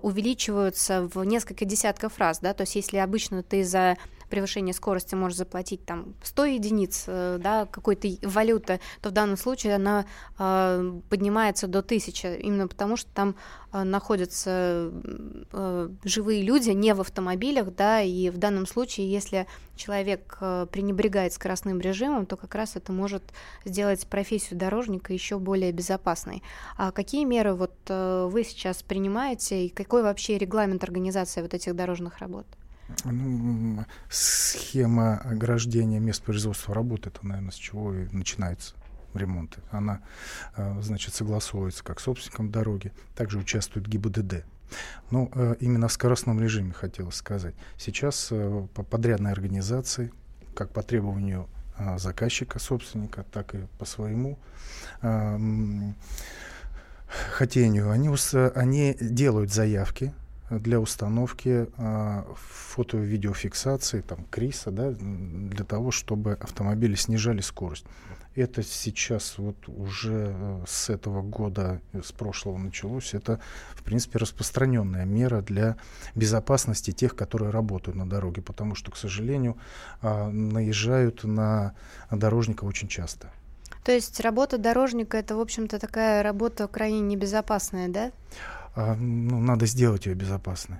увеличиваются 0.01 1.07
в 1.13 1.23
несколько 1.23 1.63
десятков 1.65 2.17
раз, 2.17 2.39
да, 2.39 2.53
то 2.53 2.61
есть 2.61 2.75
если 2.75 2.97
обычно 2.97 3.43
ты 3.43 3.63
за 3.63 3.97
превышение 4.29 4.73
скорости 4.73 5.15
можешь 5.15 5.37
заплатить 5.37 5.85
там 5.85 6.13
100 6.23 6.45
единиц 6.45 7.03
э, 7.07 7.37
да, 7.41 7.65
какой-то 7.65 8.07
валюты, 8.23 8.79
то 9.01 9.09
в 9.09 9.11
данном 9.11 9.37
случае 9.37 9.75
она 9.75 10.05
э, 10.37 10.99
поднимается 11.09 11.67
до 11.67 11.79
1000, 11.79 12.35
именно 12.35 12.67
потому 12.67 12.95
что 12.95 13.09
там 13.13 13.35
э, 13.73 13.83
находятся 13.83 14.91
живые 16.03 16.43
люди 16.43 16.69
не 16.71 16.93
в 16.93 17.01
автомобилях, 17.01 17.73
да, 17.75 18.01
и 18.01 18.29
в 18.29 18.37
данном 18.37 18.65
случае, 18.65 19.11
если 19.11 19.47
человек 19.75 20.37
пренебрегает 20.39 21.33
скоростным 21.33 21.79
режимом, 21.79 22.25
то 22.25 22.37
как 22.37 22.55
раз 22.55 22.75
это 22.75 22.91
может 22.91 23.23
сделать 23.65 24.05
профессию 24.07 24.59
дорожника 24.59 25.13
еще 25.13 25.39
более 25.39 25.71
безопасной. 25.71 26.43
А 26.77 26.91
какие 26.91 27.23
меры 27.23 27.53
вот 27.53 27.73
вы 27.87 28.43
сейчас 28.43 28.83
принимаете 28.83 29.65
и 29.65 29.69
какой 29.69 30.03
вообще 30.03 30.37
регламент 30.37 30.83
организации 30.83 31.41
вот 31.41 31.53
этих 31.53 31.75
дорожных 31.75 32.19
работ? 32.19 32.45
Ну, 33.05 33.85
схема 34.09 35.17
ограждения 35.17 35.99
мест 35.99 36.23
производства 36.23 36.73
работы, 36.73 37.09
это, 37.09 37.25
наверное, 37.25 37.51
с 37.51 37.55
чего 37.55 37.93
и 37.93 38.07
начинается 38.11 38.73
ремонты. 39.13 39.61
Она, 39.71 40.01
э, 40.55 40.81
значит, 40.81 41.13
согласовывается 41.13 41.83
как 41.83 41.99
с 41.99 42.03
собственником 42.03 42.51
дороги, 42.51 42.91
также 43.15 43.37
участвует 43.37 43.87
ГИБДД. 43.87 44.45
Ну, 45.11 45.31
э, 45.33 45.55
именно 45.59 45.87
в 45.87 45.93
скоростном 45.93 46.39
режиме 46.39 46.73
хотелось 46.73 47.15
сказать. 47.15 47.55
Сейчас 47.77 48.29
э, 48.31 48.67
по 48.73 48.83
подрядной 48.83 49.31
организации, 49.31 50.11
как 50.55 50.71
по 50.71 50.83
требованию 50.83 51.47
заказчика, 51.95 52.59
собственника, 52.59 53.23
так 53.31 53.55
и 53.55 53.59
по 53.77 53.85
своему 53.85 54.37
хотению, 57.31 57.89
они, 57.89 58.09
они 58.53 58.97
делают 58.99 59.53
заявки 59.53 60.13
для 60.49 60.79
установки 60.79 61.67
э, 61.77 62.23
фото-видеофиксации, 62.35 64.01
там, 64.01 64.25
КРИСа, 64.29 64.71
да, 64.71 64.91
для 64.91 65.65
того, 65.65 65.91
чтобы 65.91 66.33
автомобили 66.33 66.95
снижали 66.95 67.41
скорость. 67.41 67.85
Это 68.35 68.63
сейчас 68.63 69.37
вот 69.37 69.57
уже 69.67 70.33
э, 70.35 70.63
с 70.67 70.89
этого 70.89 71.21
года, 71.21 71.81
э, 71.93 72.01
с 72.03 72.11
прошлого 72.11 72.57
началось. 72.57 73.13
Это, 73.13 73.39
в 73.73 73.83
принципе, 73.83 74.19
распространенная 74.19 75.05
мера 75.05 75.41
для 75.41 75.77
безопасности 76.15 76.91
тех, 76.91 77.15
которые 77.15 77.51
работают 77.51 77.97
на 77.97 78.07
дороге, 78.07 78.41
потому 78.41 78.75
что, 78.75 78.91
к 78.91 78.97
сожалению, 78.97 79.57
э, 80.01 80.29
наезжают 80.29 81.23
на 81.23 81.73
дорожника 82.11 82.65
очень 82.65 82.87
часто. 82.87 83.29
То 83.83 83.91
есть 83.91 84.19
работа 84.19 84.57
дорожника 84.57 85.17
это, 85.17 85.35
в 85.35 85.39
общем-то, 85.39 85.79
такая 85.79 86.21
работа 86.21 86.67
крайне 86.67 86.99
небезопасная, 86.99 87.87
да? 87.87 88.11
А, 88.75 88.95
ну, 88.95 89.39
надо 89.39 89.65
сделать 89.65 90.05
ее 90.05 90.15
безопасной. 90.15 90.77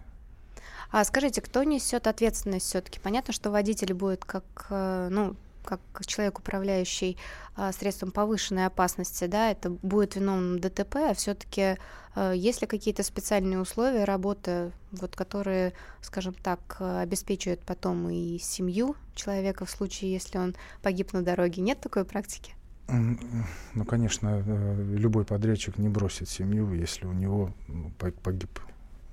А 0.91 1.03
скажите, 1.03 1.41
кто 1.41 1.63
несет 1.63 2.07
ответственность 2.07 2.65
все-таки? 2.65 2.99
Понятно, 2.99 3.33
что 3.33 3.51
водитель 3.51 3.93
будет 3.93 4.25
как, 4.25 4.67
э, 4.69 5.07
ну, 5.11 5.35
как 5.63 5.79
человек, 6.05 6.39
управляющий 6.39 7.17
а, 7.55 7.71
средством 7.71 8.11
повышенной 8.11 8.65
опасности, 8.65 9.25
да, 9.25 9.51
это 9.51 9.69
будет 9.69 10.15
виновным 10.15 10.59
ДТП, 10.59 10.95
а 10.95 11.13
все-таки 11.13 11.77
а, 12.15 12.31
есть 12.31 12.61
ли 12.61 12.67
какие-то 12.67 13.03
специальные 13.03 13.59
условия 13.59 14.03
работы, 14.03 14.71
вот, 14.91 15.15
которые, 15.15 15.73
скажем 16.01 16.33
так, 16.33 16.77
обеспечивают 16.79 17.61
потом 17.61 18.09
и 18.09 18.39
семью 18.39 18.95
человека 19.13 19.65
в 19.65 19.69
случае, 19.69 20.11
если 20.11 20.39
он 20.39 20.55
погиб 20.81 21.13
на 21.13 21.21
дороге? 21.21 21.61
Нет 21.61 21.79
такой 21.81 22.05
практики? 22.05 22.55
Ну, 22.91 23.85
конечно, 23.85 24.43
э, 24.45 24.95
любой 24.97 25.23
подрядчик 25.23 25.77
не 25.77 25.89
бросит 25.89 26.27
семью, 26.27 26.73
если 26.73 27.05
у 27.05 27.13
него 27.13 27.53
ну, 27.67 27.91
погиб 28.23 28.59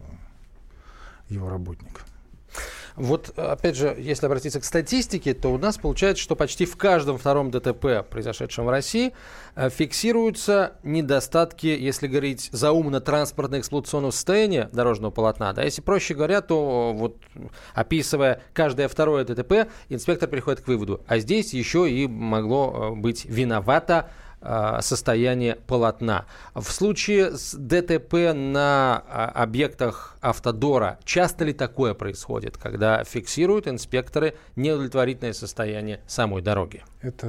э, 0.01 0.05
его 1.29 1.51
работник. 1.51 2.05
Вот, 2.97 3.39
опять 3.39 3.77
же, 3.77 3.95
если 3.99 4.25
обратиться 4.25 4.59
к 4.59 4.65
статистике, 4.65 5.35
то 5.35 5.53
у 5.53 5.59
нас 5.59 5.77
получается, 5.77 6.23
что 6.23 6.35
почти 6.35 6.65
в 6.65 6.77
каждом 6.77 7.19
втором 7.19 7.51
ДТП, 7.51 8.03
произошедшем 8.09 8.65
в 8.65 8.71
России, 8.71 9.13
э, 9.55 9.69
фиксируются 9.69 10.73
недостатки, 10.83 11.67
если 11.67 12.07
говорить 12.07 12.49
за 12.53 12.73
умно 12.73 13.01
транспортно-эксплуатационного 13.01 14.13
состояния 14.13 14.71
дорожного 14.73 15.11
полотна. 15.11 15.53
Да, 15.53 15.63
если 15.63 15.83
проще 15.83 16.15
говоря, 16.15 16.41
то 16.41 16.95
вот 16.95 17.19
описывая 17.75 18.41
каждое 18.55 18.89
второе 18.89 19.25
ДТП, 19.25 19.69
инспектор 19.91 20.29
приходит 20.29 20.63
к 20.63 20.69
выводу, 20.69 21.03
а 21.07 21.19
здесь 21.19 21.53
еще 21.53 21.91
и 21.91 22.07
могло 22.07 22.93
э, 22.93 22.95
быть 22.95 23.27
виновато 23.27 24.09
состояние 24.81 25.57
полотна. 25.67 26.27
В 26.55 26.65
случае 26.65 27.37
с 27.37 27.55
ДТП 27.55 28.33
на 28.35 29.03
а, 29.09 29.33
объектах 29.35 30.17
автодора 30.21 30.99
часто 31.05 31.45
ли 31.45 31.53
такое 31.53 31.95
происходит, 31.95 32.57
когда 32.57 33.05
фиксируют 33.05 33.67
инспекторы 33.69 34.37
неудовлетворительное 34.55 35.33
состояние 35.33 36.01
самой 36.07 36.43
дороги? 36.43 36.85
Это 37.01 37.27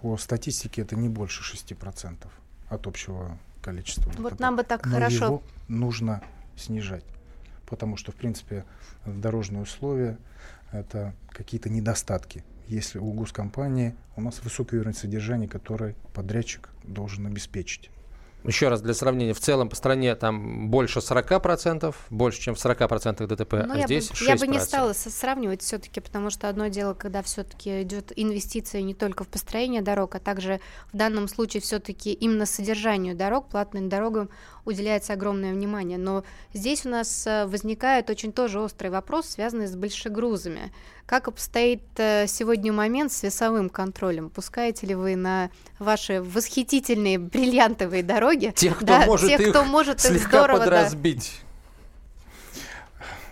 по 0.00 0.16
статистике 0.16 0.82
это 0.82 0.96
не 0.96 1.08
больше 1.08 1.42
6% 1.42 2.26
от 2.68 2.86
общего 2.86 3.38
количества. 3.62 4.10
Вот 4.18 4.32
ДТП. 4.32 4.40
нам 4.40 4.56
бы 4.56 4.62
так 4.64 4.84
Но 4.86 4.92
хорошо. 4.92 5.24
Его 5.24 5.42
нужно 5.68 6.22
снижать, 6.56 7.04
потому 7.66 7.96
что 7.96 8.12
в 8.12 8.16
принципе 8.16 8.64
дорожные 9.06 9.62
условия 9.62 10.18
это 10.72 11.14
какие-то 11.30 11.70
недостатки 11.70 12.44
если 12.68 12.98
у 12.98 13.12
госкомпании 13.12 13.96
у 14.16 14.20
нас 14.20 14.42
высокий 14.42 14.76
уровень 14.76 14.94
содержания, 14.94 15.48
который 15.48 15.96
подрядчик 16.12 16.70
должен 16.84 17.26
обеспечить. 17.26 17.90
Еще 18.44 18.68
раз 18.68 18.80
для 18.80 18.94
сравнения, 18.94 19.34
в 19.34 19.40
целом 19.40 19.68
по 19.68 19.74
стране 19.74 20.14
там 20.14 20.68
больше 20.70 21.00
40%, 21.00 21.94
больше, 22.10 22.40
чем 22.40 22.54
в 22.54 22.64
40% 22.64 23.26
ДТП, 23.26 23.52
ну, 23.66 23.74
а 23.74 23.78
я 23.78 23.84
здесь 23.84 24.08
бы, 24.10 24.14
6%. 24.14 24.24
Я 24.26 24.36
бы 24.36 24.46
не 24.46 24.60
стала 24.60 24.92
сравнивать 24.92 25.62
все-таки, 25.62 26.00
потому 26.00 26.30
что 26.30 26.48
одно 26.48 26.68
дело, 26.68 26.94
когда 26.94 27.22
все-таки 27.22 27.82
идет 27.82 28.12
инвестиция 28.14 28.82
не 28.82 28.94
только 28.94 29.24
в 29.24 29.28
построение 29.28 29.82
дорог, 29.82 30.14
а 30.14 30.20
также 30.20 30.60
в 30.92 30.96
данном 30.96 31.26
случае 31.26 31.60
все-таки 31.60 32.12
именно 32.12 32.46
содержанию 32.46 33.16
дорог, 33.16 33.48
платным 33.48 33.88
дорогам 33.88 34.30
уделяется 34.68 35.14
огромное 35.14 35.52
внимание. 35.52 35.98
Но 35.98 36.24
здесь 36.52 36.86
у 36.86 36.90
нас 36.90 37.26
э, 37.26 37.46
возникает 37.46 38.10
очень 38.10 38.32
тоже 38.32 38.60
острый 38.60 38.88
вопрос, 38.88 39.30
связанный 39.30 39.66
с 39.66 39.74
большегрузами. 39.74 40.72
Как 41.06 41.26
обстоит 41.26 41.82
э, 41.96 42.26
сегодня 42.26 42.72
момент 42.72 43.10
с 43.12 43.22
весовым 43.22 43.70
контролем? 43.70 44.30
Пускаете 44.30 44.86
ли 44.86 44.94
вы 44.94 45.16
на 45.16 45.50
ваши 45.78 46.22
восхитительные 46.22 47.18
бриллиантовые 47.18 48.02
дороги 48.02 48.52
тех, 48.54 48.76
кто 48.76 48.86
да, 48.86 49.06
может 49.06 49.28
тех, 49.28 49.40
их 49.40 49.50
кто 49.50 49.64
может 49.64 50.00
слегка 50.00 50.16
их 50.16 50.28
здорово 50.28 50.58
подразбить? 50.58 51.40
Да. 51.40 51.48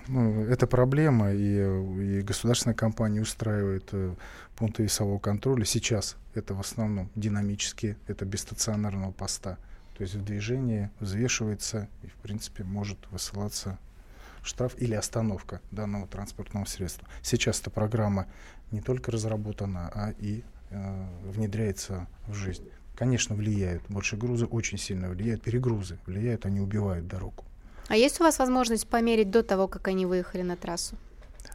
Ну, 0.09 0.45
это 0.45 0.69
проблема, 0.69 1.33
и, 1.33 2.19
и 2.19 2.23
государственная 2.23 2.77
компания 2.77 3.21
устраивает 3.21 3.89
э, 3.91 4.15
пункты 4.57 4.85
весового 4.85 5.19
контроля. 5.19 5.65
Сейчас 5.65 6.17
это 6.35 6.55
в 6.55 6.61
основном 6.61 7.11
динамические, 7.17 7.97
это 8.07 8.25
без 8.25 8.41
стационарного 8.41 9.11
поста. 9.11 9.59
То 9.97 10.03
есть 10.03 10.15
в 10.15 10.25
движении 10.25 10.91
взвешивается 11.01 11.89
и, 12.03 12.09
в 12.09 12.15
принципе, 12.17 12.65
может 12.65 12.99
высылаться 13.11 13.79
штраф 14.43 14.75
или 14.79 14.95
остановка 14.95 15.61
данного 15.71 16.07
транспортного 16.07 16.67
средства. 16.67 17.09
Сейчас 17.23 17.61
эта 17.61 17.71
программа 17.71 18.27
не 18.71 18.81
только 18.81 19.11
разработана, 19.11 19.91
а 19.95 20.13
и 20.19 20.43
э, 20.71 21.07
внедряется 21.25 22.07
в 22.27 22.35
жизнь. 22.35 22.69
Конечно, 22.95 23.35
влияют. 23.35 23.83
Больше 23.89 24.17
грузы 24.17 24.47
очень 24.47 24.79
сильно 24.79 25.09
влияют. 25.09 25.43
Перегрузы 25.43 25.99
влияют, 26.07 26.47
они 26.47 26.61
убивают 26.61 27.07
дорогу. 27.07 27.45
А 27.89 27.97
есть 27.97 28.21
у 28.21 28.25
вас 28.25 28.39
возможность 28.39 28.89
померить 28.89 29.31
до 29.31 29.43
того, 29.43 29.69
как 29.69 29.89
они 29.89 30.07
выехали 30.07 30.43
на 30.43 30.57
трассу? 30.57 30.97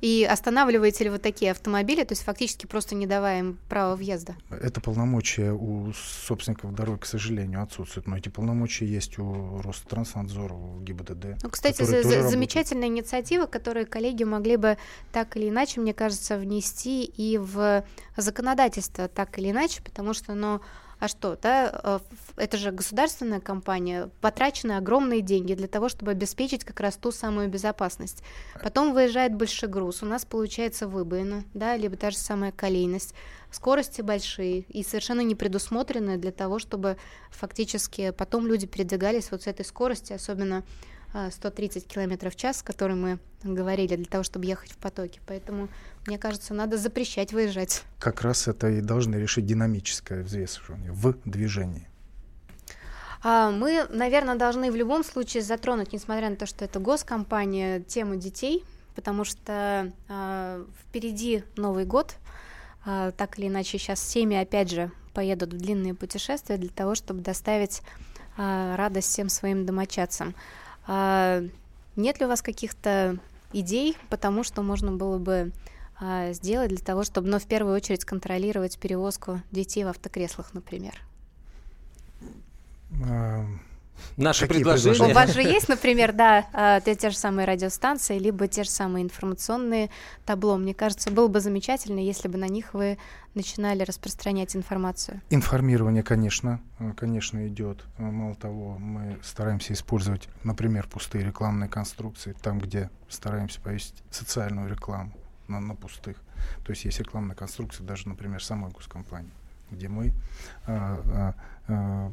И 0.01 0.27
останавливаете 0.29 1.03
ли 1.03 1.09
вы 1.11 1.19
такие 1.19 1.51
автомобили, 1.51 2.03
то 2.03 2.13
есть 2.13 2.23
фактически 2.23 2.65
просто 2.65 2.95
не 2.95 3.05
давая 3.05 3.39
им 3.39 3.59
права 3.69 3.95
въезда? 3.95 4.35
Это 4.49 4.81
полномочия 4.81 5.51
у 5.51 5.93
собственников 5.93 6.73
дорог, 6.73 7.01
к 7.01 7.05
сожалению, 7.05 7.61
отсутствуют. 7.61 8.07
Но 8.07 8.17
эти 8.17 8.29
полномочия 8.29 8.85
есть 8.85 9.19
у 9.19 9.61
Ространснадзора, 9.61 10.53
у 10.53 10.81
ГИБДД. 10.81 11.43
Ну, 11.43 11.49
кстати, 11.49 11.83
за, 11.83 12.01
за, 12.01 12.27
замечательная 12.27 12.87
инициатива, 12.87 13.45
которую 13.45 13.85
коллеги 13.87 14.23
могли 14.23 14.57
бы 14.57 14.77
так 15.11 15.37
или 15.37 15.49
иначе, 15.49 15.79
мне 15.79 15.93
кажется, 15.93 16.37
внести 16.37 17.03
и 17.03 17.37
в 17.37 17.83
законодательство 18.17 19.07
так 19.07 19.37
или 19.37 19.51
иначе, 19.51 19.81
потому 19.83 20.13
что, 20.13 20.33
ну, 20.33 20.61
а 21.01 21.07
что, 21.07 21.35
да, 21.41 21.81
э, 21.83 21.99
это 22.37 22.57
же 22.57 22.69
государственная 22.69 23.39
компания, 23.39 24.11
потрачены 24.21 24.73
огромные 24.73 25.21
деньги 25.21 25.55
для 25.55 25.67
того, 25.67 25.89
чтобы 25.89 26.11
обеспечить 26.11 26.63
как 26.63 26.79
раз 26.79 26.95
ту 26.95 27.11
самую 27.11 27.49
безопасность. 27.49 28.21
Потом 28.61 28.93
выезжает 28.93 29.33
большой 29.33 29.67
груз, 29.67 30.03
у 30.03 30.05
нас 30.05 30.25
получается 30.25 30.87
выбоина, 30.87 31.43
да, 31.55 31.75
либо 31.75 31.97
та 31.97 32.11
же 32.11 32.17
самая 32.17 32.51
колейность, 32.51 33.15
скорости 33.49 34.03
большие 34.03 34.59
и 34.69 34.83
совершенно 34.83 35.21
не 35.21 35.33
предусмотренные 35.33 36.19
для 36.19 36.31
того, 36.31 36.59
чтобы 36.59 36.97
фактически 37.31 38.11
потом 38.11 38.45
люди 38.45 38.67
передвигались 38.67 39.31
вот 39.31 39.41
с 39.41 39.47
этой 39.47 39.65
скорости, 39.65 40.13
особенно 40.13 40.63
130 41.31 41.87
км 41.87 42.29
в 42.29 42.35
час, 42.35 42.61
который 42.61 42.95
мы 42.95 43.19
говорили, 43.43 43.95
для 43.95 44.05
того, 44.05 44.23
чтобы 44.23 44.45
ехать 44.45 44.71
в 44.71 44.77
потоке. 44.77 45.19
Поэтому, 45.27 45.69
мне 46.05 46.17
кажется, 46.17 46.53
надо 46.53 46.77
запрещать 46.77 47.33
выезжать. 47.33 47.83
Как 47.99 48.21
раз 48.21 48.47
это 48.47 48.69
и 48.69 48.81
должны 48.81 49.15
решить 49.15 49.45
динамическое 49.45 50.23
взвешивание 50.23 50.91
в 50.91 51.15
движении. 51.25 51.87
А, 53.23 53.51
мы, 53.51 53.85
наверное, 53.89 54.35
должны 54.35 54.71
в 54.71 54.75
любом 54.75 55.03
случае 55.03 55.43
затронуть, 55.43 55.93
несмотря 55.93 56.29
на 56.29 56.35
то, 56.35 56.45
что 56.45 56.65
это 56.65 56.79
госкомпания, 56.79 57.81
тему 57.81 58.15
детей, 58.15 58.63
потому 58.95 59.23
что 59.23 59.91
э, 60.09 60.65
впереди 60.81 61.43
Новый 61.55 61.85
год. 61.85 62.15
Э, 62.85 63.11
так 63.15 63.37
или 63.37 63.47
иначе, 63.47 63.77
сейчас 63.77 64.01
семьи, 64.01 64.37
опять 64.37 64.71
же, 64.71 64.91
поедут 65.13 65.53
в 65.53 65.57
длинные 65.57 65.93
путешествия 65.93 66.57
для 66.57 66.69
того, 66.69 66.95
чтобы 66.95 67.21
доставить 67.21 67.81
э, 68.37 68.75
радость 68.75 69.09
всем 69.09 69.29
своим 69.29 69.65
домочадцам. 69.65 70.35
А, 70.93 71.41
нет 71.95 72.19
ли 72.19 72.25
у 72.25 72.27
вас 72.27 72.41
каких-то 72.41 73.17
идей 73.53 73.95
потому 74.09 74.43
что 74.43 74.61
можно 74.61 74.91
было 74.91 75.17
бы 75.19 75.53
а, 75.97 76.33
сделать 76.33 76.67
для 76.67 76.79
того, 76.79 77.05
чтобы, 77.05 77.27
но 77.27 77.37
ну, 77.37 77.39
в 77.39 77.45
первую 77.45 77.73
очередь, 77.73 78.03
контролировать 78.03 78.77
перевозку 78.77 79.39
детей 79.51 79.85
в 79.85 79.87
автокреслах, 79.87 80.53
например? 80.53 81.01
А, 84.17 84.21
Наши 84.21 84.47
Какие 84.47 84.63
предложения. 84.63 85.11
У 85.11 85.13
вас 85.13 85.33
же 85.33 85.41
есть, 85.41 85.69
например, 85.69 86.13
да, 86.13 86.45
а, 86.53 86.79
те, 86.81 86.95
те 86.95 87.09
же 87.09 87.17
самые 87.17 87.45
радиостанции, 87.45 88.17
либо 88.19 88.47
те 88.47 88.63
же 88.63 88.69
самые 88.69 89.03
информационные 89.03 89.89
табло. 90.25 90.57
Мне 90.57 90.73
кажется, 90.73 91.11
было 91.11 91.27
бы 91.27 91.39
замечательно, 91.39 91.99
если 91.99 92.27
бы 92.27 92.37
на 92.37 92.47
них 92.47 92.73
вы 92.73 92.97
начинали 93.33 93.83
распространять 93.83 94.55
информацию. 94.55 95.21
Информирование, 95.29 96.03
конечно, 96.03 96.59
э, 96.79 96.91
конечно, 96.97 97.47
идет. 97.47 97.85
Э, 97.97 98.03
Мало 98.03 98.35
того, 98.35 98.77
мы 98.77 99.17
стараемся 99.23 99.73
использовать, 99.73 100.27
например, 100.43 100.87
пустые 100.87 101.25
рекламные 101.25 101.69
конструкции, 101.69 102.35
там, 102.41 102.59
где 102.59 102.89
стараемся 103.07 103.61
повесить 103.61 103.95
социальную 104.09 104.69
рекламу 104.69 105.13
на, 105.47 105.59
на 105.59 105.75
пустых. 105.75 106.17
То 106.65 106.71
есть 106.71 106.85
есть 106.85 106.99
рекламная 106.99 107.35
конструкция 107.35 107.85
даже, 107.85 108.07
например, 108.09 108.43
самой 108.43 108.71
госкомпании, 108.71 109.31
где 109.69 109.87
мы 109.87 110.07
э, 110.07 110.13
э, 110.67 111.33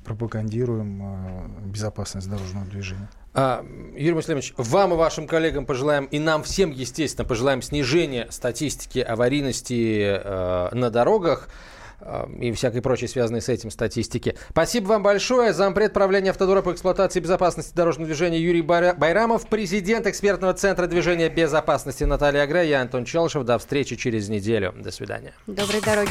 пропагандируем 0.05 1.03
э, 1.03 1.69
безопасность 1.69 2.29
дорожного 2.29 2.67
движения. 2.67 3.09
А, 3.35 3.65
Юрий 3.95 4.15
Муслимович, 4.15 4.55
вам 4.57 4.95
и 4.95 4.97
вашим 4.97 5.27
коллегам 5.27 5.67
пожелаем, 5.67 6.07
и 6.07 6.19
нам 6.19 6.43
всем, 6.43 6.71
естественно, 6.71 7.27
пожелаем 7.27 7.63
снижения 7.63 8.27
статистики 8.31 8.99
аварийности 8.99 10.21
э, 10.23 10.69
на 10.73 10.91
дорогах 10.91 11.49
э, 12.01 12.27
и 12.41 12.51
всякой 12.53 12.83
прочей 12.83 13.07
связанной 13.07 13.41
с 13.41 13.49
этим 13.49 13.71
статистики. 13.71 14.35
Спасибо 14.51 14.89
вам 14.89 15.03
большое. 15.03 15.53
Зампред 15.53 15.93
правления 15.93 16.31
Автодора 16.31 16.63
по 16.63 16.73
эксплуатации 16.73 17.21
и 17.21 17.23
безопасности 17.23 17.75
дорожного 17.77 18.07
движения 18.07 18.41
Юрий 18.41 18.63
Байра- 18.63 18.97
Байрамов, 18.97 19.47
президент 19.49 20.07
экспертного 20.07 20.55
центра 20.55 20.87
движения 20.87 21.29
безопасности 21.29 22.05
Наталья 22.05 22.43
Агра, 22.43 22.65
я 22.65 22.81
Антон 22.81 23.05
Челшев. 23.05 23.45
До 23.45 23.59
встречи 23.59 23.95
через 23.95 24.29
неделю. 24.29 24.75
До 24.77 24.91
свидания. 24.91 25.33
Доброй 25.47 25.81
дороги. 25.81 26.11